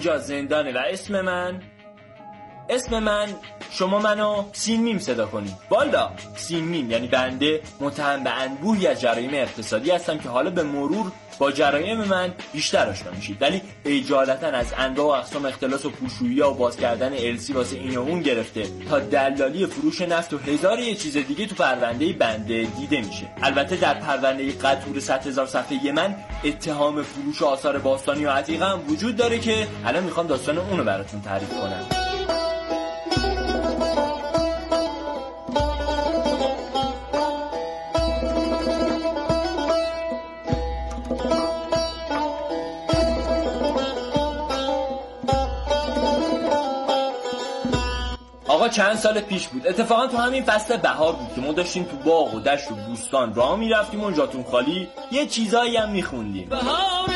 اینجا 0.00 0.18
زندانه 0.18 0.72
و 0.72 0.78
اسم 0.78 1.20
من 1.20 1.60
اسم 2.68 2.98
من 2.98 3.28
شما 3.70 3.98
منو 3.98 4.44
سین 4.52 4.82
میم 4.82 4.98
صدا 4.98 5.26
کنید 5.26 5.52
والا 5.70 6.10
سین 6.36 6.64
میم 6.64 6.90
یعنی 6.90 7.06
بنده 7.08 7.60
متهم 7.80 8.24
به 8.24 8.30
انبوهی 8.30 8.86
از 8.86 9.00
جرایم 9.00 9.30
اقتصادی 9.34 9.90
هستم 9.90 10.18
که 10.18 10.28
حالا 10.28 10.50
به 10.50 10.62
مرور 10.62 11.12
با 11.40 11.52
جرایم 11.52 11.98
من 11.98 12.34
بیشتر 12.52 12.88
آشنا 12.88 13.10
میشید. 13.10 13.42
ولی 13.42 13.62
اجالتا 13.84 14.46
از 14.46 14.74
انواع 14.78 15.06
و 15.06 15.20
اقسام 15.20 15.44
اختلاس 15.44 15.84
و 15.84 15.90
پوشویی 15.90 16.40
و 16.40 16.50
باز 16.50 16.76
کردن 16.76 17.12
السی 17.12 17.52
واسه 17.52 17.76
این 17.76 17.96
و 17.96 18.00
اون 18.00 18.20
گرفته 18.20 18.62
تا 18.90 18.98
دلالی 18.98 19.66
فروش 19.66 20.00
نفت 20.00 20.32
و 20.32 20.38
هزار 20.38 20.78
یه 20.78 20.94
چیز 20.94 21.16
دیگه 21.16 21.46
تو 21.46 21.54
پرونده 21.54 22.12
بنده 22.12 22.66
دیده 22.78 23.00
میشه. 23.00 23.26
البته 23.42 23.76
در 23.76 23.94
پرونده 23.94 24.52
قطور 24.52 25.00
100 25.00 25.26
هزار 25.26 25.46
صفحه 25.46 25.92
من 25.92 26.16
اتهام 26.44 27.02
فروش 27.02 27.42
آثار 27.42 27.78
باستانی 27.78 28.24
و 28.24 28.30
عتیقه 28.30 28.66
هم 28.66 28.80
وجود 28.88 29.16
داره 29.16 29.38
که 29.38 29.66
الان 29.84 30.04
می‌خوام 30.04 30.26
داستان 30.26 30.58
اونو 30.58 30.84
براتون 30.84 31.20
تعریف 31.20 31.48
کنم. 31.48 31.99
آقا 48.48 48.68
چند 48.68 48.96
سال 48.96 49.20
پیش 49.20 49.48
بود. 49.48 49.66
اتفاقا 49.66 50.06
تو 50.06 50.16
همین 50.16 50.44
فصل 50.44 50.76
بهار 50.76 51.12
بود 51.12 51.34
که 51.34 51.40
ما 51.40 51.52
داشتیم 51.52 51.84
تو 51.84 51.96
باغ 51.96 52.34
و 52.34 52.40
دشت 52.40 52.70
و 52.70 52.74
بوستان 52.74 53.34
راه 53.34 53.56
می‌رفتیم 53.56 54.04
و 54.04 54.10
جاتون 54.10 54.44
خالی. 54.50 54.88
یه 55.12 55.26
چیزایی 55.26 55.76
هم 55.76 55.90
میخوندیم. 55.90 56.48
بهار 56.48 57.10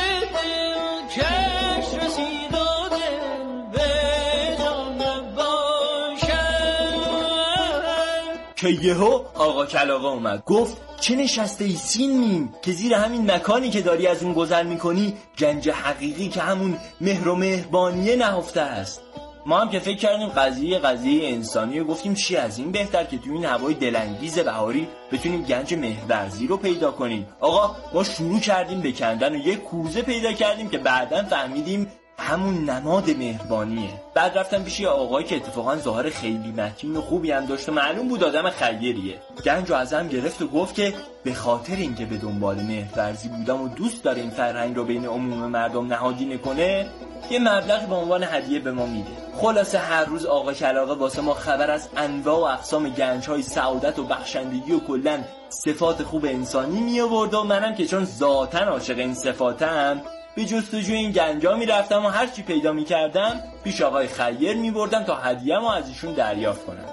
که 8.65 8.71
یهو 8.71 9.21
آقا 9.33 9.65
کلاقا 9.65 10.09
اومد. 10.09 10.43
گفت 10.45 10.77
چه 11.01 11.15
نشسته 11.15 11.65
ای 11.65 11.75
سین 11.75 12.17
میم 12.17 12.53
که 12.61 12.71
زیر 12.71 12.93
همین 12.93 13.31
مکانی 13.31 13.69
که 13.69 13.81
داری 13.81 14.07
از 14.07 14.23
اون 14.23 14.33
گذر 14.33 14.63
می‌کنی 14.63 15.13
گنج 15.39 15.69
حقیقی 15.69 16.29
که 16.29 16.41
همون 16.41 16.77
مهر 17.01 17.27
و 17.27 17.35
مهربانیه 17.35 18.15
نهفته 18.15 18.61
است. 18.61 19.01
ما 19.45 19.59
هم 19.59 19.69
که 19.69 19.79
فکر 19.79 19.97
کردیم 19.97 20.27
قضیه 20.27 20.79
قضیه 20.79 21.29
انسانی 21.29 21.79
و 21.79 21.83
گفتیم 21.83 22.13
چی 22.13 22.35
از 22.35 22.59
این 22.59 22.71
بهتر 22.71 23.03
که 23.03 23.17
تو 23.17 23.31
این 23.31 23.45
هوای 23.45 23.73
دلانگیز 23.73 24.39
بهاری 24.39 24.87
بتونیم 25.11 25.43
گنج 25.43 25.73
مهرورزی 25.73 26.47
رو 26.47 26.57
پیدا 26.57 26.91
کنیم. 26.91 27.27
آقا 27.39 27.75
ما 27.93 28.03
شروع 28.03 28.39
کردیم 28.39 28.81
به 28.81 28.91
کندن 28.91 29.35
و 29.35 29.37
یه 29.37 29.55
کوزه 29.55 30.01
پیدا 30.01 30.33
کردیم 30.33 30.69
که 30.69 30.77
بعدا 30.77 31.23
فهمیدیم 31.23 31.91
همون 32.17 32.69
نماد 32.69 33.09
مهربانیه. 33.09 33.89
بعد 34.13 34.37
رفتم 34.37 34.63
پیش 34.63 34.79
یه 34.79 34.87
آقایی 34.87 35.27
که 35.27 35.35
اتفاقا 35.35 35.75
ظاهر 35.75 36.09
خیلی 36.09 36.51
متین 36.51 36.95
و 36.95 37.01
خوبی 37.01 37.31
هم 37.31 37.45
داشت 37.45 37.69
و 37.69 37.71
معلوم 37.71 38.07
بود 38.07 38.23
آدم 38.23 38.49
خیریه. 38.49 39.19
گنج 39.45 39.69
رو 39.69 39.75
ازم 39.75 40.07
گرفت 40.07 40.41
و 40.41 40.47
گفت 40.47 40.75
که 40.75 40.93
به 41.23 41.33
خاطر 41.33 41.75
اینکه 41.75 42.05
به 42.05 42.17
دنبال 42.17 42.55
مهرورزی 42.55 43.29
بودم 43.29 43.61
و 43.61 43.67
دوست 43.67 44.03
داره 44.03 44.21
این 44.21 44.29
فرهنگ 44.29 44.75
رو 44.75 44.83
بین 44.83 45.05
عموم 45.05 45.49
مردم 45.49 45.87
نهادینه 45.87 46.37
کنه 46.37 46.85
یه 47.29 47.39
مبلغی 47.39 47.85
به 47.85 47.95
عنوان 47.95 48.23
هدیه 48.23 48.59
به 48.59 48.71
ما 48.71 48.85
میده. 48.85 49.11
خلاصه 49.37 49.77
هر 49.77 50.05
روز 50.05 50.25
آقا 50.25 50.53
کلاقه 50.53 50.93
واسه 50.93 51.21
ما 51.21 51.33
خبر 51.33 51.71
از 51.71 51.89
انواع 51.97 52.39
و 52.39 52.43
اقسام 52.43 52.89
گنج 52.89 53.27
های 53.27 53.41
سعادت 53.41 53.99
و 53.99 54.03
بخشندگی 54.03 54.71
و 54.71 54.79
کلا 54.79 55.19
صفات 55.49 56.03
خوب 56.03 56.25
انسانی 56.25 56.81
می 56.81 57.01
آورد 57.01 57.33
و 57.33 57.43
منم 57.43 57.75
که 57.75 57.85
چون 57.85 58.05
ذاتا 58.05 58.59
عاشق 58.59 58.97
این 58.97 59.13
صفاتم 59.13 60.01
به 60.35 60.45
جستجوی 60.45 60.95
این 60.95 61.11
گنجا 61.11 61.55
می‌رفتم 61.55 62.05
و 62.05 62.09
هر 62.09 62.27
چی 62.27 62.41
پیدا 62.41 62.73
می‌کردم 62.73 63.39
پیش 63.63 63.81
آقای 63.81 64.07
خیر 64.07 64.55
میبردم 64.57 65.03
تا 65.03 65.15
هدیه 65.15 65.57
ما 65.59 65.73
از 65.73 65.89
ایشون 65.89 66.13
دریافت 66.13 66.65
کنم. 66.65 66.85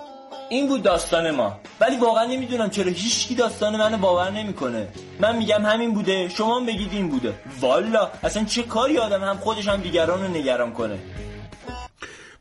این 0.50 0.68
بود 0.68 0.82
داستان 0.82 1.30
ما. 1.30 1.56
ولی 1.80 1.96
واقعا 1.96 2.24
نمی‌دونم 2.24 2.70
چرا 2.70 2.90
هیچکی 2.90 3.34
داستان 3.34 3.76
منو 3.76 3.98
باور 3.98 4.30
نمی‌کنه. 4.30 4.88
من 5.20 5.36
میگم 5.36 5.66
همین 5.66 5.94
بوده 5.94 6.28
شما 6.28 6.56
هم 6.58 6.66
بگید 6.66 6.92
این 6.92 7.08
بوده. 7.08 7.34
والا 7.60 8.08
اصلا 8.22 8.44
چه 8.44 8.62
کاری 8.62 8.98
آدم 8.98 9.24
هم 9.24 9.36
خودش 9.36 9.68
هم 9.68 9.80
دیگران 9.80 10.22
رو 10.22 10.28
نگران 10.28 10.72
کنه؟ 10.72 10.98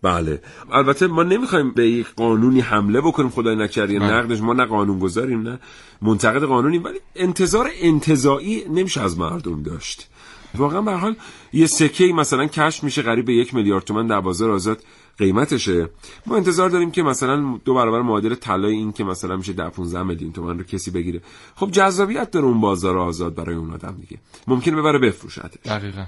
بله. 0.02 0.42
البته 0.72 1.08
ما 1.08 1.24
نمی‌خوایم 1.24 1.74
به 1.74 1.90
یک 1.90 2.08
قانونی 2.16 2.62
حمله 2.62 3.02
بکنیم 3.02 3.30
خدای 3.30 3.56
نکرده 3.56 4.00
بله. 4.00 4.14
نقدش. 4.14 4.40
ما 4.40 4.54
نه 4.54 4.66
قانون 4.66 5.00
گذاریم 5.00 5.42
نه 5.42 5.60
منتقد 6.02 6.44
قانونیم 6.44 6.84
ولی 6.84 7.00
انتظار 7.16 7.70
انتظایی 7.82 8.66
نمیشه 8.70 9.02
از 9.02 9.18
مردم 9.18 9.64
داشت. 9.64 10.08
واقعا 10.56 10.82
به 10.82 10.92
حال 10.92 11.16
یه 11.54 11.66
سکه 11.66 12.06
مثلا 12.06 12.48
کشف 12.48 12.84
میشه 12.84 13.02
قریب 13.02 13.26
به 13.26 13.34
یک 13.34 13.54
میلیارد 13.54 13.84
تومن 13.84 14.08
در 14.08 14.22
بازار 14.22 14.52
آزاد 14.52 14.84
قیمتشه. 15.18 15.90
ما 16.26 16.36
انتظار 16.36 16.70
داریم 16.70 16.92
که 16.92 17.04
مثلا 17.04 17.60
دو 17.66 17.74
برابر 17.74 18.02
معادل 18.02 18.36
طلای 18.36 18.74
این 18.74 18.92
که 18.92 19.04
مثلا 19.04 19.38
میشه 19.38 19.54
10 19.54 19.70
15 19.70 20.04
میلیون 20.04 20.32
تومن 20.32 20.58
رو 20.58 20.64
کسی 20.64 20.92
بگیره. 20.92 21.22
خب 21.56 21.72
جذابیت 21.72 22.32
داره 22.32 22.46
اون 22.46 22.62
بازار 22.62 22.98
آزاد 22.98 23.36
برای 23.36 23.56
اون 23.56 23.74
آدم 23.74 23.98
دیگه. 24.02 24.18
ممکنه 24.48 24.76
ببره 24.76 25.00
بفروشتش 25.00 25.66
دقیقا. 25.66 26.06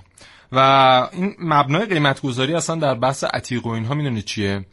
و 0.52 0.60
این 1.14 1.36
مبنای 1.40 1.86
قیمت 1.86 2.22
گذاری 2.22 2.54
اصلا 2.54 2.76
در 2.76 2.96
بحث 2.96 3.24
عتیق 3.24 3.66
و 3.66 3.70
اینها 3.70 3.96
می‌دونید 3.96 4.26
چیه؟ 4.26 4.66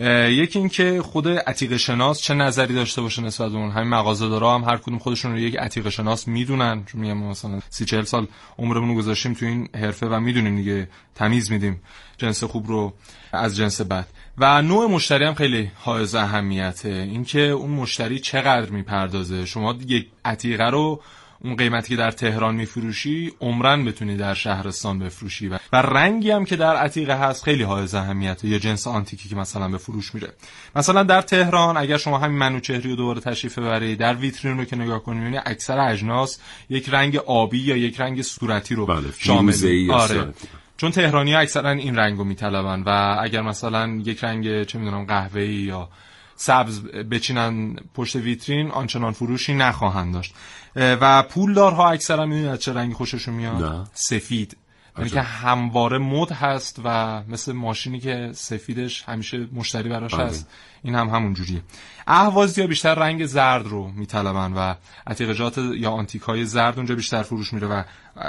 یکی 0.00 0.58
اینکه 0.58 1.02
خود 1.02 1.28
عتیق 1.28 1.76
شناس 1.76 2.20
چه 2.20 2.34
نظری 2.34 2.74
داشته 2.74 3.00
باشه 3.02 3.22
نسبت 3.22 3.50
به 3.50 3.56
اون؟ 3.58 3.70
همین 3.70 3.88
مغازه 3.88 4.28
دارا 4.28 4.54
هم 4.54 4.64
هر 4.64 4.76
کدوم 4.76 4.98
خودشون 4.98 5.32
رو 5.32 5.38
یک 5.38 5.56
عتیق 5.56 5.88
شناس 5.88 6.28
می‌دونن. 6.28 6.84
چون 6.84 7.00
میگم 7.00 7.16
مثلا 7.16 7.60
سی 7.68 7.84
چهل 7.84 8.02
سال 8.02 8.26
عمرمون 8.58 8.88
رو 8.88 8.94
گذاشتیم 8.94 9.34
تو 9.34 9.46
این 9.46 9.68
حرفه 9.74 10.06
و 10.06 10.20
می‌دونیم 10.20 10.56
دیگه 10.56 10.88
تمیز 11.14 11.52
میدیم 11.52 11.82
جنس 12.18 12.44
خوب 12.44 12.68
رو 12.68 12.92
از 13.32 13.56
جنس 13.56 13.80
بد. 13.80 14.06
و 14.38 14.62
نوع 14.62 14.86
مشتری 14.90 15.24
هم 15.24 15.34
خیلی 15.34 15.70
حائز 15.74 16.14
اهمیته. 16.14 16.88
اینکه 16.88 17.40
اون 17.40 17.70
مشتری 17.70 18.18
چقدر 18.18 18.70
می‌پردازه؟ 18.70 19.46
شما 19.46 19.74
یک 19.86 20.06
عتیقه 20.24 20.64
رو 20.64 21.02
اون 21.46 21.56
قیمتی 21.56 21.88
که 21.88 21.96
در 21.96 22.10
تهران 22.10 22.54
میفروشی 22.54 23.32
عمرن 23.40 23.84
بتونی 23.84 24.16
در 24.16 24.34
شهرستان 24.34 24.98
بفروشی. 24.98 25.48
و, 25.48 25.58
و 25.72 25.76
رنگی 25.76 26.30
هم 26.30 26.44
که 26.44 26.56
در 26.56 26.76
عتیقه 26.76 27.18
هست 27.18 27.44
خیلی 27.44 27.62
حائز 27.62 27.94
اهمیته. 27.94 28.48
یا 28.48 28.58
جنس 28.58 28.86
آنتیکی 28.86 29.28
که 29.28 29.36
مثلا 29.36 29.68
به 29.68 29.78
فروش 29.78 30.14
میره. 30.14 30.28
مثلا 30.76 31.02
در 31.02 31.22
تهران 31.22 31.76
اگر 31.76 31.96
شما 31.96 32.18
همین 32.18 32.38
منوچهری 32.38 32.90
رو 32.90 32.96
دوباره 32.96 33.20
تشریف 33.20 33.58
ببرید 33.58 33.98
در 33.98 34.14
ویترین 34.14 34.58
رو 34.58 34.64
که 34.64 34.76
نگاه 34.76 35.02
کنید 35.02 35.18
می‌بینی 35.18 35.42
اکثر 35.46 35.78
اجناس 35.78 36.38
یک 36.70 36.88
رنگ 36.88 37.16
آبی 37.16 37.58
یا 37.58 37.76
یک 37.76 38.00
رنگ 38.00 38.22
صورتی 38.22 38.74
رو 38.74 38.86
بله، 38.86 39.08
شامل 39.18 39.90
آره. 39.90 40.34
چون 40.76 40.90
تهرانی 40.90 41.34
ها 41.34 41.40
اکثرا 41.40 41.70
این 41.70 41.96
رنگو 41.96 42.24
میطلبن 42.24 42.82
و 42.82 43.18
اگر 43.22 43.42
مثلا 43.42 44.00
یک 44.04 44.24
رنگ 44.24 44.64
چه 44.64 44.78
می‌دونم 44.78 45.04
قهوه‌ای 45.04 45.54
یا 45.54 45.88
سبز 46.36 46.80
بچینن 46.82 47.76
پشت 47.94 48.16
ویترین 48.16 48.70
آنچنان 48.70 49.12
فروشی 49.12 49.54
نخواهند 49.54 50.14
داشت. 50.14 50.34
و 50.76 51.22
پولدارها 51.22 51.90
اکثرا 51.90 52.26
می‌دونید 52.26 52.48
از 52.50 52.58
چه 52.58 52.72
رنگی 52.72 52.94
خوششون 52.94 53.34
میاد. 53.34 53.88
سفید. 53.94 54.56
یعنی. 54.98 55.10
که 55.10 55.20
همواره 55.20 55.98
مد 55.98 56.32
هست 56.32 56.80
و 56.84 57.22
مثل 57.28 57.52
ماشینی 57.52 58.00
که 58.00 58.30
سفیدش 58.32 59.02
همیشه 59.02 59.48
مشتری 59.52 59.88
براش 59.88 60.14
بله. 60.14 60.24
هست 60.24 60.48
این 60.82 60.94
هم 60.94 61.08
همون 61.08 61.34
جوریه 61.34 61.62
اهوازی 62.06 62.60
ها 62.60 62.66
بیشتر 62.66 62.94
رنگ 62.94 63.26
زرد 63.26 63.66
رو 63.66 63.88
میطلبن 63.88 64.52
و 64.52 64.74
عتیقجات 65.06 65.58
یا 65.58 65.90
آنتیک 65.90 66.22
های 66.22 66.44
زرد 66.44 66.76
اونجا 66.76 66.94
بیشتر 66.94 67.22
فروش 67.22 67.52
میره 67.52 67.68
و 67.68 67.82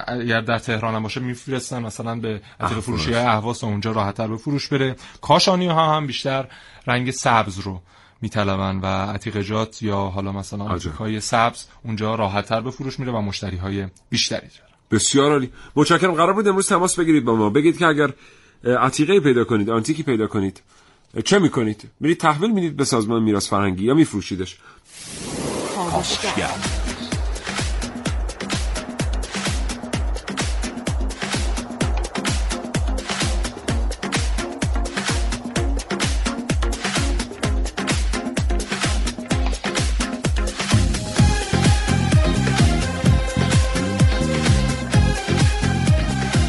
اگر 0.08 0.42
در 0.42 0.60
تهران 0.60 0.96
هم 0.96 1.04
باشه 1.04 1.20
میفرستن 1.20 1.82
مثلا 1.82 2.16
به 2.16 2.42
عتیق. 2.60 2.80
فروشی 2.80 3.14
های 3.14 3.24
اهواز 3.24 3.64
اونجا 3.64 3.92
راحتتر 3.92 4.28
به 4.28 4.38
فروش 4.38 4.68
بره 4.68 4.96
کاشانی 5.22 5.68
ها 5.68 5.96
هم 5.96 6.08
بیشتر 6.08 6.48
رنگ 6.88 7.12
سبز 7.12 7.60
رو 7.60 7.82
میطلبن 8.22 8.80
و 8.80 8.86
عتیقجات 8.86 9.82
یا 9.82 9.98
حالا 9.98 10.32
مثلا 10.32 10.64
آنتیک 10.64 10.92
های 10.92 11.20
سبز 11.20 11.66
اونجا 11.84 12.16
راحتتر 12.16 12.62
به 12.62 12.72
فروش 12.72 13.00
میره 13.00 13.12
و 13.12 13.22
مشتری 13.22 13.58
های 13.58 13.88
بیشتری 14.10 14.48
داره 14.48 14.67
بسیار 14.92 15.32
عالی. 15.32 15.52
متشکرم. 15.76 16.14
قرار 16.14 16.34
بود 16.34 16.48
امروز 16.48 16.68
تماس 16.68 17.00
بگیرید 17.00 17.26
با 17.26 17.36
ما. 17.36 17.50
بگید 17.50 17.78
که 17.78 17.86
اگر 17.86 18.14
عتیقه 18.64 19.20
پیدا 19.20 19.44
کنید 19.44 19.70
آنتیکی 19.70 20.04
پیدا 20.04 20.28
کنید 20.28 20.62
چه 21.26 21.40
می‌کنید؟ 21.40 21.84
میرید 22.00 22.18
تحویل 22.18 22.52
می‌دید 22.52 22.76
به 22.76 22.86
سازمان 22.86 23.24
میراث 23.24 23.50
فرهنگی 23.50 23.86
یا 23.86 23.94
میفروشیدش؟ 23.94 24.58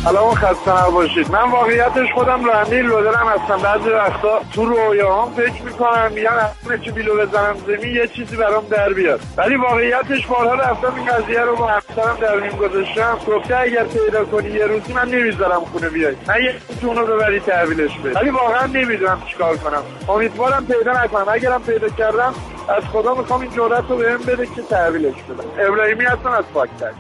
سلام 0.09 0.35
خسته 0.35 0.87
نباشید. 0.87 1.33
من 1.33 1.51
واقعیتش 1.51 2.13
خودم 2.15 2.51
رحمیل 2.51 2.87
لودرم 2.87 3.29
هستم. 3.29 3.57
بعضی 3.57 3.89
وقتا 3.91 4.41
تو 4.55 4.65
رویاهام 4.65 5.35
فکر 5.35 5.63
می‌کنم 5.63 6.13
میگن 6.15 6.31
همه 6.67 6.79
چی 6.79 6.91
بیلو 6.91 7.27
بزنم 7.27 7.57
زمین 7.67 7.97
یه 7.97 8.07
چیزی 8.07 8.37
برام 8.37 8.65
در 8.71 8.93
بیاد. 8.93 9.21
ولی 9.37 9.57
واقعیتش 9.57 10.27
بارها 10.27 10.55
رفتم 10.55 10.95
این 10.97 11.07
قضیه 11.07 11.41
رو 11.41 11.57
با 11.57 11.67
همسرم 11.67 12.17
در 12.21 12.41
میون 12.41 12.57
گذاشتم. 12.57 13.19
گفته 13.27 13.57
اگر 13.57 13.85
پیدا 13.85 14.25
کنی 14.25 14.51
یه 14.51 14.67
روزی 14.67 14.93
من 14.93 15.09
نمی‌ذارم 15.09 15.61
خونه 15.61 15.89
بیای. 15.89 16.17
نه 16.29 16.45
یه 16.45 16.55
جونو 16.81 17.07
ببری 17.07 17.41
تحویلش 17.41 17.99
بده. 17.99 18.21
ولی 18.21 18.31
واقعا 18.31 18.67
نمی‌دونم 18.67 19.23
چیکار 19.27 19.57
کنم. 19.57 19.83
امیدوارم 20.09 20.67
پیدا 20.67 20.93
نکنم. 21.05 21.27
اگرم 21.29 21.63
پیدا 21.63 21.89
کردم 21.89 22.35
از 22.69 22.83
خدا 22.93 23.15
می‌خوام 23.15 23.41
این 23.41 23.51
جرأت 23.51 23.85
رو 23.89 23.97
بهم 23.97 24.19
بده 24.19 24.47
که 24.47 24.63
تحویلش 24.71 25.15
بدم. 25.15 25.69
ابراهیمی 25.69 26.05
هستم 26.05 26.31
از 26.31 26.45
پاکتش 26.55 26.95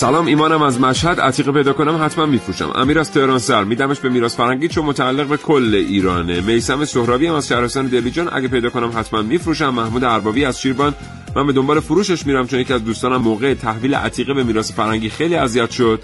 سلام 0.00 0.26
ایمانم 0.26 0.62
از 0.62 0.80
مشهد. 0.80 1.20
عتیقه 1.20 1.52
پیدا 1.52 1.72
کنم 1.72 2.04
حتما 2.04 2.26
میفروشم. 2.26 2.72
امیر 2.74 2.98
از 2.98 3.12
تهران 3.12 3.38
سر. 3.38 3.64
میدمش 3.64 4.00
به 4.00 4.08
میراث 4.08 4.36
فرهنگی 4.36 4.68
چون 4.68 4.84
متعلق 4.84 5.26
به 5.26 5.36
کل 5.36 5.74
ایرانه. 5.74 6.40
میسم 6.40 6.84
سهرابی 6.84 7.26
هم 7.26 7.34
از 7.34 7.48
شهرستان 7.48 7.86
دلیجان 7.86 8.28
اگه 8.32 8.48
پیدا 8.48 8.70
کنم 8.70 8.92
حتما 8.96 9.22
میفروشم. 9.22 9.68
محمود 9.68 10.04
اربابی 10.04 10.44
از 10.44 10.60
شیربان. 10.60 10.94
من 11.36 11.46
به 11.46 11.52
دنبال 11.52 11.80
فروشش 11.80 12.26
میرم 12.26 12.46
چون 12.46 12.60
یکی 12.60 12.72
از 12.72 12.84
دوستانم 12.84 13.16
موقع 13.16 13.54
تحویل 13.54 13.94
عتیقه 13.94 14.34
به 14.34 14.42
میراث 14.42 14.72
فرهنگی 14.72 15.08
خیلی 15.10 15.36
اذیت 15.36 15.70
شد. 15.70 16.02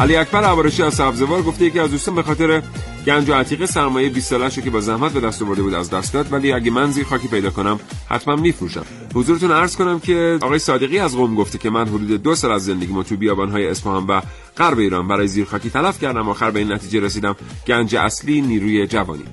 علی 0.00 0.16
اکبر 0.16 0.44
عوارشی 0.44 0.82
از 0.82 0.94
سبزوار 0.94 1.42
گفته 1.42 1.64
یکی 1.64 1.78
از 1.78 1.90
دوستان 1.90 2.14
به 2.14 2.22
خاطر 2.22 2.62
گنج 3.06 3.30
و 3.30 3.34
عتیقه 3.34 3.66
سرمایه 3.66 4.08
20 4.08 4.30
سالش 4.30 4.58
که 4.58 4.70
با 4.70 4.80
زحمت 4.80 5.12
به 5.12 5.20
دست 5.20 5.42
آورده 5.42 5.62
بود 5.62 5.74
از 5.74 5.90
دست 5.90 6.12
داد 6.12 6.32
ولی 6.32 6.52
اگه 6.52 6.70
من 6.70 6.90
زیر 6.90 7.04
خاکی 7.04 7.28
پیدا 7.28 7.50
کنم 7.50 7.80
حتما 8.08 8.36
میفروشم. 8.36 8.84
حضورتون 9.14 9.50
عرض 9.50 9.76
کنم 9.76 10.00
که 10.00 10.38
آقای 10.42 10.58
صادقی 10.58 10.98
از 10.98 11.16
قم 11.16 11.34
گفته 11.34 11.58
که 11.58 11.70
من 11.70 11.88
حدود 11.88 12.22
دو 12.22 12.34
سال 12.34 12.52
از 12.52 12.64
زندگیمو 12.64 13.02
تو 13.02 13.16
بیابانهای 13.16 13.66
اصفهان 13.66 14.06
و 14.06 14.20
غرب 14.56 14.78
ایران 14.78 15.08
برای 15.08 15.28
زیر 15.28 15.44
خاکی 15.44 15.70
تلف 15.70 16.00
کردم. 16.00 16.28
آخر 16.28 16.50
به 16.50 16.58
این 16.58 16.72
نتیجه 16.72 17.00
رسیدم 17.00 17.36
گنج 17.66 17.96
اصلی 17.96 18.40
نیروی 18.40 18.86
جوانی. 18.86 19.24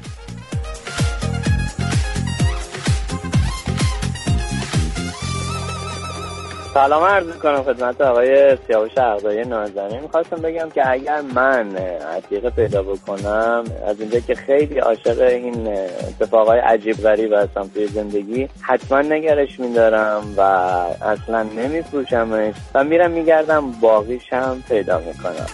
سلام 6.74 7.04
عرض 7.04 7.26
کنم 7.26 7.64
خدمت 7.64 8.02
آقای 8.02 8.58
سیاوش 8.68 8.98
عقدایی 8.98 9.42
نازنین. 9.42 10.00
می‌خواستم 10.00 10.36
بگم 10.36 10.70
که 10.70 10.92
اگر 10.92 11.22
من 11.22 11.76
عتیقه 12.18 12.50
پیدا 12.50 12.84
بکنم 12.84 13.64
از 13.88 14.00
اینجا 14.02 14.20
که 14.20 14.36
خیلی 14.36 14.80
عاشق 14.80 15.22
این 15.22 15.68
اتفاقای 15.68 16.60
عجیب 16.60 16.98
غریب 16.98 17.34
هستم 17.34 17.68
توی 17.74 17.88
زندگی 17.88 18.50
حتما 18.62 19.02
نگرش 19.02 19.60
میدارم 19.60 20.24
و 20.38 20.42
اصلا 20.42 21.44
نمیفروشمش 21.44 22.56
و 22.76 22.84
میرم 22.84 23.12
میگردم 23.12 23.72
باقیش 23.82 24.34
هم 24.34 24.64
پیدا 24.70 24.98
می‌کنم. 25.00 25.46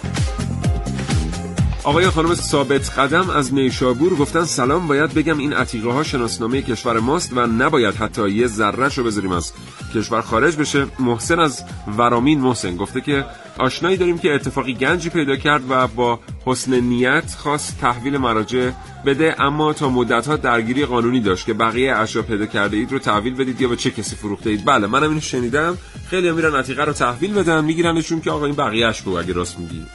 آقای 1.86 2.10
خانم 2.10 2.36
ثابت 2.36 3.00
قدم 3.00 3.30
از 3.30 3.54
نیشابور 3.54 4.16
گفتن 4.16 4.44
سلام 4.44 4.88
باید 4.88 5.14
بگم 5.14 5.38
این 5.38 5.54
عتیقه 5.54 5.92
ها 5.92 6.04
شناسنامه 6.04 6.62
کشور 6.62 7.00
ماست 7.00 7.34
و 7.36 7.48
نباید 7.48 7.96
حتی 7.96 8.30
یه 8.30 8.48
ذره 8.48 8.88
رو 8.96 9.04
بذاریم 9.04 9.32
از 9.32 9.54
کشور 9.96 10.22
خارج 10.22 10.56
بشه. 10.56 10.88
محسن 11.00 11.40
از 11.40 11.64
ورامین 11.98 12.40
محسن 12.40 12.76
گفته 12.76 13.02
که 13.02 13.26
آشنایی 13.58 13.98
داریم 13.98 14.18
که 14.18 14.34
اتفاقی 14.34 14.74
گنجی 14.74 15.10
پیدا 15.10 15.36
کرد 15.36 15.64
و 15.70 15.88
با 15.88 16.20
حسن 16.46 16.80
نیت 16.80 17.36
خواست 17.38 17.78
تحویل 17.82 18.18
مراجع 18.18 18.70
بده 19.06 19.42
اما 19.42 19.74
تا 19.74 19.90
مدت 19.90 20.28
ها 20.28 20.36
درگیری 20.36 20.86
قانونی 20.86 21.20
داشت 21.20 21.46
که 21.46 21.54
بقیه 21.54 21.96
اشیا 21.96 22.22
پیدا 22.22 22.46
کرده 22.46 22.78
اید 22.78 22.92
رو 22.92 23.00
تحویل 23.00 23.36
بدید 23.36 23.62
یا 23.62 23.68
به 23.68 23.76
چه 23.76 23.92
کسی 23.92 24.16
فروخته 24.16 24.50
اید؟ 24.50 24.66
بله 24.66 24.88
منم 24.88 25.10
اینو 25.10 25.22
شنیدم. 25.22 25.78
خیلی 26.10 26.32
میرن 26.32 26.56
عتیقه 26.56 26.84
رو 26.84 26.94
تحویل 26.94 27.34
بدن 27.34 27.66
میگیرنشون 27.66 28.22
که 28.22 28.32
آقا 28.32 28.46
این 28.46 28.56
بقیه‌اش 28.56 29.02
رو 29.02 29.18
اگه 29.18 29.34
راست 29.34 29.60
میگی. 29.60 29.86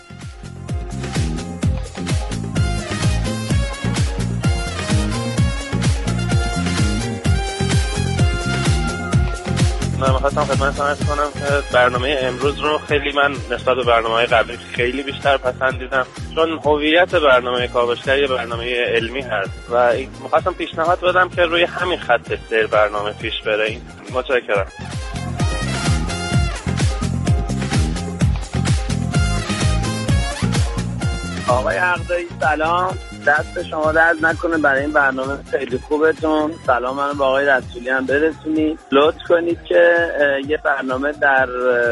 من 10.00 10.12
می‌خواستم 10.12 10.44
خدمتتون 10.44 10.86
ارز 10.86 10.98
کنم 11.06 11.30
که 11.34 11.62
برنامه 11.72 12.18
امروز 12.20 12.58
رو 12.58 12.78
خیلی 12.78 13.12
من 13.12 13.32
نسبت 13.50 13.76
به 13.76 13.84
برنامه 13.84 14.26
قبلی 14.26 14.56
خیلی 14.72 15.02
بیشتر 15.02 15.36
پسندیدم. 15.36 16.06
چون 16.34 16.60
هویت 16.64 17.14
برنامه 17.14 17.68
کاوشگر 17.68 18.18
یه 18.18 18.26
برنامه 18.26 18.84
علمی 18.84 19.20
هست 19.20 19.50
و 19.70 19.92
می‌خواستم 20.22 20.52
پیشنهاد 20.52 21.00
بدم 21.00 21.28
که 21.28 21.42
روی 21.42 21.64
همین 21.64 21.98
خط 21.98 22.32
سیر 22.48 22.66
برنامه 22.66 23.12
پیش 23.12 23.42
بره. 23.46 23.64
این 23.64 23.80
متشکرم. 24.12 24.66
آقای 31.50 31.76
عقدایی 31.76 32.26
سلام. 32.40 32.98
دست 33.26 33.62
شما 33.62 33.92
درد 33.92 34.26
نکنه 34.26 34.58
برای 34.58 34.80
این 34.80 34.92
برنامه 34.92 35.38
خیلی 35.50 35.78
خوبتون. 35.78 36.52
سلام 36.66 36.96
من 36.96 37.12
با 37.12 37.26
آقای 37.26 37.46
رسولی 37.46 37.88
هم 37.88 38.06
برسونید. 38.06 38.78
لطف 38.92 39.22
کنید 39.28 39.62
که 39.64 39.96
یه 40.48 40.56
برنامه 40.56 41.12
در 41.12 41.46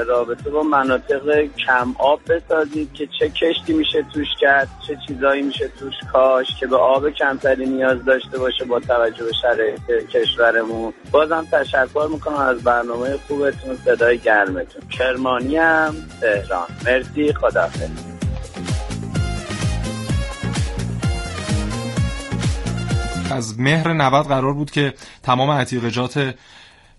رابطه 0.06 0.50
با 0.50 0.62
مناطق 0.62 1.48
کم 1.66 1.94
آب 1.98 2.20
بسازید 2.28 2.92
که 2.92 3.08
چه 3.18 3.28
کشتی 3.28 3.72
میشه 3.72 4.06
توش 4.14 4.26
کرد 4.40 4.68
چه 4.86 4.98
چیزایی 5.06 5.42
میشه 5.42 5.68
توش 5.68 5.94
کاش 6.12 6.46
که 6.60 6.66
به 6.66 6.76
آب 6.76 7.10
کمتری 7.10 7.66
نیاز 7.66 8.04
داشته 8.04 8.38
باشه 8.38 8.64
با 8.64 8.80
توجه 8.80 9.24
به 9.24 9.32
شرایط 9.42 10.08
کشورمون. 10.08 10.92
بازم 11.12 11.46
تشکر 11.52 12.08
می‌کنم 12.12 12.36
از 12.36 12.62
برنامه 12.62 13.18
خوبتون 13.28 13.76
صدای 13.84 14.18
گرمتون. 14.18 14.82
کرمانی 14.98 15.56
هم 15.56 15.94
تهران. 16.20 16.66
مرسی 16.86 17.32
خداحافظ. 17.32 18.17
از 23.32 23.60
مهر 23.60 23.92
90 23.92 24.26
قرار 24.26 24.52
بود 24.52 24.70
که 24.70 24.94
تمام 25.22 25.50
عتیقجات 25.50 26.34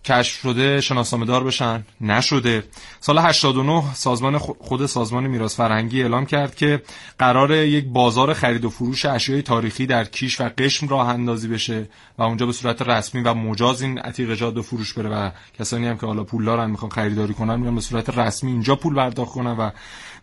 کشف 0.05 0.41
شده 0.41 0.81
شناسنامه 0.81 1.25
دار 1.25 1.43
بشن. 1.43 1.83
نشده. 2.01 2.63
سال 2.99 3.17
89 3.17 3.83
سازمان 3.93 4.37
خود 4.37 4.85
سازمان 4.85 5.27
میراث 5.27 5.55
فرهنگی 5.55 6.01
اعلام 6.01 6.25
کرد 6.25 6.55
که 6.55 6.81
قرار 7.19 7.51
یک 7.51 7.85
بازار 7.85 8.33
خرید 8.33 8.65
و 8.65 8.69
فروش 8.69 9.05
اشیای 9.05 9.41
تاریخی 9.41 9.85
در 9.85 10.03
کیش 10.03 10.41
و 10.41 10.49
قشم 10.57 10.87
راه 10.87 11.09
اندازی 11.09 11.47
بشه 11.47 11.89
و 12.17 12.23
اونجا 12.23 12.45
به 12.45 12.51
صورت 12.51 12.81
رسمی 12.81 13.21
و 13.21 13.33
مجاز 13.33 13.81
این 13.81 13.99
عتیقجات 13.99 14.53
به 14.53 14.61
فروش 14.61 14.93
بره 14.93 15.09
و 15.09 15.31
کسانی 15.59 15.87
هم 15.87 15.97
که 15.97 16.05
حالا 16.05 16.23
پول 16.23 16.45
دارن 16.45 16.71
می‌خوان 16.71 16.91
خریداری 16.91 17.33
کنن 17.33 17.59
میرن 17.59 17.75
به 17.75 17.81
صورت 17.81 18.17
رسمی 18.17 18.51
اینجا 18.51 18.75
پول 18.75 18.95
پرداخت 18.95 19.31
کنن 19.31 19.57
و 19.57 19.69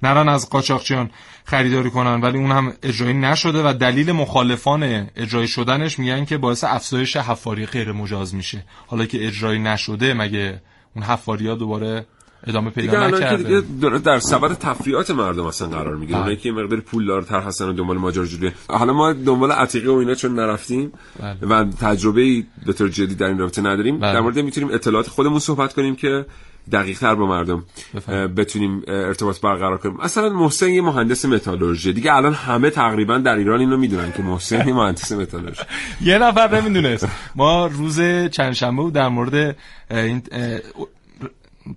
نرن 0.03 0.29
از 0.29 0.51
قاچاقچیان 0.51 1.11
خریداری 1.45 1.91
کنن 1.91 2.21
ولی 2.21 2.39
اون 2.39 2.51
هم 2.51 2.73
اجرایی 2.83 3.15
نشده 3.15 3.63
و 3.71 3.73
دلیل 3.73 4.13
مخالفان 4.13 5.11
اجرایی 5.17 5.49
شدنش 5.49 5.99
میگن 5.99 6.25
که 6.25 6.39
باعث 6.39 6.65
افزایش 6.65 7.17
حفاری 7.17 7.67
غیر 7.67 7.93
مجاز 7.93 8.35
میشه. 8.35 8.65
حالا 8.87 9.07
که 9.07 9.27
اجرایی 9.27 9.59
نشده 9.59 10.15
مگه 10.15 10.61
اون 10.95 11.05
حفاری 11.05 11.49
ها 11.49 11.55
دوباره 11.55 12.07
ادامه 12.47 12.71
دیگه 12.71 12.91
پیدا 12.91 13.07
نکرده 13.07 13.43
دیگه 13.43 13.63
داره 13.81 13.99
در 13.99 14.19
سبد 14.19 14.59
تفریعات 14.59 15.11
مردم 15.11 15.47
اصلا 15.47 15.69
قرار 15.69 15.97
می‌گیره 15.97 16.13
بله. 16.13 16.19
اونایی 16.19 16.37
که 16.37 16.53
مقدار 16.53 16.81
پول 16.81 17.07
دارتر 17.07 17.41
هستن 17.41 17.69
و 17.69 17.73
دنبال 17.73 17.99
ماجراجویی 17.99 18.53
حالا 18.69 18.93
ما 18.93 19.13
دنبال 19.13 19.53
عتیقه 19.53 19.91
و 19.91 19.95
اینا 19.95 20.15
چون 20.15 20.35
نرفتیم 20.35 20.93
بله. 21.21 21.37
و 21.51 21.65
تجربه 21.65 22.21
ای 22.21 22.45
به 22.67 22.73
طور 22.73 22.89
جدی 22.89 23.15
در 23.15 23.27
این 23.27 23.39
رابطه 23.39 23.63
نداریم 23.63 23.99
بله. 23.99 24.13
در 24.13 24.21
مورد 24.21 24.39
می‌تونیم 24.39 24.71
اطلاعات 24.75 25.09
خودمون 25.09 25.39
صحبت 25.39 25.73
کنیم 25.73 25.97
که 25.97 26.27
دقیق 26.73 26.99
تر 26.99 27.15
با 27.15 27.27
مردم. 27.27 27.65
اه، 28.09 28.27
بتونیم 28.27 28.83
ارتباط 28.89 29.41
برقرار 29.41 29.79
کنیم 29.79 29.97
مثلا 30.05 30.29
محسن 30.29 30.69
یه 30.69 30.83
مهندس 30.83 31.25
متالورژی 31.25 31.93
دیگه 31.93 32.15
الان 32.15 32.35
همه 32.35 32.71
تقریبا 32.71 33.19
در 33.19 33.37
ایران 33.37 33.61
اینو 33.61 33.77
می‌دونن 33.77 34.13
که 34.13 34.23
محسن 34.23 34.69
یه 34.69 34.75
مهندس 34.75 35.13
متالورژی 35.13 35.63
یه 36.01 36.19
نفر 36.19 36.61
نمی‌دونست 36.61 37.09
ما 37.37 37.67
روز 37.67 38.01
چند 38.31 38.53
شنبه 38.53 38.91
در 38.91 39.09
مورد 39.09 39.57
این 39.91 40.23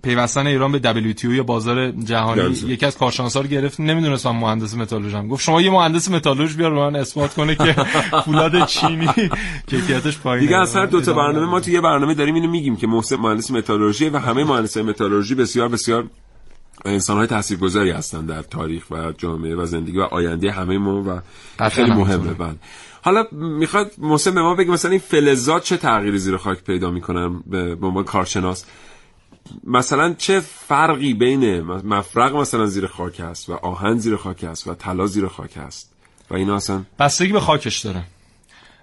پیوستن 0.02 0.46
ایران 0.46 0.72
به 0.72 1.12
WTO 1.14 1.24
یا 1.24 1.42
بازار 1.42 1.90
جهانی 1.90 2.40
درسته. 2.40 2.66
یکی 2.68 2.86
از 2.86 2.98
کارشناسا 2.98 3.40
رو 3.40 3.46
گرفت 3.46 3.80
نمی‌دونست 3.80 4.26
من 4.26 4.36
مهندس 4.36 4.74
متالورژم 4.74 5.28
گفت 5.28 5.42
شما 5.42 5.60
یه 5.60 5.70
مهندس 5.70 6.10
متالورژ 6.10 6.56
بیار 6.56 6.72
من 6.72 6.96
اثبات 6.96 7.34
کنه 7.34 7.54
که 7.54 7.76
فولاد 8.24 8.66
چینی 8.66 9.08
کیفیتش 9.66 10.18
پایینه 10.18 10.46
دیگه 10.46 10.80
هر 10.80 10.86
دو 10.86 11.00
تا 11.00 11.12
برنامه. 11.12 11.46
ما 11.46 11.60
تو 11.60 11.70
یه 11.70 11.80
برنامه 11.80 12.14
داریم 12.14 12.34
اینو 12.34 12.50
میگیم 12.50 12.76
که 12.76 12.86
محسن 12.86 13.16
مهندس 13.16 13.50
متالورژی 13.50 14.08
و 14.08 14.18
همه 14.18 14.44
مهندسای 14.44 14.82
متالورژی 14.82 15.34
بسیار 15.34 15.68
بسیار 15.68 16.04
انسان‌های 16.84 17.26
تاثیرگذاری 17.26 17.90
هستن 17.90 18.26
در 18.26 18.42
تاریخ 18.42 18.90
و 18.90 19.12
جامعه 19.18 19.56
و 19.56 19.66
زندگی 19.66 19.98
و 19.98 20.02
آینده 20.02 20.50
همه 20.50 20.78
ما 20.78 21.02
و 21.06 21.20
خیلی 21.68 21.90
مهمه. 21.90 22.34
بله 22.34 22.54
حالا 23.02 23.24
می‌خواد 23.32 23.92
محسن 23.98 24.34
به 24.34 24.42
ما 24.42 24.54
بگه 24.54 24.70
مثلا 24.70 24.90
این 24.90 25.00
فلزات 25.00 25.64
چه 25.64 25.76
تغییری 25.76 26.18
زیر 26.18 26.36
خاک 26.36 26.64
پیدا 26.64 26.90
می‌کنن 26.90 27.40
به 27.50 27.76
عنوان 27.82 28.04
کارشناس 28.04 28.64
مثلا 29.64 30.14
چه 30.14 30.40
فرقی 30.40 31.14
بین 31.14 31.60
مفرق 31.62 32.36
مثلا 32.36 32.66
زیر 32.66 32.86
خاک 32.86 33.20
هست 33.20 33.48
و 33.48 33.52
آهن 33.52 33.98
زیر 33.98 34.16
خاک 34.16 34.44
هست 34.44 34.66
و 34.66 34.74
طلا 34.74 35.06
زیر 35.06 35.28
خاک 35.28 35.56
هست؟ 35.56 35.92
و 36.30 36.34
اینا 36.34 36.56
اصلا؟ 36.56 36.82
بستگی 36.98 37.32
به 37.32 37.40
خاکش 37.40 37.78
داره. 37.78 38.02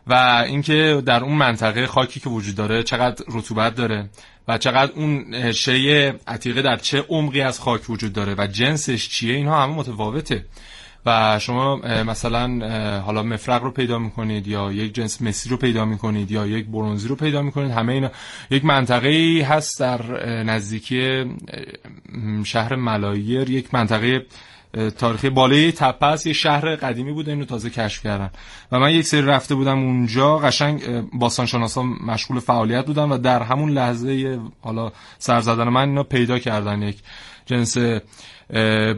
و 0.07 0.43
اینکه 0.47 1.03
در 1.05 1.23
اون 1.23 1.35
منطقه 1.35 1.87
خاکی 1.87 2.19
که 2.19 2.29
وجود 2.29 2.55
داره 2.55 2.83
چقدر 2.83 3.25
رطوبت 3.27 3.75
داره 3.75 4.09
و 4.47 4.57
چقدر 4.57 4.91
اون 4.91 5.51
شیء 5.51 6.13
عتیقه 6.27 6.61
در 6.61 6.77
چه 6.77 7.05
عمقی 7.09 7.41
از 7.41 7.59
خاک 7.59 7.89
وجود 7.89 8.13
داره 8.13 8.35
و 8.37 8.47
جنسش 8.47 9.09
چیه 9.09 9.35
اینها 9.35 9.63
همه 9.63 9.73
متفاوته. 9.73 10.45
و 11.07 11.39
شما 11.39 11.75
مثلا 12.03 12.47
حالا 12.99 13.23
مفرق 13.23 13.63
رو 13.63 13.71
پیدا 13.71 13.99
می‌کنید 13.99 14.47
یا 14.47 14.71
یک 14.71 14.93
جنس 14.93 15.21
مسی 15.21 15.49
رو 15.49 15.57
پیدا 15.57 15.85
می‌کنید 15.85 16.31
یا 16.31 16.47
یک 16.47 16.65
برونزی 16.65 17.07
رو 17.07 17.15
پیدا 17.15 17.41
می‌کنید 17.41 17.71
همه 17.71 17.93
اینا 17.93 18.11
یک 18.49 18.65
منطقه 18.65 19.07
ای 19.07 19.41
هست 19.41 19.79
در 19.79 20.01
نزدیکی 20.43 21.25
شهر 22.43 22.75
ملایر 22.75 23.49
یک 23.49 23.73
منطقه 23.73 24.25
تاریخی 24.97 25.29
بالای 25.29 25.71
تپه 25.71 26.05
است 26.05 26.27
یه 26.27 26.33
شهر 26.33 26.75
قدیمی 26.75 27.11
بوده 27.11 27.31
اینو 27.31 27.45
تازه 27.45 27.69
کشف 27.69 28.03
کردن. 28.03 28.29
و 28.71 28.79
من 28.79 28.91
یک 28.91 29.05
سری 29.05 29.21
رفته 29.21 29.55
بودم 29.55 29.79
اونجا 29.79 30.37
قشنگ 30.37 30.81
باستانشناسا 31.13 31.83
مشغول 31.83 32.39
فعالیت 32.39 32.85
بودن 32.85 33.03
و 33.03 33.17
در 33.17 33.41
همون 33.43 33.69
لحظه 33.69 34.39
حالا 34.61 34.91
سر 35.17 35.41
زدن 35.41 35.69
من 35.69 35.89
اینا 35.89 36.03
پیدا 36.03 36.39
کردن 36.39 36.81
یک 36.81 36.97
جنس 37.47 37.77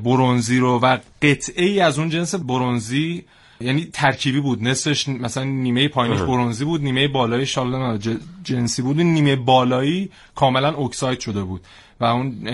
برونزی 0.03 0.59
رو 0.59 0.79
و 0.79 0.97
قطعه 1.21 1.65
ای 1.65 1.79
از 1.79 1.99
اون 1.99 2.09
جنس 2.09 2.35
برونزی 2.35 3.23
یعنی 3.61 3.89
ترکیبی 3.93 4.39
بود. 4.39 4.63
نصفش 4.63 5.07
مثلا 5.07 5.43
نیمه 5.43 5.87
پایینیش 5.87 6.21
آها. 6.21 6.31
برونزی 6.31 6.65
بود 6.65 6.81
نیمه 6.81 7.07
بالاییش 7.07 7.57
حالا 7.57 7.97
ج- 7.99 8.19
جنسی 8.43 8.81
بود. 8.81 8.99
نیمه 9.01 9.35
بالایی 9.35 10.09
کاملا 10.35 10.73
oxide 10.75 11.19
شده 11.19 11.43
بود 11.43 11.61
و 11.99 12.05
اون 12.05 12.47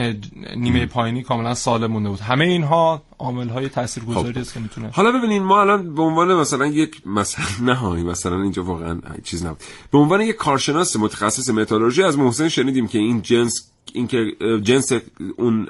نیمه 0.58 0.86
پایینی 0.86 1.24
کاملا 1.24 1.54
سالم 1.54 1.92
مونده 1.92 2.10
بود. 2.10 2.20
همه 2.20 2.46
اینها 2.46 3.02
عامل 3.20 3.50
های 3.50 3.70
تاثیرگذاری 3.70 4.40
است 4.40 4.54
که 4.54 4.60
می‌تونه 4.60 4.90
حالا 4.94 5.12
ببینین 5.12 5.44
ما 5.44 5.62
الان 5.62 5.96
به 5.96 6.02
عنوان 6.02 6.34
مثلا 6.34 6.66
یک 6.66 7.08
مثلا 7.08 7.46
نهایی 7.74 8.04
مثلا 8.04 8.42
اینجا 8.42 8.64
واقعا 8.64 9.00
چیز 9.24 9.46
نبود. 9.46 9.60
به 9.92 9.98
عنوان 9.98 10.22
یک 10.22 10.36
کارشناس 10.36 10.96
متخصص 10.96 11.50
متالورژی 11.50 12.04
از 12.04 12.18
محسن 12.18 12.50
شنیدیم 12.50 12.88
که 12.88 12.98
این 12.98 13.22
جنس 13.22 13.72
اینکه 13.94 14.32
جنس 14.64 14.92
اون 15.38 15.66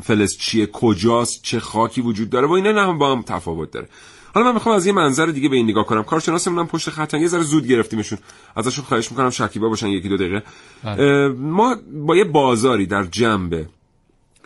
فلز 0.00 0.36
چیه 0.36 0.66
کجاست 0.66 1.42
چه 1.42 1.60
خاکی 1.60 2.00
وجود 2.00 2.30
داره 2.30 2.46
و 2.46 2.52
اینا 2.52 2.72
نه 2.72 2.80
هم 2.80 2.98
با 2.98 3.12
هم 3.12 3.22
تفاوت 3.22 3.70
داره. 3.70 3.88
حالا 4.34 4.46
من 4.46 4.54
می‌خوام 4.54 4.76
از 4.76 4.86
یه 4.86 4.92
منظر 4.92 5.26
دیگه 5.26 5.48
به 5.48 5.56
این 5.56 5.70
نگاه 5.70 5.86
کنم. 5.86 6.02
کارشناسمون 6.02 6.58
هم 6.58 6.66
پشت 6.66 6.90
خطن 6.90 7.20
یه 7.20 7.26
ذره 7.26 7.42
زود 7.42 7.66
گرفتیمشون. 7.66 8.18
ازشون 8.56 8.84
خواهش 8.84 9.10
می‌کنم 9.10 9.30
شکیبا 9.30 9.68
باشن 9.68 9.88
یکی 9.88 10.08
دو 10.08 10.16
دقیقه. 10.16 10.42
بله. 10.84 11.28
ما 11.28 11.76
با 12.06 12.16
یه 12.16 12.24
بازاری 12.24 12.86
در 12.86 13.04
جنبه 13.04 13.66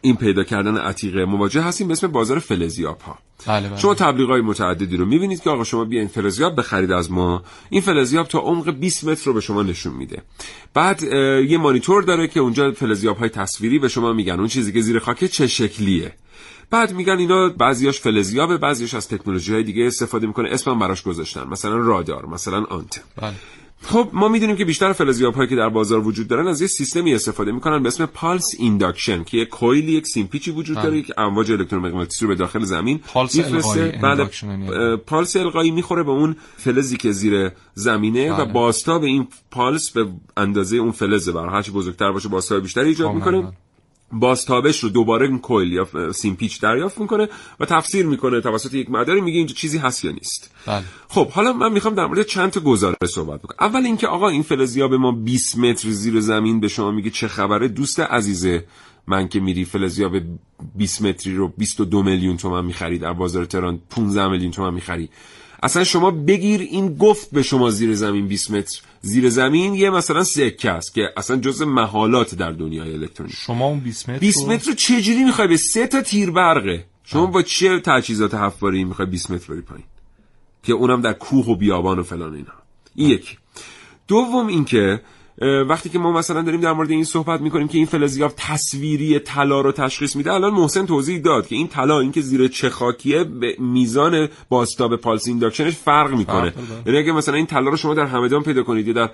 این 0.05 0.17
پیدا 0.17 0.45
کردن 0.45 0.77
عتیقه 0.77 1.25
مواجه 1.25 1.63
هستیم 1.63 1.89
به 1.89 1.93
اسم 1.93 2.07
بازار 2.07 2.39
فلزیاب 2.39 3.01
ها. 3.01 3.19
بله 3.47 3.69
بله. 3.69 3.79
شما 3.79 3.95
تبلیغ 3.95 4.29
های 4.29 4.41
متعددی 4.41 4.97
رو 4.97 5.07
می‌بینید 5.07 5.43
که 5.43 5.51
آقا 5.51 5.65
شما 5.65 5.85
بیاین 5.85 6.09
فلزیاب 6.09 6.57
بخرید 6.57 6.93
از 6.93 7.11
ما. 7.11 7.43
این 7.71 7.81
فلزیاب 7.81 8.29
تا 8.29 8.39
عمق 8.39 8.71
20 8.71 9.05
متر 9.05 9.25
رو 9.25 9.33
به 9.33 9.41
شما 9.41 9.63
نشون 9.63 9.95
میده. 9.95 10.23
بعد 10.75 11.03
یه 11.49 11.59
مانیتور 11.59 12.03
داره 12.03 12.29
که 12.29 12.41
اونجا 12.41 12.73
فلزیاب 12.73 13.17
های 13.17 13.29
تصویری 13.29 13.79
به 13.79 13.89
شما 13.89 14.13
میگن. 14.13 14.39
اون 14.39 14.49
چیزی 14.49 14.73
که 14.73 14.81
زیر 14.81 14.99
خاک 14.99 15.25
چه 15.25 15.47
شکلیه؟ 15.47 16.13
بعد 16.71 16.93
میگن 16.93 17.19
اینا 17.19 17.49
بعضیاش 17.49 18.01
فلزیابه 18.01 18.59
بعضیاش 18.59 18.95
از 18.95 19.09
تکنولوژی 19.09 19.53
های 19.53 19.63
دیگه 19.63 19.87
استفاده 19.87 20.27
می‌کنه. 20.27 20.49
اسمم 20.51 20.79
براش 20.79 21.03
گذاشتن. 21.03 21.49
مثلا 21.49 21.77
رادار 21.77 22.27
مثلا 22.27 22.65
آنتن. 22.65 23.03
بله. 23.17 23.35
خب 23.87 24.09
ما 24.13 24.29
می‌دونیم 24.29 24.57
که 24.57 24.65
بیشتر 24.65 24.93
فلزیاب 24.93 25.35
هایی 25.35 25.49
که 25.49 25.57
در 25.57 25.69
بازار 25.69 26.07
وجود 26.07 26.29
دارن 26.29 26.47
از 26.47 26.61
یه 26.61 26.67
سیستمی 26.67 27.15
استفاده 27.15 27.53
می‌کنن 27.53 27.83
به 27.83 27.89
اسم 27.89 28.07
pulse 28.07 28.55
induction 28.59 29.25
که 29.25 29.37
یک 29.39 29.49
coil 29.49 29.89
یک 29.89 30.07
سیمپیچی 30.07 30.51
وجود 30.51 30.77
داره 30.77 31.03
که 31.03 31.15
امواج 31.21 31.53
الکترومغناطیسی 31.53 32.25
رو 32.25 32.29
به 32.29 32.35
داخل 32.35 32.65
زمین 32.65 32.99
پالس. 32.99 33.39
القایی، 33.39 33.93
بله 33.93 34.27
induction 34.27 34.45
یعنی. 34.45 34.97
پالس 34.97 35.37
القایی 35.37 35.71
می‌خوره 35.71 36.03
به 36.03 36.11
اون 36.11 36.37
فلزی 36.57 36.97
که 36.97 37.13
زیر 37.13 37.51
زمینه 37.75 38.33
و 38.33 38.45
بله. 38.45 38.53
بازتاب 38.53 39.03
این 39.03 39.29
پالس 39.51 39.91
به 39.91 40.07
اندازه 40.37 40.77
اون 40.77 40.93
فلزه 40.93 41.33
بر 41.33 41.49
هرچی 41.49 41.71
بزرگتر 41.71 42.13
باشه 42.13 42.29
بازتاب 42.29 42.63
بیشتری 42.63 42.89
ایجاد. 42.89 43.15
می‌کنه 43.15 43.53
بازتابش 44.15 44.81
رو 44.81 44.89
دوباره 44.89 45.39
کویل 45.39 45.73
یا 45.73 46.13
سیمپیچ 46.13 46.61
دریافت 46.61 46.99
می‌کنه 46.99 47.29
و 47.61 47.65
تفسیر 47.65 48.07
می‌کنه 48.07 48.41
توسط 48.41 48.75
یک 48.75 48.91
مداری 48.91 49.21
میگه 49.21 49.39
اینجا 49.39 49.55
چیزی 49.55 49.79
هست 49.79 50.05
یا 50.05 50.11
نیست. 50.11 50.51
بله. 50.67 50.85
خب 51.09 51.31
حالا 51.31 51.53
من 51.53 51.73
می‌خوام 51.73 51.95
در 51.95 52.07
مورد 52.07 52.23
چند 52.23 52.51
تا 52.51 52.61
گزاره 52.61 52.97
صحبت 53.07 53.43
بکنم. 53.43 53.57
اول 53.61 53.87
اینکه 53.87 54.07
آقا 54.07 54.29
این 54.29 54.43
فلزیاب 54.43 54.95
ما 54.95 55.13
20 55.13 55.59
متر 55.59 55.91
زیر 55.91 56.21
زمین 56.21 56.61
به 56.61 56.69
شما 56.69 56.91
میگه 56.91 57.11
چه 57.11 57.29
خبره؟ 57.29 57.69
دوست 57.69 58.01
عزیزه 58.01 58.65
من 59.07 59.29
که 59.29 59.41
میری 59.41 59.65
فلزیاب 59.65 60.13
20 60.77 61.03
متری 61.03 61.37
رو 61.37 61.49
22 61.49 62.03
میلیون 62.03 62.37
تومن 62.37 62.65
می‌خری 62.65 62.99
در 62.99 63.13
بازار 63.13 63.45
تهران 63.45 63.81
15 63.91 64.29
میلیون 64.29 64.51
تومن 64.51 64.75
می‌خری. 64.75 65.09
اصلا 65.65 65.85
شما 65.85 66.11
بگیر 66.11 66.61
این 66.61 66.95
گفت 66.97 67.31
به 67.31 67.43
شما 67.43 67.71
زیر 67.71 67.95
زمین 67.95 68.29
20 68.29 68.51
متر. 68.51 68.81
زیر 69.01 69.31
زمین 69.31 69.75
یه 69.75 69.91
مثلا 69.91 70.25
سکه 70.25 70.71
است 70.71 70.95
که 70.95 71.03
اصلا 71.17 71.37
جز 71.37 71.63
محالات 71.63 72.35
در 72.35 72.53
دنیای 72.53 72.93
الکترونیک. 72.95 73.35
شما 73.37 73.67
اون 73.67 73.81
20 73.81 74.09
متر 74.09 74.19
20 74.19 74.39
رو- 74.45 74.53
متر 74.53 74.67
رو 74.69 74.75
چجوری 74.75 75.25
می‌خوای 75.25 75.49
به 75.49 75.57
سه 75.57 75.87
تا 75.87 76.03
تیر 76.03 76.31
برقه؟ 76.31 76.85
شما 77.05 77.27
با 77.27 77.43
چه 77.43 77.81
تجهیزات 77.81 78.35
حفاری 78.35 78.85
می‌خوای 78.85 79.09
20 79.09 79.31
متر 79.31 79.53
بری 79.53 79.61
پایین؟ 79.63 79.85
که 80.63 80.73
اونم 80.73 81.01
در 81.01 81.13
کوه 81.13 81.47
و 81.47 81.57
بیابان 81.57 81.99
و 81.99 82.03
فلان 82.03 82.35
اینا. 82.35 82.53
این 82.95 83.09
یک 83.11 83.39
دوم 84.09 84.47
اینکه 84.47 85.01
وقتی 85.41 85.89
که 85.89 85.99
ما 85.99 86.13
مثلا 86.13 86.43
داریم 86.43 86.61
در 86.61 86.73
مورد 86.73 86.91
این 86.91 87.05
صحبت 87.05 87.41
می‌کنیم 87.41 87.69
که 87.69 87.79
این 87.79 87.87
فلزیاب 87.87 88.33
تصویری 88.37 89.19
طلا 89.19 89.61
رو 89.61 89.73
تشخیص 89.73 90.17
میده 90.17 90.33
الان 90.33 90.53
محسن 90.53 90.87
توضیح 90.87 91.19
داد 91.19 91.47
که 91.47 91.57
این 91.57 91.69
طلا 91.69 92.01
اینکه 92.01 92.21
زیر 92.21 92.49
چه 92.49 92.71
خاکیه 92.71 93.25
به 93.25 93.57
میزان 93.59 94.29
بازتاب 94.49 94.97
pulse 94.97 95.29
induction 95.29 95.66
ش 95.66 95.75
فرق 95.75 96.11
می‌کنه. 96.15 96.53
یعنی 96.87 96.99
اگه 96.99 97.13
مثلا 97.13 97.35
این 97.35 97.47
طلا 97.47 97.71
رو 97.71 97.77
شما 97.77 97.95
در 97.95 98.07
همدان 98.07 98.43
پیدا 98.43 98.63
کنید 98.63 98.87
یا 98.87 98.93
در 98.93 99.11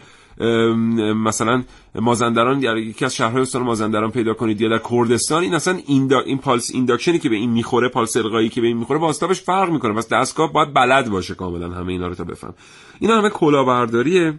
مثلا 1.12 1.62
مازندران 1.94 2.62
یا 2.62 2.78
یکی 2.78 3.04
از 3.04 3.16
شهرهای 3.16 3.42
استان 3.42 3.62
مازندران 3.62 4.10
پیدا 4.10 4.34
کنید 4.34 4.60
یا 4.60 4.68
در 4.68 4.80
کردستان 4.90 5.42
این 5.42 5.54
اصلا 5.54 5.78
این, 5.86 6.14
این 6.26 6.38
pulse 6.38 6.70
induction 6.74 7.14
ی 7.14 7.18
که 7.18 7.28
به 7.28 7.36
این 7.36 7.50
می‌خوره 7.50 7.88
پالس 7.88 8.16
القایی 8.16 8.48
که 8.48 8.60
به 8.60 8.66
این 8.66 8.76
می‌خوره 8.76 9.00
بازتابش 9.00 9.40
فرق 9.40 9.70
می‌کنه. 9.70 9.94
پس 9.94 10.08
دستگاه 10.08 10.52
باید 10.52 10.74
بلد 10.74 11.10
باشه 11.10 11.34
کاملا 11.34 11.70
همه 11.70 11.92
اینا 11.92 12.08
رو 12.08 12.14
تا 12.14 12.24
بفهمه. 12.24 12.54
اینا 13.00 13.18
همه 13.18 13.30
کلاهبرداریه. 13.30 14.38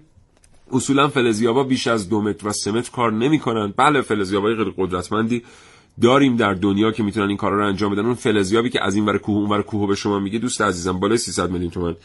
اصولا 0.73 1.07
فلزیابا 1.07 1.63
بیش 1.63 1.87
از 1.87 2.09
دو 2.09 2.21
متر 2.21 2.47
و 2.47 2.51
سه 2.51 2.71
متر 2.71 2.91
کار 2.91 3.11
نمی‌کنن. 3.11 3.73
بله 3.77 4.01
فلزیابای 4.01 4.55
خیلی 4.55 4.73
قدرتمندی 4.77 5.43
داریم 6.01 6.35
در 6.35 6.53
دنیا 6.53 6.91
که 6.91 7.03
می‌تونن 7.03 7.27
این 7.27 7.37
کارا 7.37 7.57
رو 7.57 7.67
انجام 7.67 7.91
بدن. 7.91 8.05
اون 8.05 8.13
فلزیابی 8.13 8.69
که 8.69 8.83
از 8.83 8.95
این 8.95 9.05
ور 9.05 9.17
کوه 9.17 9.35
اون 9.35 9.49
ور 9.49 9.61
کوه 9.61 9.87
به 9.87 9.95
شما 9.95 10.19
میگه 10.19 10.39
دوست 10.39 10.61
عزیزم 10.61 10.99
بالای 10.99 11.17
300 11.17 11.49
میلیون 11.49 11.71
تومان. 11.71 11.95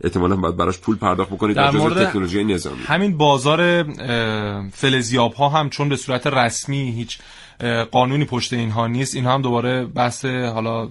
احتمالاً 0.00 0.36
باید 0.36 0.56
براش 0.56 0.78
پول 0.78 0.96
پرداخت 0.96 1.30
بکنید 1.30 1.56
در 1.56 1.70
مورد 1.70 2.06
تکنولوژی 2.06 2.44
نظامی. 2.44 2.82
همین 2.86 3.16
بازار 3.16 3.82
فلزیاب 4.72 5.32
ها 5.32 5.48
هم 5.48 5.70
چون 5.70 5.88
به 5.88 5.96
صورت 5.96 6.26
رسمی 6.26 6.92
هیچ 6.92 7.18
قانونی 7.90 8.24
پشت 8.24 8.52
اینها 8.52 8.86
نیست. 8.86 9.14
اینها 9.14 9.34
هم 9.34 9.42
دوباره 9.42 9.84
بحث 9.84 10.24
حالا 10.24 10.88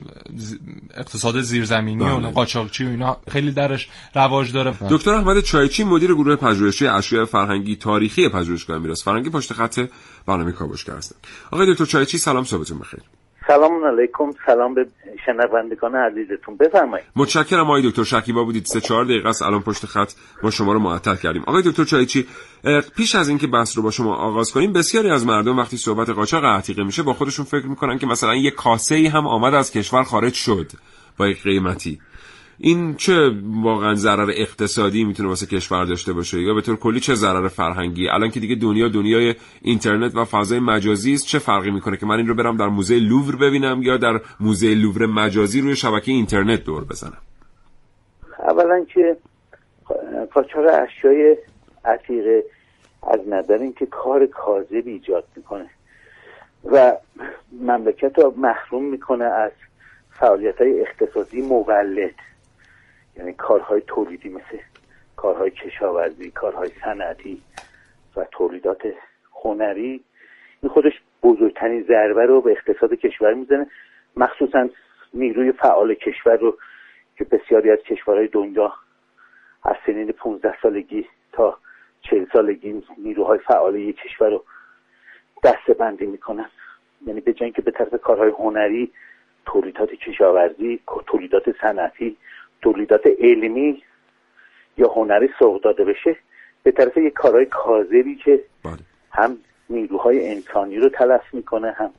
اقتصاد 0.98 1.42
زیرزمینی 1.42 2.04
و 2.04 2.18
بله. 2.18 2.32
قاچاقچی 2.32 2.86
و 2.86 2.90
اینا 2.90 3.18
خیلی 3.32 3.52
درش 3.52 3.90
رواج 4.16 4.54
داره. 4.54 4.74
دکتر 4.90 5.14
احمد 5.14 5.40
چایچی 5.40 5.84
مدیر 5.84 6.14
گروه 6.14 6.36
پژوهشی 6.36 6.88
اشیاء 6.88 7.26
فرهنگی 7.26 7.76
تاریخی 7.76 8.30
پژوهشگاه 8.30 8.80
میراث 8.80 9.04
فرهنگی 9.04 9.30
پشت 9.30 9.54
خط 9.54 9.80
برنامه 10.26 10.52
کاوشگر 10.52 10.94
هستن 10.94 11.16
آقای 11.52 11.74
دکتر 11.74 11.86
چایچی 11.86 12.18
سلام 12.18 12.44
صبحتون 12.44 12.80
بخیر. 12.80 13.00
سلام 13.48 13.86
علیکم 13.86 14.32
سلام 14.46 14.74
به 14.74 14.86
شنوندگان 15.26 15.96
عزیزتون. 15.96 16.58
بفرمایید. 16.58 17.08
متشکرم 17.16 17.66
آقای 17.66 17.90
دکتر 17.90 18.04
شکیبا 18.04 18.44
بودید 18.44 18.66
سه 18.66 18.82
چهار 18.82 19.06
دقیقه 19.06 19.30
است. 19.30 19.42
الان 19.42 19.62
پشت 19.62 19.86
خط 19.86 20.12
ما 20.44 20.52
شما 20.52 20.74
رو 20.74 20.80
معطل 20.80 21.16
کردیم. 21.16 21.44
آقای 21.48 21.64
دکتر 21.66 21.84
چایچی 21.84 22.28
پیش 22.98 23.16
از 23.16 23.30
اینکه 23.30 23.48
بحث 23.48 23.78
رو 23.78 23.84
با 23.84 23.92
شما 23.92 24.16
آغاز 24.16 24.52
کنیم 24.52 24.74
بسیاری 24.74 25.10
از 25.10 25.26
مردم 25.26 25.58
وقتی 25.58 25.78
صحبت 25.78 26.10
قاچاق 26.10 26.46
عتیقه 26.46 26.84
میشه 26.84 27.04
با 27.04 27.14
خودشون 27.14 27.46
فکر 27.46 27.66
می‌کنن 27.66 27.98
که 27.98 28.08
مثلا 28.08 28.36
یه 28.36 28.52
کاسه 28.52 28.96
ای 28.96 29.08
هم 29.08 29.28
آمد 29.28 29.54
از 29.54 29.72
کشور 29.72 30.04
خارج 30.04 30.34
شد 30.34 30.72
با 31.18 31.28
یک 31.28 31.44
قیمتی. 31.44 32.00
این 32.58 32.96
چه 32.96 33.32
واقعا 33.64 33.96
ضرر 33.96 34.30
اقتصادی 34.36 35.04
می‌تونه 35.04 35.30
واسه 35.30 35.46
کشور 35.46 35.86
داشته 35.86 36.14
باشه؟ 36.14 36.42
یا 36.42 36.54
به 36.54 36.62
طور 36.62 36.76
کلی 36.76 37.00
چه 37.00 37.16
ضرر 37.16 37.48
فرهنگی؟ 37.48 38.10
الان 38.10 38.30
که 38.30 38.40
دیگه 38.40 38.56
دنیا 38.56 38.90
دنیای 38.90 39.36
اینترنت 39.62 40.16
و 40.16 40.26
فضای 40.26 40.60
مجازی 40.60 41.14
است 41.14 41.28
چه 41.28 41.40
فرقی 41.40 41.72
می‌کنه 41.72 41.98
که 41.98 42.06
من 42.06 42.18
این 42.18 42.28
رو 42.28 42.36
برم 42.36 42.58
در 42.58 42.68
موزه 42.68 43.00
لوور 43.00 43.36
ببینم 43.36 43.82
یا 43.84 43.98
در 43.98 44.20
موزه 44.40 44.76
لوور 44.76 45.06
مجازی 45.06 45.62
روی 45.62 45.76
شبکه 45.76 46.12
اینترنت 46.12 46.64
دور 46.64 46.84
بزنم؟ 46.84 47.22
اولا 48.40 48.86
که 48.94 49.18
قاچاق 50.34 50.66
اشیای 50.84 51.38
عتیقه 51.86 52.44
از 53.12 53.20
نظر 53.28 53.58
اینکه 53.58 53.86
کار 53.86 54.26
کاذب 54.26 54.84
ایجاد 54.86 55.24
می‌کنه 55.36 55.70
و 56.72 56.94
مملکت 57.62 58.20
رو 58.20 58.34
محروم 58.38 58.86
می‌کنه 58.86 59.26
از 59.26 59.52
فعالیت 60.20 60.62
های 60.62 60.82
اقتصادی 60.82 61.42
مولد. 61.42 62.16
یعنی 63.18 63.34
کارهای 63.34 63.82
تولیدی 63.88 64.30
مثل 64.30 64.60
کارهای 65.16 65.52
کشاورزی 65.52 66.32
کارهای 66.32 66.70
صنعتی 66.84 67.42
و 68.16 68.26
تولیدات 68.32 68.94
هنری 69.44 70.04
این 70.62 70.72
خودش 70.72 70.94
بزرگترین 71.24 71.84
ضربه 71.84 72.26
رو 72.26 72.42
به 72.42 72.52
اقتصاد 72.52 72.94
کشور 72.94 73.34
می‌زنه. 73.34 73.68
مخصوصا 74.18 74.70
نیروی 75.14 75.52
فعال 75.52 75.94
کشور 75.94 76.38
رو 76.38 76.58
که 77.18 77.24
بسیاری 77.24 77.72
از 77.72 77.80
کشورهای 77.80 78.28
دنیا 78.28 78.74
از 79.64 79.76
سنین 79.86 80.12
15 80.12 80.56
سالگی 80.62 81.08
تا 81.32 81.58
40 82.02 82.26
سالگی 82.34 82.84
نیروهای 82.98 83.40
فعال 83.40 83.76
یک 83.76 83.98
کشور 83.98 84.30
رو 84.30 84.44
دسته 85.44 85.74
بندی 85.74 86.06
می‌کنن. 86.06 86.50
یعنی 87.08 87.22
به 87.22 87.34
جای 87.34 87.52
که 87.52 87.62
به 87.62 87.72
طرف 87.72 88.02
کارهای 88.02 88.30
هنری 88.30 88.92
تولیدات 89.46 89.90
کشاورزی 89.90 90.80
تولیدات 91.08 91.44
صنعتی 91.62 92.18
تولیدات 92.62 93.08
علمی 93.20 93.84
یا 94.78 94.88
هنری 94.88 95.30
سوق 95.40 95.62
داده 95.62 95.86
بشه 95.86 96.16
به 96.64 96.72
طرف 96.72 96.98
یک 96.98 97.14
کارهای 97.14 97.46
کاذبی 97.46 98.16
که 98.16 98.44
هم 99.12 99.38
نیروهای 99.70 100.30
انسانی 100.30 100.78
رو 100.78 100.90
تلف 100.90 101.34
می‌کنه 101.34 101.72
هم 101.72 101.92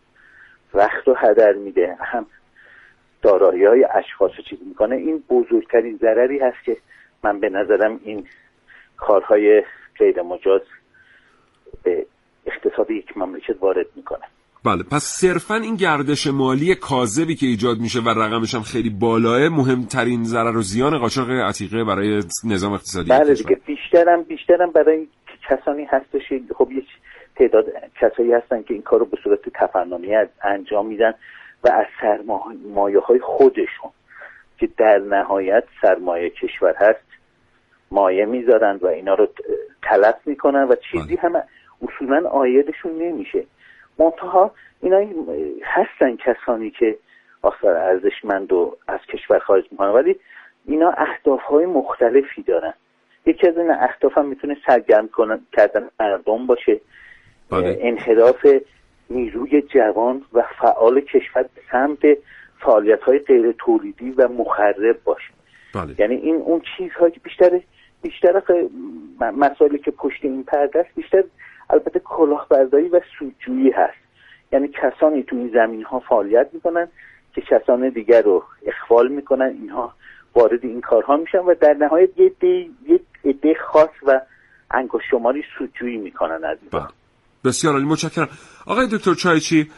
وقت 0.74 1.09
رو 1.09 1.14
هدر 1.14 1.52
میده 1.52 1.96
هم 2.00 2.26
دارایی 3.22 3.64
های 3.64 3.84
اشخاص 3.84 4.30
رو 4.36 4.42
چیز 4.42 4.59
می‌کنه. 4.68 4.96
این 4.96 5.22
بزرگترین 5.30 5.96
ضرری 5.96 6.38
هست 6.38 6.64
که 6.64 6.76
من 7.22 7.40
به 7.40 7.48
نظرم 7.48 8.00
این 8.04 8.26
کارهای 8.96 9.62
غیر 9.98 10.22
مجاز 10.22 10.61
به 11.82 12.07
اقتصاد 12.46 12.90
یک 12.90 13.16
مملکت 13.16 13.57
وارد 13.61 13.86
می‌کنه. 13.96 14.24
بله 14.66 14.82
پس 14.82 15.02
صرفا 15.02 15.54
این 15.54 15.76
گردش 15.76 16.26
مالی 16.26 16.74
کاذبی 16.74 17.34
که 17.34 17.46
ایجاد 17.46 17.78
میشه 17.78 18.00
و 18.00 18.08
رقمش 18.08 18.54
هم 18.54 18.62
خیلی 18.62 18.90
بالاه 18.90 19.48
مهمترین 19.48 20.24
ضرر 20.24 20.56
و 20.56 20.62
زیان 20.62 20.98
قاچاق 20.98 21.30
عتیقه 21.30 21.84
برای 21.84 22.22
نظام 22.44 22.72
اقتصادی 22.72 23.10
بله. 23.10 23.34
دیگه 23.34 23.58
بیشترم 23.66 24.22
بیشترم 24.22 24.70
برای 24.70 25.06
کسانی 25.48 25.84
هستش 25.84 26.22
خب 26.58 26.72
یک 26.72 26.86
تعداد 27.36 27.64
کسایی 28.00 28.32
هستن 28.32 28.62
که 28.62 28.74
این 28.74 28.82
کار 28.82 29.00
رو 29.00 29.06
به 29.06 29.16
صورت 29.24 29.40
تفننی 29.54 30.16
انجام 30.42 30.86
میدن 30.86 31.14
و 31.64 31.68
از 31.68 31.86
سرمایه 32.00 33.00
های 33.00 33.20
خودشون 33.20 33.90
که 34.58 34.68
در 34.78 34.98
نهایت 34.98 35.64
سرمایه 35.82 36.30
کشور 36.30 36.74
هست 36.78 37.06
مایه 37.90 38.24
می‌ذارن 38.24 38.78
و 38.82 38.86
اینا 38.86 39.14
رو 39.14 39.28
تلف 39.82 40.16
می‌کنن 40.26 40.62
و 40.62 40.74
چیزی 40.92 41.16
هم 41.16 41.42
اصولا 41.82 42.28
آیدشون 42.28 42.92
نمیشه 43.02 43.44
منتها 43.99 44.51
اینا 44.82 45.07
هستن 45.64 46.16
کسانی 46.16 46.70
که 46.70 46.99
آثار 47.42 47.76
ارزشمند 47.76 48.53
و 48.53 48.76
از 48.88 49.01
کشور 49.12 49.38
خارج 49.38 49.64
می‌کنن. 49.70 49.88
ولی 49.88 50.16
اینا 50.66 50.90
اهداف 50.90 51.42
های 51.42 51.66
مختلفی 51.66 52.42
دارن. 52.42 52.74
یکی 53.26 53.49
از 53.49 53.59
این 53.59 53.70
اهداف 53.70 54.18
هم 54.18 54.26
می‌تونه 54.26 54.57
سرگرم 54.66 55.09
کردن 55.53 55.88
مردم 56.01 56.47
باشه. 56.47 56.80
انحراف 57.51 58.47
نیروی 59.11 59.62
جوان 59.62 60.22
و 60.32 60.42
فعال 60.61 61.01
کشور 61.01 61.42
به 61.42 61.61
سمت 61.72 62.18
فعالیت 62.61 63.01
های 63.01 63.18
غیر 63.18 63.53
تولیدی 63.59 64.11
و 64.11 64.28
مخرب 64.28 65.03
باشه. 65.05 65.32
بله. 65.74 65.94
یعنی 65.99 66.14
این 66.14 66.36
اون 66.36 66.62
چیزهایی 66.76 67.12
که 67.12 67.20
بیشتر 67.20 67.61
بیشتر 68.03 68.42
مسائلی 69.20 69.78
که 69.78 69.90
پشت 69.90 70.24
این 70.24 70.44
پرده 70.44 70.78
است 70.78 70.94
بیشتر 70.94 71.24
البته 71.70 72.00
کلاهبرداری 72.04 72.88
و 72.88 73.00
سودجویی 73.18 73.70
هست. 73.70 73.98
یعنی 74.52 74.68
کسانی 74.68 75.22
تو 75.22 75.36
این 75.36 75.50
زمین 75.54 75.82
ها 75.82 75.98
فعالیت 75.98 76.48
می‌کنن 76.52 76.88
که 77.34 77.40
کسان 77.40 77.88
دیگر 77.88 78.22
رو 78.22 78.44
اخوال 78.66 79.08
می‌کنن. 79.08 79.56
اینها 79.60 79.94
وارد 80.34 80.64
این 80.64 80.80
کارها 80.80 81.16
میشن 81.16 81.38
و 81.38 81.54
در 81.54 81.74
نهایت 81.74 82.18
یه 82.18 82.32
یه 82.88 83.00
عده 83.24 83.54
خاص 83.66 83.90
و 84.06 84.20
انگشت 84.70 85.04
شماری 85.10 85.44
سودجویی 85.58 85.96
می‌کنن 85.96 86.44
از 86.44 86.58
این. 86.72 86.82
بسیار 87.44 87.72
عالی. 87.72 87.86
متشکرم. 87.86 88.28
آقای 88.66 88.86
دکتر 88.92 89.14
چایچی 89.14 89.70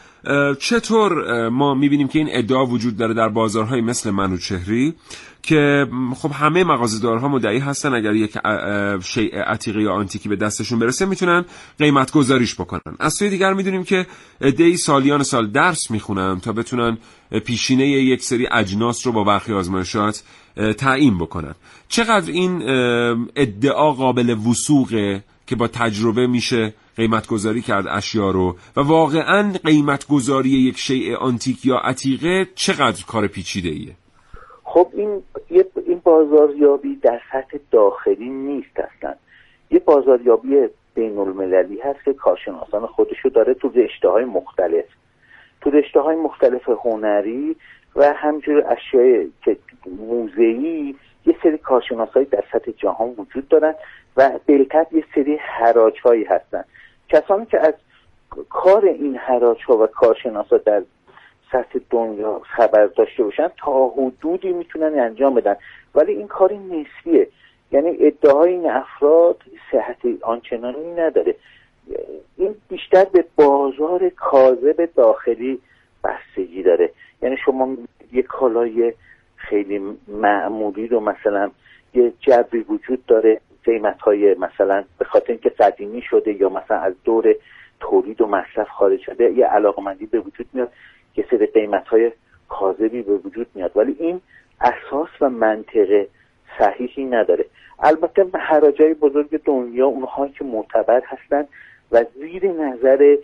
چطور 0.59 1.49
ما 1.49 1.73
می‌بینیم 1.73 2.07
که 2.07 2.19
این 2.19 2.27
ادعا 2.31 2.65
وجود 2.65 2.97
داره 2.97 3.13
در 3.13 3.29
بازارهای 3.29 3.81
مثل 3.81 4.11
منوچهری؟ 4.11 4.95
که 5.43 5.87
خب 6.15 6.31
همه 6.31 6.63
مغازه‌دارها 6.63 7.27
مدعی 7.27 7.59
هستن 7.59 7.93
اگر 7.93 8.15
یک 8.15 8.37
شیء 9.03 9.43
عتیقه 9.43 9.81
یا 9.81 9.93
آنتیکی 9.93 10.29
به 10.29 10.35
دستشون 10.35 10.79
برسه 10.79 11.05
می‌تونن 11.05 11.45
قیمت 11.79 12.11
گذاریش 12.11 12.55
بکنن. 12.55 12.95
از 12.99 13.13
سوی 13.13 13.29
دیگر 13.29 13.53
می‌دونیم 13.53 13.83
که 13.83 14.07
عده‌ای 14.41 14.77
سالیان 14.77 15.23
سال 15.23 15.47
درس 15.47 15.91
می‌خونن 15.91 16.39
تا 16.39 16.51
بتونن 16.51 16.97
پیشینه 17.45 17.87
یک 17.87 18.23
سری 18.23 18.47
اجناس 18.51 19.07
رو 19.07 19.13
با 19.13 19.23
برخی 19.23 19.53
آزمایشات 19.53 20.23
تعیین 20.77 21.17
بکنن. 21.17 21.55
چقدر 21.87 22.31
این 22.31 22.61
ادعا 23.35 23.91
قابل 23.91 24.29
وسوقه 24.29 25.23
که 25.47 25.55
با 25.55 25.67
تجربه 25.67 26.27
میشه 26.27 26.73
قیمت 26.97 27.27
گذاری 27.27 27.61
کرد 27.61 27.87
اشیا 27.87 28.31
رو 28.31 28.57
و 28.75 28.81
واقعا 28.81 29.53
قیمت 29.65 30.07
گذاری 30.07 30.49
یک 30.49 30.77
شیء 30.77 31.17
آنتیک 31.17 31.65
یا 31.65 31.77
عتیقه 31.77 32.47
چقدر 32.55 33.03
کار 33.05 33.27
پیچیده 33.27 33.69
ایه 33.69 33.95
خب 34.79 34.89
این 34.93 35.23
این 35.85 36.01
بازاریابی 36.03 36.95
در 36.95 37.21
سطح 37.31 37.57
داخلی 37.71 38.29
نیست 38.29 38.79
اصلا. 38.79 39.15
یه 39.71 39.79
بازاریابی 39.79 40.67
بین 40.93 41.17
المللی 41.17 41.79
هست 41.79 42.03
که 42.05 42.13
کارشناسان 42.13 42.85
خودشو 42.85 43.29
داره 43.29 43.53
تو 43.53 43.69
رشته 43.69 44.09
های 44.09 44.25
مختلف. 44.25 44.85
تو 45.61 45.69
رشته 45.69 45.99
های 45.99 46.15
مختلف 46.15 46.69
هنری 46.69 47.55
و 47.95 48.13
همجور 48.13 48.63
اشیاء 48.67 49.25
که 49.45 49.57
موزهی 49.97 50.95
یه 51.25 51.35
سری 51.43 51.57
کارشناس 51.57 52.09
در 52.09 52.43
سطح 52.51 52.71
جهان 52.71 53.09
وجود 53.17 53.47
دارن 53.47 53.75
و 54.17 54.39
بالکت 54.47 54.87
یه 54.91 55.03
سری 55.15 55.35
حراج 55.35 55.99
هایی 55.99 56.23
هستن. 56.23 56.63
کسانی 57.09 57.45
که 57.45 57.59
از 57.59 57.73
کار 58.49 58.85
این 58.85 59.15
حراج 59.15 59.63
ها 59.63 59.77
و 59.77 59.87
کارشناس 59.87 60.53
در 60.53 60.83
سطح 61.51 61.79
دنیا 61.89 62.41
خبر 62.43 62.85
داشته 62.85 63.23
باشن 63.23 63.47
تا 63.57 63.87
حدودی 63.87 64.53
می‌تونن 64.53 64.99
انجام 64.99 65.33
بدن. 65.33 65.55
ولی 65.95 66.13
این 66.13 66.27
کاری 66.27 66.57
نسبیه. 66.57 67.27
یعنی 67.71 67.97
ادعای 67.99 68.51
این 68.51 68.69
افراد 68.69 69.43
صحت 69.71 69.97
آنچنانی 70.21 70.93
نداره. 70.93 71.35
این 72.37 72.55
بیشتر 72.69 73.05
به 73.05 73.25
بازار 73.35 74.09
کاذب 74.09 74.89
داخلی 74.95 75.59
بستگی 76.03 76.63
داره. 76.63 76.91
یعنی 77.21 77.37
شما 77.45 77.77
یه 78.11 78.21
کالای 78.21 78.93
خیلی 79.35 79.97
معمولی 80.07 80.87
رو 80.87 80.99
مثلا 80.99 81.51
یه 81.93 82.13
جبری 82.19 82.59
وجود 82.59 83.05
داره 83.05 83.41
قیمت 83.63 83.99
های 83.99 84.33
مثلا 84.33 84.83
به 84.97 85.05
خاطر 85.05 85.31
اینکه 85.31 85.49
قدیمی 85.49 86.01
شده 86.01 86.41
یا 86.41 86.49
مثلا 86.49 86.77
از 86.77 86.93
دور 87.03 87.35
تولید 87.79 88.21
و 88.21 88.27
مصرف 88.27 88.69
خارج 88.69 88.99
شده 88.99 89.31
یه 89.31 89.45
علاقمندی 89.45 90.05
به 90.05 90.19
وجود 90.19 90.47
میاد. 90.53 90.71
یه 91.17 91.25
سری 91.31 91.45
قیمت 91.45 91.87
های 91.87 92.11
کاذبی 92.49 93.01
به 93.01 93.13
وجود 93.13 93.47
میاد. 93.55 93.71
ولی 93.75 93.95
این 93.99 94.21
اساس 94.61 95.09
و 95.21 95.29
منطقه 95.29 96.07
صحیحی 96.59 97.05
نداره. 97.05 97.45
البته 97.79 98.25
حراجای 98.33 98.93
بزرگ 98.93 99.43
دنیا 99.43 99.87
اونهایی 99.87 100.31
که 100.31 100.43
معتبر 100.43 101.01
هستن 101.05 101.47
و 101.91 102.05
زیر 102.15 102.51
نظر 102.51 103.17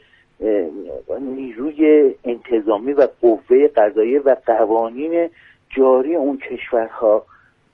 نیروی 1.20 2.16
انتظامی 2.24 2.94
و 2.94 3.08
قوه 3.22 3.68
قضاییه 3.68 4.20
و 4.20 4.36
قوانین 4.46 5.30
جاری 5.70 6.16
اون 6.16 6.38
کشورها 6.38 7.26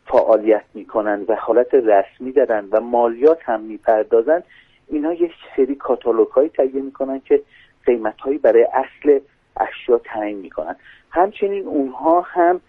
فعالیت 0.05 0.63
می‌کنن 0.73 1.25
و 1.27 1.35
حالت 1.35 1.73
رسمی 1.73 2.31
دارن 2.31 2.67
و 2.71 2.79
مالیات 2.81 3.39
هم 3.41 3.61
می‌پردازن 3.61 4.43
اینا 4.87 5.13
یک 5.13 5.31
سری 5.55 5.75
کاتالوگ 5.75 6.27
هایی 6.27 6.49
تهیه 6.49 6.81
می‌کنن 6.81 7.21
که 7.25 7.41
قیمت 7.85 8.19
هایی 8.21 8.37
برای 8.37 8.67
اصل 8.73 9.19
اشیا 9.57 9.97
تعیین 9.97 10.37
می‌کنن. 10.37 10.75
همچنین 11.09 11.67
اونها 11.67 12.21
هم 12.21 12.61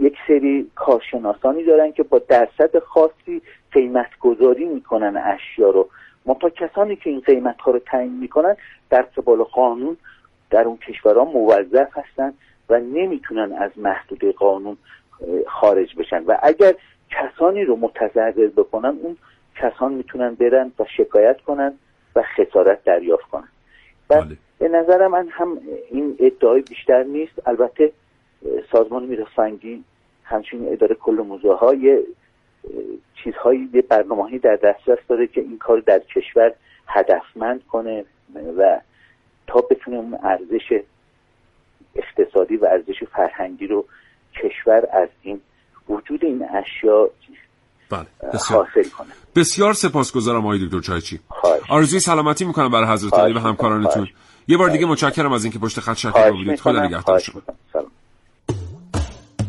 یک 0.00 0.16
سری 0.28 0.70
کارشناسانی 0.74 1.64
دارن 1.64 1.92
که 1.92 2.02
با 2.02 2.18
درصد 2.18 2.78
خاصی 2.78 3.42
قیمت 3.72 4.18
گذاری 4.20 4.64
می‌کنن 4.64 5.16
اشیا 5.16 5.70
رو. 5.70 5.88
منتها 6.26 6.50
کسانی 6.50 6.96
که 6.96 7.10
این 7.10 7.20
قیمت 7.20 7.60
ها 7.60 7.70
رو 7.70 7.78
تعیین 7.78 8.18
می‌کنن 8.18 8.56
در 8.90 9.02
قبال 9.02 9.42
قانون 9.42 9.96
در 10.50 10.64
اون 10.64 10.76
کشورها 10.76 11.24
موظف 11.24 11.98
هستن 11.98 12.32
و 12.68 12.80
نمی‌تونن 12.80 13.52
از 13.52 13.70
محدوده 13.76 14.32
قانون 14.32 14.76
خارج 15.46 15.96
بشن. 15.96 16.24
و 16.24 16.38
اگر 16.42 16.74
کسانی 17.10 17.64
رو 17.64 17.76
متضرر 17.76 18.46
بکنن 18.56 18.98
اون 19.02 19.16
کسان 19.56 19.92
می‌تونن 19.92 20.34
برن 20.34 20.72
و 20.78 20.84
شکایت 20.96 21.40
کنن 21.40 21.74
و 22.16 22.22
خسارت 22.36 22.84
دریافت 22.84 23.24
کنن. 23.24 23.48
و 24.12 24.24
به 24.58 24.68
نظر 24.68 25.06
من 25.06 25.28
هم 25.28 25.58
این 25.90 26.16
ادعای 26.20 26.60
بیشتر 26.60 27.02
نیست. 27.02 27.48
البته 27.48 27.92
سازمان 28.72 29.04
میرسنگی 29.04 29.84
همچنین 30.24 30.72
اداره 30.72 30.94
کل 30.94 31.12
موزه 31.12 31.52
های 31.52 32.02
چیزهایی 33.24 33.68
یه 33.74 33.82
برنامه‌ای 33.82 34.38
در 34.38 34.56
دسترس 34.56 34.98
داره 35.08 35.26
که 35.26 35.40
این 35.40 35.58
کار 35.58 35.80
در 35.80 35.98
کشور 35.98 36.52
هدفمند 36.86 37.66
کنه 37.66 38.04
و 38.58 38.80
تا 39.46 39.60
بتونه 39.60 39.96
اون 39.96 40.18
ارزش 40.22 40.82
اقتصادی 41.96 42.56
و 42.56 42.64
ارزش 42.64 43.04
فرهنگی 43.04 43.66
رو 43.66 43.84
کشور 44.34 44.86
از 44.92 45.08
این 45.22 45.40
وجود 45.88 46.24
این 46.24 46.48
اشیا 46.48 47.10
بله 47.90 48.06
بسیار, 48.34 48.66
حاصل 48.66 48.88
کنه 48.90 49.08
بسیار 49.34 49.74
سپاسگزارم 49.74 50.44
آقای 50.44 50.66
دکتر 50.66 50.80
چایچی. 50.80 51.20
آرزوی 51.68 52.00
سلامتی 52.00 52.44
می‌کنم 52.44 52.70
برای 52.70 52.92
حضرت 52.92 53.14
علی 53.14 53.32
و 53.32 53.38
همکارانتون. 53.38 54.08
یه 54.48 54.56
بار 54.56 54.70
دیگه 54.70 54.86
متشکرم 54.86 55.32
از 55.32 55.44
اینکه 55.44 55.58
پشت 55.58 55.80
خط 55.80 55.96
شکر 55.96 56.30
بودید. 56.30 56.60
خدا 56.60 56.84
نگهدار 56.84 57.18
شما. 57.18 57.42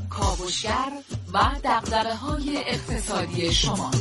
کاوشگر 0.09 0.91
و 1.33 1.39
های 2.15 2.57
اقتصادی 2.67 3.51
شما. 3.51 3.91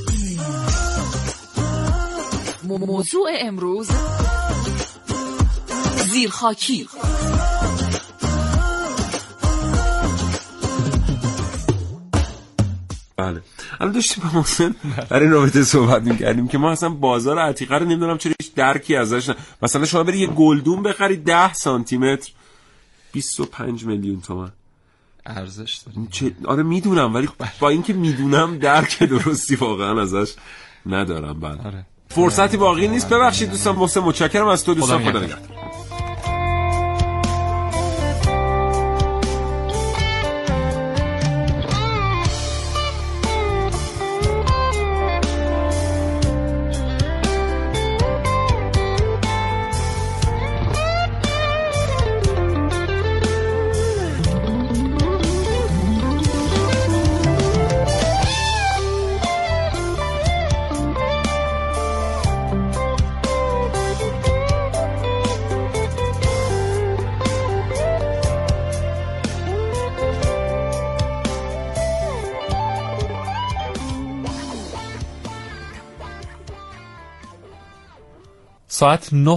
موضوع 2.62 3.28
امروز 3.40 3.90
زیرخاکی. 5.96 6.88
بله. 13.16 13.40
الان 13.82 13.94
داشتیم 13.94 14.24
با 14.24 14.38
محسن 14.38 14.74
در 15.10 15.20
این 15.20 15.30
رابطه 15.30 15.62
صحبت 15.62 16.02
می‌کردیم 16.02 16.48
که 16.48 16.58
ما 16.58 16.70
اصلا 16.70 16.88
بازار 16.88 17.38
عتیقه 17.38 17.74
رو 17.74 17.84
نمی‌دونم 17.84 18.18
چرا 18.18 18.32
هیچ 18.40 18.54
درکی 18.54 18.96
ازش 18.96 19.28
نه 19.28 19.36
مثلا 19.62 19.84
شما 19.84 20.02
بری 20.02 20.18
یه 20.18 20.26
گلدون 20.26 20.82
بخری 20.82 21.16
10 21.16 21.52
سانتی 21.52 21.96
متر 21.96 22.32
25 23.12 23.84
میلیون 23.84 24.20
تومن. 24.20 24.52
ارزش 25.26 25.82
داره. 25.86 26.08
چه... 26.10 26.32
آره 26.44 26.62
می‌دونم 26.62 27.14
ولی 27.14 27.28
با 27.60 27.68
اینکه 27.68 27.92
می‌دونم 27.92 28.58
درک 28.58 28.98
درستی 29.02 29.54
واقعا 29.54 30.02
ازش 30.02 30.34
ندارم 30.86 31.40
بله. 31.40 31.62
آره. 31.66 31.86
فرصتی 32.08 32.56
باقی 32.56 32.88
نیست. 32.88 33.08
ببخشید 33.08 33.50
دوستان 33.50 33.76
محسن 33.76 34.00
متشکرم 34.00 34.46
از 34.46 34.64
تو 34.64 34.74
دوستان 34.74 35.10
خدا 35.10 35.18
نگهدار. 35.20 35.61
نگهدار 78.82 78.98
ساعت 78.98 79.12
نه 79.12 79.36